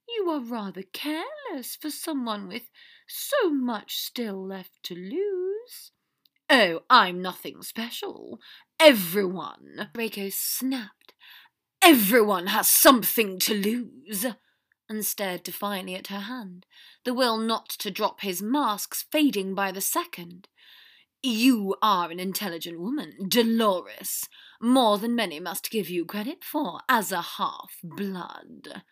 You 0.08 0.30
are 0.30 0.40
rather 0.40 0.84
careless 0.84 1.76
for 1.76 1.90
someone 1.90 2.48
with 2.48 2.70
so 3.08 3.50
much 3.50 3.96
still 3.96 4.46
left 4.46 4.84
to 4.84 4.94
lose. 4.94 5.92
Oh, 6.48 6.84
I'm 6.88 7.24
nothing 7.24 7.64
special. 7.64 8.40
Everyone, 8.80 9.90
Draco 9.96 10.30
snapped. 10.30 11.16
Everyone 11.82 12.48
has 12.48 12.70
something 12.70 13.40
to 13.40 13.56
lose. 13.56 14.28
And 14.88 15.06
stared 15.06 15.44
defiantly 15.44 15.96
at 15.96 16.08
her 16.08 16.22
hand, 16.22 16.66
the 17.04 17.14
will 17.14 17.38
not 17.38 17.70
to 17.70 17.90
drop 17.90 18.22
his 18.22 18.42
masks 18.42 19.06
fading 19.12 19.56
by 19.56 19.72
the 19.72 19.82
second. 19.82 20.48
You 21.24 21.76
are 21.82 22.12
an 22.12 22.20
intelligent 22.20 22.80
woman, 22.80 23.28
Dolores, 23.28 24.30
more 24.62 25.00
than 25.00 25.16
many 25.16 25.40
must 25.40 25.72
give 25.72 25.90
you 25.90 26.06
credit 26.06 26.44
for, 26.44 26.82
as 26.88 27.12
a 27.12 27.22
half 27.22 27.80
blood. 27.84 28.84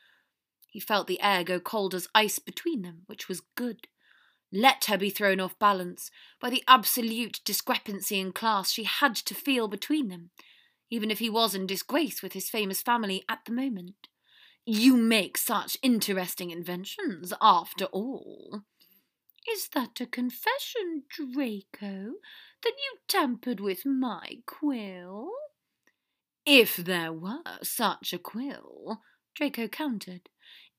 He 0.68 0.80
felt 0.80 1.06
the 1.06 1.22
air 1.22 1.44
go 1.44 1.60
cold 1.60 1.94
as 1.94 2.08
ice 2.16 2.40
between 2.40 2.82
them, 2.82 3.04
which 3.06 3.30
was 3.30 3.44
good. 3.56 3.88
Let 4.52 4.86
her 4.86 4.98
be 4.98 5.12
thrown 5.12 5.40
off 5.40 5.60
balance 5.60 6.10
by 6.42 6.50
the 6.50 6.64
absolute 6.68 7.42
discrepancy 7.46 8.20
in 8.20 8.32
class 8.32 8.72
she 8.72 8.84
had 8.84 9.16
to 9.18 9.36
feel 9.36 9.68
between 9.68 10.08
them, 10.08 10.32
even 10.90 11.12
if 11.12 11.20
he 11.20 11.30
was 11.30 11.54
in 11.54 11.68
disgrace 11.68 12.24
with 12.24 12.34
his 12.34 12.50
famous 12.50 12.82
family 12.82 13.24
at 13.30 13.46
the 13.46 13.52
moment. 13.52 14.08
You 14.66 14.96
make 14.96 15.38
such 15.38 15.78
interesting 15.82 16.50
inventions, 16.50 17.34
after 17.42 17.86
all. 17.86 18.64
Is 19.50 19.68
that 19.74 20.00
a 20.00 20.06
confession, 20.06 21.04
Draco, 21.10 22.14
that 22.62 22.74
you 22.78 22.98
tampered 23.10 23.60
with 23.60 23.86
my 23.86 24.38
quill? 24.46 25.32
If 26.46 26.78
there 26.78 27.12
were 27.12 27.60
such 27.62 28.14
a 28.14 28.18
quill, 28.18 29.02
Draco 29.36 29.68
countered. 29.68 30.30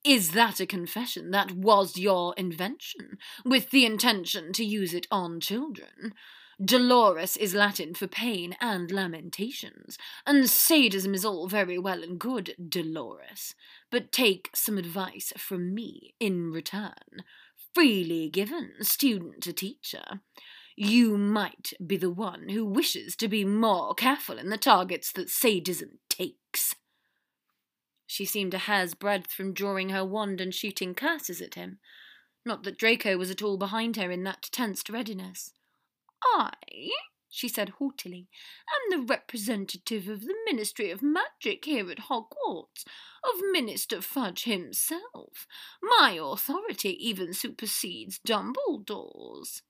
Is 0.02 0.32
that 0.32 0.60
a 0.60 0.66
confession 0.66 1.30
that 1.32 1.52
was 1.52 1.98
your 1.98 2.34
invention, 2.38 3.18
with 3.44 3.70
the 3.70 3.84
intention 3.84 4.52
to 4.54 4.64
use 4.64 4.94
it 4.94 5.06
on 5.10 5.40
children? 5.40 6.14
Dolores 6.62 7.36
is 7.36 7.54
Latin 7.54 7.94
for 7.94 8.06
pain 8.06 8.56
and 8.60 8.90
lamentations, 8.90 9.98
and 10.26 10.48
sadism 10.48 11.14
is 11.14 11.24
all 11.24 11.48
very 11.48 11.78
well 11.78 12.02
and 12.02 12.18
good, 12.18 12.54
Dolores. 12.68 13.54
But 13.90 14.12
take 14.12 14.50
some 14.54 14.78
advice 14.78 15.32
from 15.36 15.74
me 15.74 16.14
in 16.20 16.52
return, 16.52 17.24
freely 17.74 18.28
given, 18.28 18.72
student 18.82 19.42
to 19.42 19.52
teacher. 19.52 20.20
You 20.76 21.16
might 21.16 21.72
be 21.84 21.96
the 21.96 22.10
one 22.10 22.48
who 22.48 22.64
wishes 22.64 23.16
to 23.16 23.28
be 23.28 23.44
more 23.44 23.94
careful 23.94 24.38
in 24.38 24.48
the 24.48 24.58
targets 24.58 25.12
that 25.12 25.30
sadism 25.30 25.98
takes. 26.08 26.74
She 28.06 28.24
seemed 28.24 28.54
a 28.54 28.58
hair's 28.58 28.94
breadth 28.94 29.32
from 29.32 29.54
drawing 29.54 29.88
her 29.88 30.04
wand 30.04 30.40
and 30.40 30.54
shooting 30.54 30.94
curses 30.94 31.40
at 31.40 31.54
him. 31.54 31.78
Not 32.44 32.62
that 32.62 32.78
Draco 32.78 33.16
was 33.16 33.30
at 33.30 33.42
all 33.42 33.56
behind 33.56 33.96
her 33.96 34.10
in 34.10 34.22
that 34.24 34.48
tensed 34.52 34.88
readiness. 34.88 35.52
I, 36.34 36.50
she 37.28 37.48
said 37.48 37.70
haughtily, 37.78 38.28
am 38.72 39.00
the 39.00 39.06
representative 39.06 40.08
of 40.08 40.22
the 40.22 40.34
Ministry 40.46 40.90
of 40.90 41.02
Magic 41.02 41.64
here 41.64 41.90
at 41.90 42.08
Hogwarts, 42.08 42.84
of 43.24 43.40
Minister 43.50 44.00
Fudge 44.00 44.44
himself. 44.44 45.46
My 45.82 46.18
authority 46.20 46.96
even 47.06 47.32
supersedes 47.32 48.20
Dumbledore's. 48.26 49.62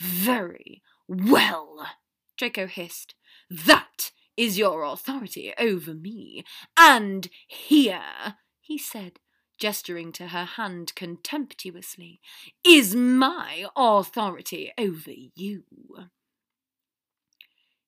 Very 0.00 0.82
well, 1.08 1.88
Draco 2.36 2.66
hissed. 2.66 3.14
That 3.50 4.12
is 4.36 4.56
your 4.56 4.84
authority 4.84 5.52
over 5.58 5.94
me. 5.94 6.44
And 6.78 7.28
here, 7.48 8.36
he 8.60 8.78
said, 8.78 9.18
gesturing 9.58 10.12
to 10.12 10.28
her 10.28 10.44
hand 10.44 10.94
contemptuously, 10.94 12.20
is 12.64 12.94
my 12.94 13.66
authority 13.76 14.72
over 14.78 15.12
you. 15.34 15.64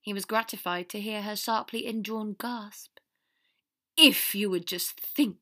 He 0.01 0.13
was 0.13 0.25
gratified 0.25 0.89
to 0.91 1.01
hear 1.01 1.23
her 1.23 1.37
sharply 1.37 1.87
indrawn 1.87 2.35
gasp. 2.39 2.99
If 3.97 4.35
you 4.35 4.51
would 4.51 4.67
just 4.67 4.99
think 5.01 5.37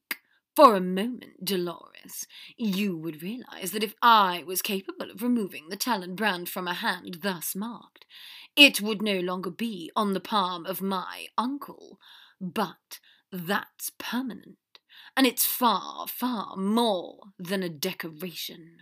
For 0.58 0.74
a 0.74 0.80
moment, 0.80 1.44
Dolores, 1.44 2.26
you 2.56 2.96
would 2.96 3.22
realize 3.22 3.70
that 3.70 3.84
if 3.84 3.94
I 4.02 4.42
was 4.44 4.60
capable 4.60 5.08
of 5.08 5.22
removing 5.22 5.68
the 5.68 5.76
Talon 5.76 6.16
brand 6.16 6.48
from 6.48 6.66
a 6.66 6.74
hand 6.74 7.18
thus 7.22 7.54
marked, 7.54 8.04
it 8.56 8.80
would 8.80 9.00
no 9.00 9.20
longer 9.20 9.50
be 9.50 9.92
on 9.94 10.14
the 10.14 10.20
palm 10.20 10.66
of 10.66 10.82
my 10.82 11.28
uncle. 11.38 12.00
But 12.40 12.98
that's 13.30 13.92
permanent, 13.98 14.56
and 15.18 15.26
it's 15.26 15.44
far, 15.44 16.06
far 16.06 16.56
more 16.56 17.18
than 17.40 17.64
a 17.64 17.68
decoration. 17.68 18.76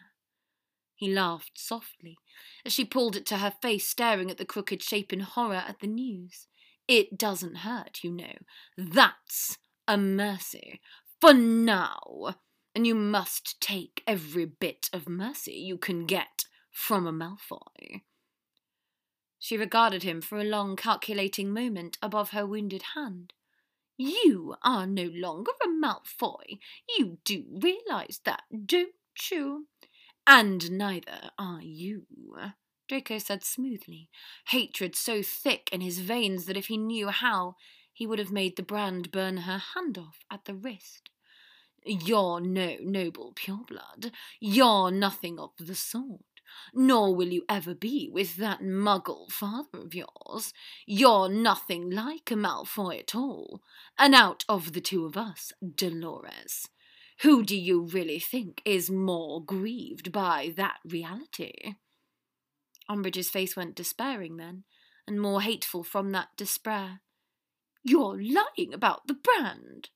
He 0.95 1.11
laughed 1.11 1.53
softly 1.55 2.18
as 2.62 2.74
she 2.74 2.84
pulled 2.84 3.16
it 3.16 3.24
to 3.26 3.39
her 3.39 3.55
face, 3.62 3.89
staring 3.89 4.30
at 4.30 4.37
the 4.37 4.45
crooked 4.45 4.82
shape 4.82 5.14
in 5.14 5.20
horror 5.20 5.64
at 5.66 5.80
the 5.80 5.87
news. 5.87 6.47
It 6.87 7.16
doesn't 7.16 7.59
hurt, 7.59 8.01
you 8.05 8.12
know. 8.12 8.34
That's 8.76 9.57
a 9.89 9.97
mercy. 9.97 10.82
For 11.22 11.32
now. 11.32 12.34
And 12.74 12.87
you 12.87 12.95
must 12.95 13.59
take 13.59 14.03
every 14.07 14.45
bit 14.45 14.91
of 14.93 15.09
mercy 15.09 15.55
you 15.55 15.78
can 15.78 16.05
get 16.05 16.45
from 16.70 17.07
a 17.07 17.12
Malfoy. 17.12 18.03
She 19.39 19.57
regarded 19.57 20.03
him 20.03 20.20
for 20.20 20.37
a 20.37 20.45
long, 20.45 20.76
calculating 20.76 21.51
moment 21.51 21.97
above 22.03 22.30
her 22.30 22.47
wounded 22.47 22.82
hand. 22.95 23.32
You 23.97 24.57
are 24.63 24.87
no 24.87 25.11
longer 25.13 25.53
a 25.65 25.69
Malfoy. 25.69 26.59
You 26.99 27.19
do 27.25 27.45
realize 27.63 28.21
that, 28.25 28.43
don't 28.67 28.93
you? 29.31 29.69
And 30.27 30.71
neither 30.73 31.31
are 31.39 31.63
you. 31.63 32.07
Draco 32.89 33.19
said 33.19 33.43
smoothly, 33.43 34.09
hatred 34.49 34.95
so 34.95 35.23
thick 35.23 35.69
in 35.73 35.81
his 35.81 35.99
veins 35.99 36.45
that 36.47 36.57
if 36.57 36.67
he 36.67 36.77
knew 36.77 37.09
how, 37.09 37.57
he 37.93 38.07
would 38.07 38.19
have 38.19 38.31
made 38.31 38.57
the 38.57 38.63
brand 38.63 39.11
burn 39.11 39.39
her 39.39 39.59
hand 39.75 39.97
off 39.97 40.19
at 40.31 40.45
the 40.45 40.55
wrist. 40.55 41.11
You're 41.85 42.41
no 42.41 42.77
noble 42.81 43.33
pureblood. 43.35 44.13
You're 44.41 44.91
nothing 44.91 45.39
of 45.39 45.53
the 45.59 45.75
sort. 45.75 46.21
Nor 46.75 47.15
will 47.15 47.29
you 47.29 47.45
ever 47.49 47.75
be 47.75 48.09
with 48.13 48.37
that 48.37 48.61
muggle 48.61 49.31
father 49.31 49.79
of 49.79 49.95
yours. 49.95 50.53
You're 50.87 51.29
nothing 51.29 51.91
like 51.91 52.31
a 52.31 52.35
Malfoy 52.35 53.01
at 53.01 53.15
all. 53.15 53.63
And 53.99 54.15
out 54.15 54.45
of 54.49 54.73
the 54.73 54.81
two 54.81 55.05
of 55.05 55.17
us, 55.17 55.53
Dolores, 55.75 56.69
who 57.21 57.43
do 57.43 57.57
you 57.57 57.83
really 57.83 58.19
think 58.19 58.63
is 58.65 58.91
more 58.91 59.43
grieved 59.43 60.13
by 60.13 60.53
that 60.57 60.79
reality? 60.85 61.77
Umbridge's 62.89 63.31
face 63.31 63.57
went 63.57 63.75
despairing 63.75 64.37
then, 64.37 64.65
and 65.07 65.21
more 65.21 65.41
hateful 65.41 65.83
from 65.83 66.13
that 66.13 66.29
despair. 66.37 67.01
You're 67.83 68.21
lying 68.21 68.75
about 68.75 69.07
the 69.07 69.15
brand. 69.15 69.91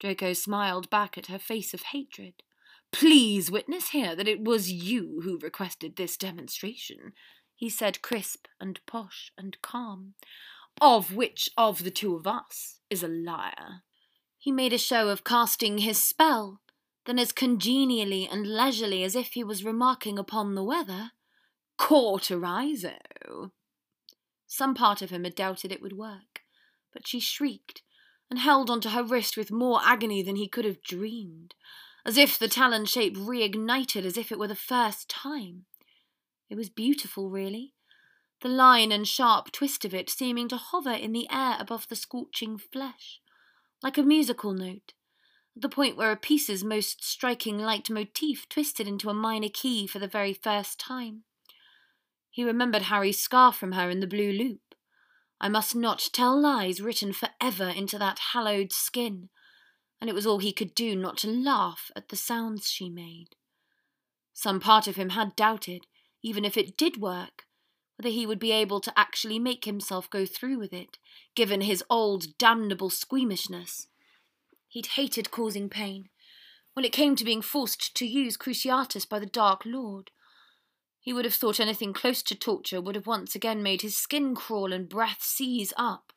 Draco 0.00 0.32
smiled 0.32 0.90
back 0.90 1.18
at 1.18 1.26
her 1.26 1.38
face 1.38 1.74
of 1.74 1.82
hatred. 1.82 2.42
Please 2.94 3.50
witness 3.50 3.88
here 3.88 4.14
that 4.14 4.28
it 4.28 4.44
was 4.44 4.70
you 4.70 5.20
who 5.24 5.36
requested 5.38 5.96
this 5.96 6.16
demonstration, 6.16 7.12
he 7.56 7.68
said, 7.68 8.00
crisp 8.02 8.46
and 8.60 8.78
posh 8.86 9.32
and 9.36 9.60
calm. 9.62 10.14
Of 10.80 11.12
which 11.12 11.50
of 11.58 11.82
the 11.82 11.90
two 11.90 12.14
of 12.14 12.24
us 12.24 12.78
is 12.88 13.02
a 13.02 13.08
liar? 13.08 13.82
He 14.38 14.52
made 14.52 14.72
a 14.72 14.78
show 14.78 15.08
of 15.08 15.24
casting 15.24 15.78
his 15.78 16.00
spell, 16.04 16.60
then 17.04 17.18
as 17.18 17.32
congenially 17.32 18.28
and 18.30 18.46
leisurely 18.46 19.02
as 19.02 19.16
if 19.16 19.32
he 19.32 19.42
was 19.42 19.64
remarking 19.64 20.16
upon 20.16 20.54
the 20.54 20.62
weather, 20.62 21.10
Cauterizo. 21.76 23.50
Some 24.46 24.74
part 24.76 25.02
of 25.02 25.10
him 25.10 25.24
had 25.24 25.34
doubted 25.34 25.72
it 25.72 25.82
would 25.82 25.98
work, 25.98 26.42
but 26.92 27.08
she 27.08 27.18
shrieked 27.18 27.82
and 28.30 28.38
held 28.38 28.70
on 28.70 28.80
to 28.82 28.90
her 28.90 29.02
wrist 29.02 29.36
with 29.36 29.50
more 29.50 29.80
agony 29.82 30.22
than 30.22 30.36
he 30.36 30.46
could 30.46 30.64
have 30.64 30.80
dreamed, 30.80 31.56
as 32.04 32.16
if 32.16 32.38
the 32.38 32.48
talon 32.48 32.84
shape 32.84 33.16
reignited 33.16 34.04
as 34.04 34.16
if 34.16 34.30
it 34.30 34.38
were 34.38 34.48
the 34.48 34.54
first 34.54 35.08
time. 35.08 35.64
It 36.50 36.56
was 36.56 36.68
beautiful, 36.68 37.30
really, 37.30 37.74
the 38.42 38.48
line 38.48 38.92
and 38.92 39.08
sharp 39.08 39.50
twist 39.52 39.84
of 39.84 39.94
it 39.94 40.10
seeming 40.10 40.48
to 40.48 40.56
hover 40.56 40.92
in 40.92 41.12
the 41.12 41.26
air 41.30 41.56
above 41.58 41.88
the 41.88 41.96
scorching 41.96 42.58
flesh, 42.58 43.20
like 43.82 43.96
a 43.96 44.02
musical 44.02 44.52
note, 44.52 44.92
at 45.56 45.62
the 45.62 45.68
point 45.68 45.96
where 45.96 46.12
a 46.12 46.16
piece's 46.16 46.62
most 46.62 47.02
striking 47.02 47.58
leitmotif 47.58 48.48
twisted 48.48 48.86
into 48.86 49.08
a 49.08 49.14
minor 49.14 49.48
key 49.48 49.86
for 49.86 49.98
the 49.98 50.08
very 50.08 50.34
first 50.34 50.78
time. 50.78 51.22
He 52.30 52.44
remembered 52.44 52.82
Harry's 52.82 53.20
scar 53.20 53.52
from 53.52 53.72
her 53.72 53.88
in 53.88 54.00
the 54.00 54.06
blue 54.06 54.32
loop. 54.32 54.74
I 55.40 55.48
must 55.48 55.74
not 55.74 56.10
tell 56.12 56.38
lies 56.38 56.80
written 56.80 57.12
for 57.12 57.30
ever 57.40 57.68
into 57.68 57.98
that 57.98 58.18
hallowed 58.32 58.72
skin, 58.72 59.30
and 60.00 60.10
it 60.10 60.14
was 60.14 60.26
all 60.26 60.38
he 60.38 60.52
could 60.52 60.74
do 60.74 60.94
not 60.96 61.16
to 61.18 61.28
laugh 61.28 61.90
at 61.96 62.08
the 62.08 62.16
sounds 62.16 62.70
she 62.70 62.88
made. 62.88 63.36
Some 64.32 64.60
part 64.60 64.86
of 64.86 64.96
him 64.96 65.10
had 65.10 65.36
doubted, 65.36 65.86
even 66.22 66.44
if 66.44 66.56
it 66.56 66.76
did 66.76 66.96
work, 66.96 67.44
whether 67.96 68.10
he 68.10 68.26
would 68.26 68.38
be 68.38 68.52
able 68.52 68.80
to 68.80 68.98
actually 68.98 69.38
make 69.38 69.64
himself 69.64 70.10
go 70.10 70.26
through 70.26 70.58
with 70.58 70.72
it, 70.72 70.98
given 71.34 71.60
his 71.60 71.84
old 71.88 72.36
damnable 72.38 72.90
squeamishness. 72.90 73.86
He'd 74.68 74.86
hated 74.86 75.30
causing 75.30 75.68
pain. 75.68 76.08
When 76.72 76.84
it 76.84 76.92
came 76.92 77.14
to 77.14 77.24
being 77.24 77.42
forced 77.42 77.94
to 77.96 78.06
use 78.06 78.36
Cruciatus 78.36 79.08
by 79.08 79.20
the 79.20 79.26
Dark 79.26 79.62
Lord, 79.64 80.10
he 80.98 81.12
would 81.12 81.24
have 81.24 81.34
thought 81.34 81.60
anything 81.60 81.92
close 81.92 82.22
to 82.24 82.34
torture 82.34 82.80
would 82.80 82.96
have 82.96 83.06
once 83.06 83.34
again 83.34 83.62
made 83.62 83.82
his 83.82 83.96
skin 83.96 84.34
crawl 84.34 84.72
and 84.72 84.88
breath 84.88 85.22
seize 85.22 85.72
up. 85.76 86.12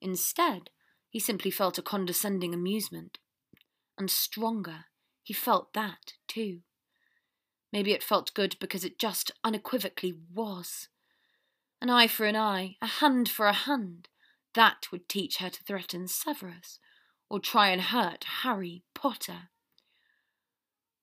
Instead, 0.00 0.70
he 1.10 1.18
simply 1.18 1.50
felt 1.50 1.76
a 1.76 1.82
condescending 1.82 2.54
amusement. 2.54 3.18
And 3.98 4.10
stronger, 4.10 4.86
he 5.22 5.34
felt 5.34 5.74
that, 5.74 6.14
too. 6.26 6.60
Maybe 7.72 7.92
it 7.92 8.02
felt 8.02 8.34
good 8.34 8.56
because 8.60 8.84
it 8.84 8.98
just 8.98 9.30
unequivocally 9.44 10.14
was. 10.32 10.88
An 11.82 11.90
eye 11.90 12.06
for 12.06 12.26
an 12.26 12.36
eye, 12.36 12.76
a 12.80 12.86
hand 12.86 13.28
for 13.28 13.46
a 13.46 13.52
hand. 13.52 14.08
That 14.54 14.86
would 14.90 15.08
teach 15.08 15.38
her 15.38 15.50
to 15.50 15.62
threaten 15.64 16.08
Severus, 16.08 16.78
or 17.28 17.40
try 17.40 17.68
and 17.68 17.82
hurt 17.82 18.24
Harry 18.42 18.84
Potter. 18.94 19.50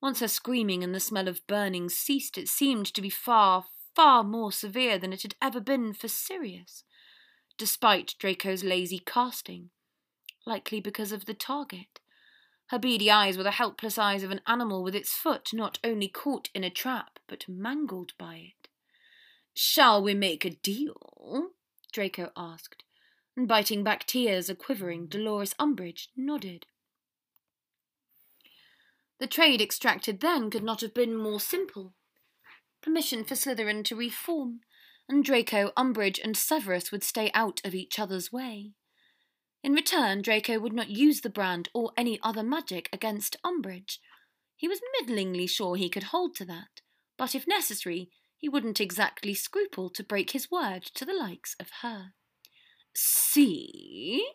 Once 0.01 0.20
her 0.20 0.28
screaming 0.28 0.84
and 0.84 0.93
the 0.93 0.99
smell 0.99 1.28
of 1.28 1.45
burning 1.47 1.89
ceased, 1.89 2.38
it 2.38 2.47
seemed 2.47 2.86
to 2.93 3.01
be 3.01 3.10
far, 3.10 3.66
far 3.95 4.24
more 4.24 4.51
severe 4.51 4.97
than 4.97 5.12
it 5.12 5.24
had 5.24 5.36
ever 5.41 5.60
been 5.60 5.93
for 5.93 6.08
Sirius, 6.08 6.84
despite 7.58 8.16
Draco's 8.20 8.64
lazy 8.64 8.99
casting, 8.99 9.72
likely 10.48 10.80
because 10.80 11.12
of 11.12 11.26
the 11.26 11.34
target. 11.34 12.00
Her 12.68 12.80
beady 12.80 13.12
eyes 13.12 13.38
were 13.38 13.43
the 13.43 13.52
helpless 13.52 13.98
eyes 13.98 14.24
of 14.24 14.32
an 14.32 14.41
animal 14.48 14.84
with 14.84 14.95
its 14.95 15.14
foot 15.14 15.50
not 15.54 15.80
only 15.84 16.08
caught 16.08 16.50
in 16.54 16.64
a 16.64 16.70
trap, 16.70 17.20
but 17.28 17.48
mangled 17.48 18.14
by 18.18 18.36
it. 18.36 18.70
Shall 19.54 20.02
we 20.02 20.14
make 20.14 20.45
a 20.45 20.50
deal? 20.50 21.52
Draco 21.91 22.32
asked, 22.36 22.84
and 23.36 23.48
biting 23.48 23.84
back 23.84 24.06
tears 24.06 24.50
a 24.50 24.56
quivering 24.56 25.08
Dolores 25.08 25.54
Umbridge 25.60 26.08
nodded. 26.16 26.66
The 29.20 29.28
trade 29.28 29.62
extracted 29.62 30.20
then 30.20 30.50
could 30.50 30.64
not 30.64 30.82
have 30.82 30.93
been 30.93 31.16
more 31.16 31.39
simple. 31.39 31.93
Permission 32.82 33.24
for 33.24 33.36
Slytherin 33.36 33.84
to 33.86 33.95
reform, 33.95 34.60
and 35.10 35.24
Draco, 35.24 35.72
Umbridge, 35.76 36.20
and 36.24 36.38
Severus 36.38 36.91
would 36.91 37.04
stay 37.04 37.32
out 37.34 37.62
of 37.66 37.74
each 37.74 37.98
other's 37.98 38.32
way. 38.32 38.74
In 39.64 39.74
return, 39.74 40.22
Draco 40.22 40.60
would 40.60 40.74
not 40.74 40.89
use 40.89 41.22
the 41.22 41.30
brand 41.30 41.70
or 41.74 41.91
any 41.97 42.20
other 42.22 42.43
magic 42.43 42.89
against 42.93 43.38
Umbridge. 43.43 43.99
He 44.55 44.68
was 44.68 44.82
middlingly 44.99 45.47
sure 45.47 45.76
he 45.76 45.89
could 45.89 46.03
hold 46.03 46.36
to 46.36 46.45
that, 46.45 46.82
but 47.18 47.36
if 47.36 47.47
necessary, 47.47 48.10
he 48.38 48.47
wouldn't 48.47 48.80
exactly 48.80 49.34
scruple 49.34 49.89
to 49.89 50.03
break 50.03 50.32
his 50.32 50.51
word 50.51 50.84
to 50.84 51.05
the 51.05 51.14
likes 51.14 51.55
of 51.60 51.70
her. 51.82 52.14
See? 52.95 54.28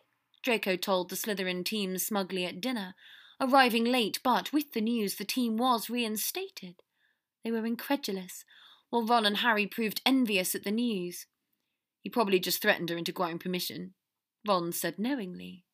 Draco 0.43 0.75
told 0.75 1.09
the 1.09 1.15
Slytherin 1.15 1.63
team 1.63 1.97
smugly 1.97 2.45
at 2.45 2.61
dinner, 2.61 2.95
arriving 3.39 3.85
late, 3.85 4.19
but 4.23 4.51
with 4.51 4.73
the 4.73 4.81
news 4.81 5.15
the 5.15 5.25
team 5.25 5.57
was 5.57 5.89
reinstated. 5.89 6.75
They 7.43 7.51
were 7.51 7.65
incredulous, 7.65 8.43
while 8.89 9.05
Ron 9.05 9.25
and 9.25 9.37
Harry 9.37 9.67
proved 9.67 10.01
envious 10.05 10.53
at 10.53 10.63
the 10.63 10.71
news. 10.71 11.27
He 12.01 12.09
probably 12.09 12.39
just 12.39 12.61
threatened 12.61 12.89
her 12.89 12.97
into 12.97 13.11
growing 13.11 13.39
permission. 13.39 13.93
Ron 14.45 14.71
said 14.71 14.99
knowingly. 14.99 15.65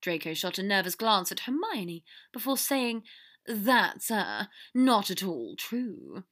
Draco 0.00 0.34
shot 0.34 0.58
a 0.58 0.62
nervous 0.62 0.94
glance 0.94 1.30
at 1.30 1.40
Hermione 1.40 2.04
before 2.32 2.56
saying, 2.56 3.02
That's, 3.46 4.10
uh, 4.10 4.46
not 4.74 5.10
at 5.10 5.22
all 5.22 5.54
true. 5.56 6.24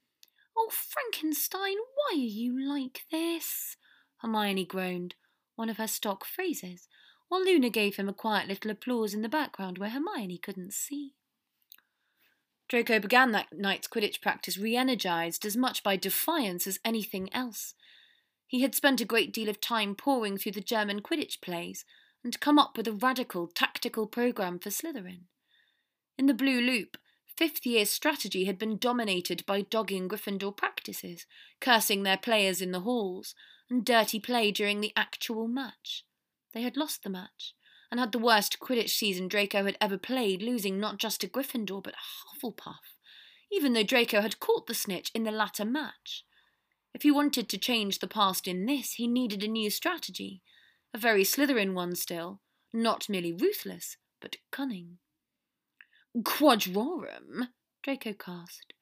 Oh, 0.56 0.70
Frankenstein, 0.70 1.76
why 1.94 2.14
are 2.14 2.16
you 2.16 2.58
like 2.58 3.02
this? 3.10 3.76
Hermione 4.18 4.64
groaned, 4.64 5.14
one 5.54 5.68
of 5.68 5.76
her 5.76 5.86
stock 5.86 6.24
phrases, 6.24 6.88
while 7.28 7.44
Luna 7.44 7.70
gave 7.70 7.96
him 7.96 8.08
a 8.08 8.14
quiet 8.14 8.48
little 8.48 8.70
applause 8.70 9.14
in 9.14 9.22
the 9.22 9.28
background 9.28 9.78
where 9.78 9.90
Hermione 9.90 10.38
couldn't 10.38 10.72
see. 10.72 11.14
Draco 12.68 12.98
began 12.98 13.32
that 13.32 13.46
night's 13.52 13.88
Quidditch 13.88 14.20
practice 14.20 14.58
re 14.58 14.76
energized 14.76 15.44
as 15.46 15.56
much 15.56 15.82
by 15.82 15.96
defiance 15.96 16.66
as 16.66 16.80
anything 16.84 17.32
else. 17.32 17.74
He 18.48 18.62
had 18.62 18.74
spent 18.74 19.02
a 19.02 19.04
great 19.04 19.32
deal 19.32 19.50
of 19.50 19.60
time 19.60 19.94
poring 19.94 20.38
through 20.38 20.52
the 20.52 20.62
German 20.62 21.02
Quidditch 21.02 21.42
plays 21.42 21.84
and 22.24 22.40
come 22.40 22.58
up 22.58 22.76
with 22.76 22.88
a 22.88 22.92
radical 22.92 23.46
tactical 23.46 24.06
programme 24.06 24.58
for 24.58 24.70
Slytherin. 24.70 25.26
In 26.16 26.26
the 26.26 26.34
Blue 26.34 26.60
Loop, 26.60 26.96
fifth 27.26 27.66
year's 27.66 27.90
strategy 27.90 28.46
had 28.46 28.58
been 28.58 28.78
dominated 28.78 29.44
by 29.44 29.60
dogging 29.60 30.08
Gryffindor 30.08 30.56
practices, 30.56 31.26
cursing 31.60 32.02
their 32.02 32.16
players 32.16 32.62
in 32.62 32.72
the 32.72 32.80
halls, 32.80 33.34
and 33.68 33.84
dirty 33.84 34.18
play 34.18 34.50
during 34.50 34.80
the 34.80 34.94
actual 34.96 35.46
match. 35.46 36.04
They 36.54 36.62
had 36.62 36.76
lost 36.76 37.02
the 37.02 37.10
match, 37.10 37.54
and 37.90 38.00
had 38.00 38.12
the 38.12 38.18
worst 38.18 38.58
Quidditch 38.60 38.96
season 38.96 39.28
Draco 39.28 39.64
had 39.64 39.76
ever 39.78 39.98
played, 39.98 40.42
losing 40.42 40.80
not 40.80 40.96
just 40.96 41.20
to 41.20 41.28
Gryffindor 41.28 41.82
but 41.82 41.94
Hufflepuff, 41.94 42.96
even 43.52 43.74
though 43.74 43.82
Draco 43.82 44.22
had 44.22 44.40
caught 44.40 44.66
the 44.66 44.74
snitch 44.74 45.10
in 45.14 45.24
the 45.24 45.30
latter 45.30 45.66
match. 45.66 46.24
If 46.94 47.02
he 47.02 47.10
wanted 47.10 47.48
to 47.48 47.58
change 47.58 47.98
the 47.98 48.08
past 48.08 48.48
in 48.48 48.66
this, 48.66 48.94
he 48.94 49.06
needed 49.06 49.44
a 49.44 49.48
new 49.48 49.70
strategy, 49.70 50.42
a 50.94 50.98
very 50.98 51.22
Slytherin 51.22 51.74
one 51.74 51.94
still, 51.94 52.40
not 52.72 53.08
merely 53.08 53.32
ruthless, 53.32 53.96
but 54.20 54.36
cunning. 54.50 54.98
Quadrorum, 56.16 57.48
Draco 57.82 58.12
cast. 58.12 58.72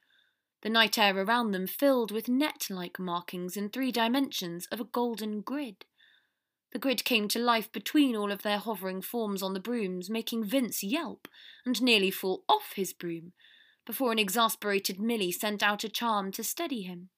The 0.63 0.71
night 0.71 0.99
air 0.99 1.17
around 1.17 1.53
them 1.53 1.67
filled 1.67 2.11
with 2.11 2.29
net 2.29 2.69
like 2.71 2.99
markings 2.99 3.57
in 3.57 3.69
three 3.69 3.93
dimensions 3.93 4.67
of 4.73 4.81
a 4.81 4.85
golden 4.85 5.41
grid. 5.41 5.85
The 6.73 6.79
grid 6.79 7.05
came 7.05 7.29
to 7.29 7.39
life 7.39 7.71
between 7.71 8.17
all 8.17 8.33
of 8.33 8.43
their 8.43 8.59
hovering 8.59 9.03
forms 9.03 9.43
on 9.43 9.55
the 9.55 9.61
brooms, 9.61 10.11
making 10.11 10.45
Vince 10.45 10.83
yelp 10.83 11.29
and 11.65 11.81
nearly 11.83 12.11
fall 12.11 12.45
off 12.49 12.73
his 12.75 12.93
broom, 12.93 13.33
before 13.85 14.13
an 14.13 14.19
exasperated 14.19 14.99
Millie 14.99 15.33
sent 15.33 15.63
out 15.63 15.85
a 15.85 15.89
charm 15.89 16.33
to 16.33 16.43
steady 16.43 16.83
him. 16.83 17.11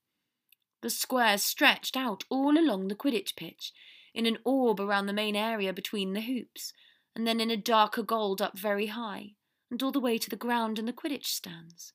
The 0.80 0.90
squares 0.90 1.42
stretched 1.42 1.96
out 1.96 2.24
all 2.30 2.56
along 2.56 2.88
the 2.88 2.94
Quidditch 2.94 3.34
pitch, 3.36 3.72
in 4.14 4.26
an 4.26 4.38
orb 4.44 4.80
around 4.80 5.06
the 5.06 5.12
main 5.12 5.36
area 5.36 5.72
between 5.72 6.12
the 6.12 6.20
hoops, 6.20 6.72
and 7.14 7.26
then 7.26 7.40
in 7.40 7.50
a 7.50 7.56
darker 7.56 8.02
gold 8.02 8.40
up 8.40 8.58
very 8.58 8.86
high, 8.86 9.34
and 9.70 9.82
all 9.82 9.92
the 9.92 10.00
way 10.00 10.18
to 10.18 10.30
the 10.30 10.36
ground 10.36 10.78
and 10.78 10.86
the 10.86 10.92
Quidditch 10.92 11.26
stands. 11.26 11.92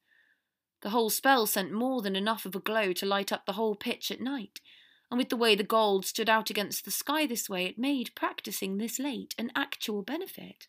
The 0.81 0.89
whole 0.89 1.09
spell 1.09 1.45
sent 1.45 1.71
more 1.71 2.01
than 2.01 2.15
enough 2.15 2.45
of 2.45 2.55
a 2.55 2.59
glow 2.59 2.91
to 2.93 3.05
light 3.05 3.31
up 3.31 3.45
the 3.45 3.53
whole 3.53 3.75
pitch 3.75 4.11
at 4.11 4.19
night, 4.19 4.59
and 5.09 5.17
with 5.17 5.29
the 5.29 5.37
way 5.37 5.55
the 5.55 5.63
gold 5.63 6.05
stood 6.05 6.29
out 6.29 6.49
against 6.49 6.83
the 6.83 6.91
sky 6.91 7.25
this 7.25 7.49
way, 7.49 7.65
it 7.65 7.77
made 7.77 8.15
practicing 8.15 8.77
this 8.77 8.99
late 8.99 9.33
an 9.37 9.51
actual 9.55 10.01
benefit. 10.01 10.67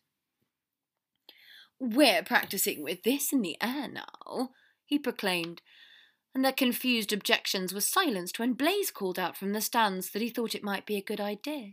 We're 1.79 2.23
practicing 2.23 2.81
with 2.81 3.03
this 3.03 3.33
in 3.33 3.41
the 3.41 3.57
air 3.61 3.89
now, 3.89 4.51
he 4.85 4.97
proclaimed, 4.97 5.61
and 6.35 6.43
their 6.43 6.51
confused 6.51 7.13
objections 7.13 7.73
were 7.73 7.79
silenced 7.79 8.37
when 8.37 8.51
Blaise 8.51 8.91
called 8.91 9.17
out 9.17 9.37
from 9.37 9.53
the 9.53 9.61
stands 9.61 10.09
that 10.11 10.21
he 10.21 10.29
thought 10.29 10.53
it 10.53 10.63
might 10.63 10.85
be 10.85 10.97
a 10.97 11.01
good 11.01 11.21
idea. 11.21 11.71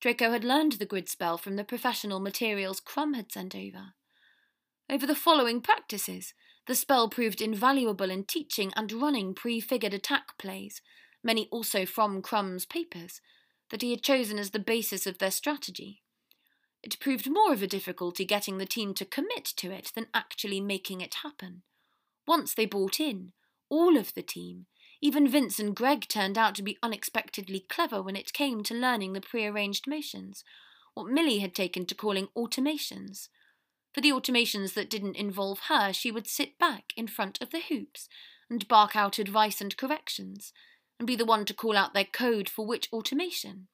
Draco 0.00 0.32
had 0.32 0.42
learned 0.42 0.72
the 0.72 0.84
grid 0.84 1.08
spell 1.08 1.38
from 1.38 1.54
the 1.54 1.62
professional 1.62 2.18
materials 2.18 2.80
Krum 2.80 3.14
had 3.14 3.30
sent 3.30 3.54
over. 3.54 3.94
Over 4.90 5.06
the 5.06 5.14
following 5.14 5.60
practices, 5.60 6.34
the 6.66 6.74
spell 6.74 7.08
proved 7.08 7.40
invaluable 7.40 8.10
in 8.10 8.24
teaching 8.24 8.72
and 8.74 8.92
running 8.92 9.34
prefigured 9.34 9.94
attack 9.94 10.36
plays, 10.36 10.82
many 11.22 11.46
also 11.52 11.86
from 11.86 12.22
Krum's 12.22 12.66
papers, 12.66 13.20
that 13.70 13.82
he 13.82 13.92
had 13.92 14.02
chosen 14.02 14.36
as 14.38 14.50
the 14.50 14.58
basis 14.58 15.06
of 15.06 15.18
their 15.18 15.30
strategy. 15.30 16.02
It 16.82 16.98
proved 16.98 17.30
more 17.30 17.52
of 17.52 17.62
a 17.62 17.68
difficulty 17.68 18.24
getting 18.24 18.58
the 18.58 18.66
team 18.66 18.94
to 18.94 19.04
commit 19.04 19.44
to 19.56 19.70
it 19.70 19.92
than 19.94 20.08
actually 20.12 20.60
making 20.60 21.00
it 21.00 21.14
happen. 21.22 21.62
Once 22.26 22.52
they 22.52 22.66
bought 22.66 22.98
in, 22.98 23.32
all 23.74 23.96
of 23.96 24.14
the 24.14 24.22
team, 24.22 24.66
even 25.00 25.26
Vince 25.26 25.58
and 25.58 25.74
Greg 25.74 26.06
turned 26.08 26.38
out 26.38 26.54
to 26.54 26.62
be 26.62 26.78
unexpectedly 26.80 27.58
clever 27.58 28.00
when 28.00 28.14
it 28.14 28.32
came 28.32 28.62
to 28.62 28.74
learning 28.74 29.12
the 29.12 29.20
prearranged 29.20 29.88
motions, 29.88 30.44
what 30.94 31.08
Millie 31.08 31.40
had 31.40 31.56
taken 31.56 31.84
to 31.86 31.94
calling 31.94 32.28
automations. 32.38 33.28
For 33.92 34.00
the 34.00 34.12
automations 34.12 34.74
that 34.74 34.88
didn't 34.88 35.16
involve 35.16 35.62
her, 35.68 35.92
she 35.92 36.12
would 36.12 36.28
sit 36.28 36.56
back 36.56 36.92
in 36.96 37.08
front 37.08 37.42
of 37.42 37.50
the 37.50 37.60
hoops 37.60 38.08
and 38.48 38.68
bark 38.68 38.94
out 38.94 39.18
advice 39.18 39.60
and 39.60 39.76
corrections, 39.76 40.52
and 41.00 41.06
be 41.08 41.16
the 41.16 41.24
one 41.24 41.44
to 41.44 41.52
call 41.52 41.76
out 41.76 41.94
their 41.94 42.04
code 42.04 42.48
for 42.48 42.64
which 42.64 42.88
automation. 42.92 43.66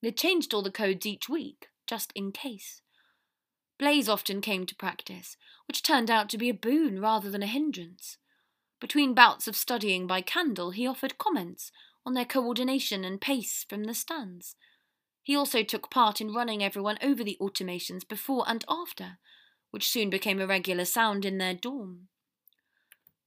They 0.00 0.12
changed 0.12 0.54
all 0.54 0.62
the 0.62 0.70
codes 0.70 1.06
each 1.06 1.28
week, 1.28 1.66
just 1.88 2.12
in 2.14 2.30
case. 2.30 2.82
Blaise 3.80 4.08
often 4.08 4.40
came 4.40 4.64
to 4.66 4.76
practice, 4.76 5.36
which 5.66 5.82
turned 5.82 6.08
out 6.08 6.28
to 6.28 6.38
be 6.38 6.48
a 6.48 6.54
boon 6.54 7.00
rather 7.00 7.28
than 7.30 7.42
a 7.42 7.46
hindrance. 7.46 8.16
Between 8.80 9.14
bouts 9.14 9.46
of 9.46 9.56
studying 9.56 10.06
by 10.06 10.22
candle, 10.22 10.70
he 10.70 10.86
offered 10.86 11.18
comments 11.18 11.70
on 12.06 12.14
their 12.14 12.24
coordination 12.24 13.04
and 13.04 13.20
pace 13.20 13.64
from 13.68 13.84
the 13.84 13.94
stands. 13.94 14.56
He 15.22 15.36
also 15.36 15.62
took 15.62 15.90
part 15.90 16.20
in 16.20 16.32
running 16.32 16.64
everyone 16.64 16.98
over 17.02 17.22
the 17.22 17.36
automations 17.40 18.08
before 18.08 18.44
and 18.48 18.64
after, 18.68 19.18
which 19.70 19.88
soon 19.88 20.08
became 20.08 20.40
a 20.40 20.46
regular 20.46 20.86
sound 20.86 21.24
in 21.26 21.36
their 21.38 21.54
dorm. 21.54 22.08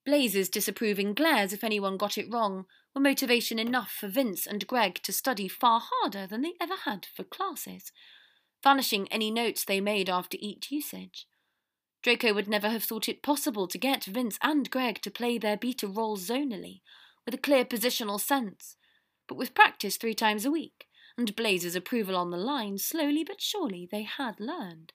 Blaise's 0.06 0.50
disapproving 0.50 1.14
glares 1.14 1.54
if 1.54 1.64
anyone 1.64 1.98
got 1.98 2.18
it 2.18 2.30
wrong 2.30 2.66
were 2.94 3.02
motivation 3.02 3.58
enough 3.58 3.92
for 3.92 4.08
Vince 4.08 4.46
and 4.46 4.68
Greg 4.68 4.96
to 5.04 5.14
study 5.14 5.48
far 5.48 5.82
harder 5.84 6.28
than 6.28 6.42
they 6.42 6.54
ever 6.60 6.76
had 6.84 7.06
for 7.16 7.24
classes, 7.24 7.92
vanishing 8.64 9.08
any 9.10 9.32
notes 9.32 9.64
they 9.64 9.80
made 9.80 10.10
after 10.10 10.38
each 10.42 10.72
usage. 10.72 11.28
Draco 12.04 12.34
would 12.34 12.48
never 12.48 12.70
have 12.70 12.84
thought 12.84 13.10
it 13.10 13.24
possible 13.24 13.68
to 13.68 13.78
get 13.78 14.04
Vince 14.04 14.38
and 14.42 14.70
Greg 14.70 15.02
to 15.02 15.10
play 15.10 15.38
their 15.38 15.58
beater 15.58 15.88
roles 15.88 16.28
zonally, 16.28 16.82
with 17.26 17.34
a 17.34 17.40
clear 17.40 17.66
positional 17.66 18.20
sense, 18.20 18.76
but 19.28 19.38
with 19.38 19.56
practice 19.56 19.98
three 19.98 20.14
times 20.14 20.46
a 20.46 20.52
week, 20.52 20.88
and 21.18 21.36
Blaise's 21.36 21.76
approval 21.76 22.16
on 22.16 22.30
the 22.30 22.38
line, 22.38 22.78
slowly 22.78 23.24
but 23.24 23.42
surely 23.42 23.88
they 23.90 24.04
had 24.04 24.40
learned 24.40 24.94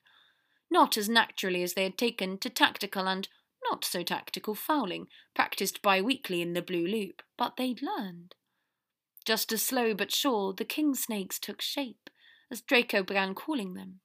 not 0.71 0.97
as 0.97 1.09
naturally 1.09 1.63
as 1.63 1.73
they 1.73 1.83
had 1.83 1.97
taken 1.97 2.37
to 2.37 2.49
tactical 2.49 3.07
and 3.07 3.27
not 3.63 3.83
so 3.83 4.03
tactical 4.03 4.55
fouling 4.55 5.07
practised 5.35 5.81
bi 5.81 6.01
weekly 6.01 6.41
in 6.41 6.53
the 6.53 6.61
Blue 6.61 6.85
Loop, 6.85 7.21
but 7.37 7.55
they'd 7.57 7.81
learned. 7.81 8.35
Just 9.25 9.51
as 9.51 9.63
slow 9.63 9.93
but 9.93 10.13
sure, 10.13 10.53
the 10.53 10.65
king 10.65 10.95
snakes 10.95 11.39
took 11.39 11.61
shape, 11.61 12.09
as 12.51 12.61
Draco 12.61 13.03
began 13.03 13.35
calling 13.35 13.73
them. 13.73 13.99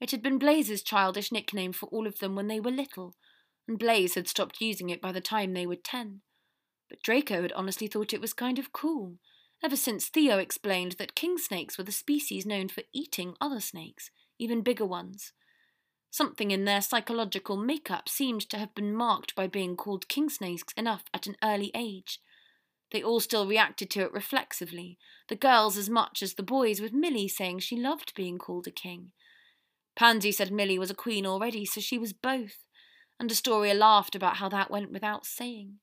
It 0.00 0.10
had 0.10 0.22
been 0.22 0.38
Blaise's 0.38 0.82
childish 0.82 1.32
nickname 1.32 1.72
for 1.72 1.86
all 1.86 2.06
of 2.06 2.18
them 2.18 2.34
when 2.34 2.48
they 2.48 2.60
were 2.60 2.70
little, 2.70 3.14
and 3.68 3.78
Blaise 3.78 4.14
had 4.14 4.28
stopped 4.28 4.60
using 4.60 4.90
it 4.90 5.00
by 5.00 5.12
the 5.12 5.20
time 5.20 5.52
they 5.52 5.66
were 5.66 5.76
ten. 5.76 6.20
But 6.88 7.02
Draco 7.02 7.42
had 7.42 7.52
honestly 7.52 7.86
thought 7.86 8.12
it 8.12 8.20
was 8.20 8.32
kind 8.32 8.58
of 8.58 8.72
cool, 8.72 9.18
ever 9.62 9.76
since 9.76 10.08
Theo 10.08 10.38
explained 10.38 10.92
that 10.92 11.14
king 11.14 11.38
snakes 11.38 11.78
were 11.78 11.84
the 11.84 11.92
species 11.92 12.44
known 12.44 12.68
for 12.68 12.82
eating 12.92 13.36
other 13.40 13.60
snakes, 13.60 14.10
even 14.38 14.62
bigger 14.62 14.84
ones, 14.84 15.32
Something 16.14 16.52
in 16.52 16.64
their 16.64 16.80
psychological 16.80 17.56
makeup 17.56 18.08
seemed 18.08 18.48
to 18.48 18.56
have 18.56 18.72
been 18.72 18.94
marked 18.94 19.34
by 19.34 19.48
being 19.48 19.74
called 19.74 20.06
king 20.06 20.30
snakes 20.30 20.72
enough 20.76 21.02
at 21.12 21.26
an 21.26 21.34
early 21.42 21.72
age. 21.74 22.20
They 22.92 23.02
all 23.02 23.18
still 23.18 23.48
reacted 23.48 23.90
to 23.90 24.02
it 24.02 24.12
reflexively, 24.12 24.96
the 25.26 25.34
girls 25.34 25.76
as 25.76 25.90
much 25.90 26.22
as 26.22 26.34
the 26.34 26.44
boys, 26.44 26.80
with 26.80 26.92
Millie 26.92 27.26
saying 27.26 27.58
she 27.58 27.74
loved 27.74 28.14
being 28.14 28.38
called 28.38 28.68
a 28.68 28.70
king. 28.70 29.10
Pansy 29.96 30.32
said 30.32 30.50
Millie 30.50 30.78
was 30.78 30.90
a 30.90 30.94
queen 30.94 31.24
already, 31.26 31.64
so 31.64 31.80
she 31.80 31.98
was 31.98 32.12
both, 32.12 32.66
and 33.20 33.30
Astoria 33.30 33.74
laughed 33.74 34.14
about 34.14 34.38
how 34.38 34.48
that 34.48 34.70
went 34.70 34.90
without 34.90 35.26
saying. 35.26 35.78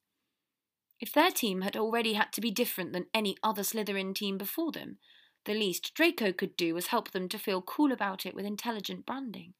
If 0.99 1.11
their 1.13 1.31
team 1.31 1.61
had 1.61 1.77
already 1.77 2.13
had 2.13 2.31
to 2.33 2.41
be 2.41 2.51
different 2.51 2.93
than 2.93 3.07
any 3.13 3.37
other 3.41 3.63
Slytherin 3.63 4.13
team 4.13 4.37
before 4.37 4.71
them, 4.71 4.97
the 5.45 5.53
least 5.53 5.93
Draco 5.95 6.31
could 6.31 6.55
do 6.55 6.75
was 6.75 6.87
help 6.87 7.11
them 7.11 7.27
to 7.29 7.39
feel 7.39 7.61
cool 7.61 7.91
about 7.91 8.25
it 8.25 8.35
with 8.35 8.45
intelligent 8.45 9.05
branding. 9.05 9.53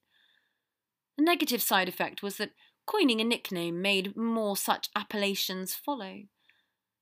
The 1.16 1.24
negative 1.24 1.60
side 1.60 1.88
effect 1.88 2.22
was 2.22 2.36
that 2.36 2.52
coining 2.86 3.20
a 3.20 3.24
nickname 3.24 3.82
made 3.82 4.16
more 4.16 4.56
such 4.56 4.88
appellations 4.94 5.74
follow. 5.74 6.22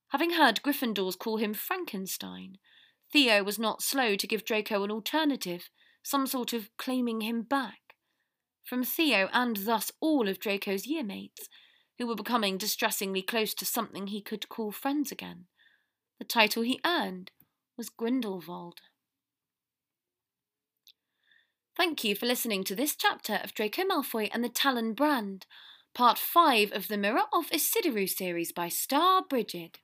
Having 0.08 0.32
heard 0.32 0.62
Gryffindors 0.62 1.18
call 1.18 1.36
him 1.36 1.52
Frankenstein, 1.52 2.56
Theo 3.12 3.42
was 3.42 3.58
not 3.58 3.82
slow 3.82 4.16
to 4.16 4.26
give 4.26 4.44
Draco 4.44 4.82
an 4.82 4.90
alternative, 4.90 5.68
some 6.02 6.26
sort 6.26 6.52
of 6.52 6.70
claiming 6.76 7.20
him 7.20 7.42
back. 7.42 7.94
From 8.64 8.84
Theo 8.84 9.28
and 9.32 9.58
thus 9.58 9.90
all 10.00 10.28
of 10.28 10.38
Draco's 10.38 10.86
year 10.86 11.04
mates, 11.04 11.48
who 11.98 12.06
were 12.06 12.14
becoming 12.14 12.56
distressingly 12.56 13.20
close 13.20 13.52
to 13.54 13.64
something 13.64 14.06
he 14.06 14.22
could 14.22 14.48
call 14.48 14.72
friends 14.72 15.12
again. 15.12 15.46
The 16.18 16.24
title 16.24 16.62
he 16.62 16.80
earned 16.84 17.30
was 17.76 17.88
Grindelwald. 17.88 18.80
Thank 21.76 22.04
you 22.04 22.14
for 22.14 22.26
listening 22.26 22.64
to 22.64 22.74
this 22.74 22.94
chapter 22.94 23.40
of 23.42 23.54
Draco 23.54 23.82
Malfoy 23.82 24.28
and 24.32 24.44
the 24.44 24.48
Talon 24.48 24.92
Brand, 24.92 25.46
part 25.94 26.18
5 26.18 26.72
of 26.72 26.88
the 26.88 26.98
Mirror 26.98 27.24
of 27.32 27.50
Ecidyrue 27.50 28.08
series 28.08 28.52
by 28.52 28.68
Starbrigid. 28.68 29.76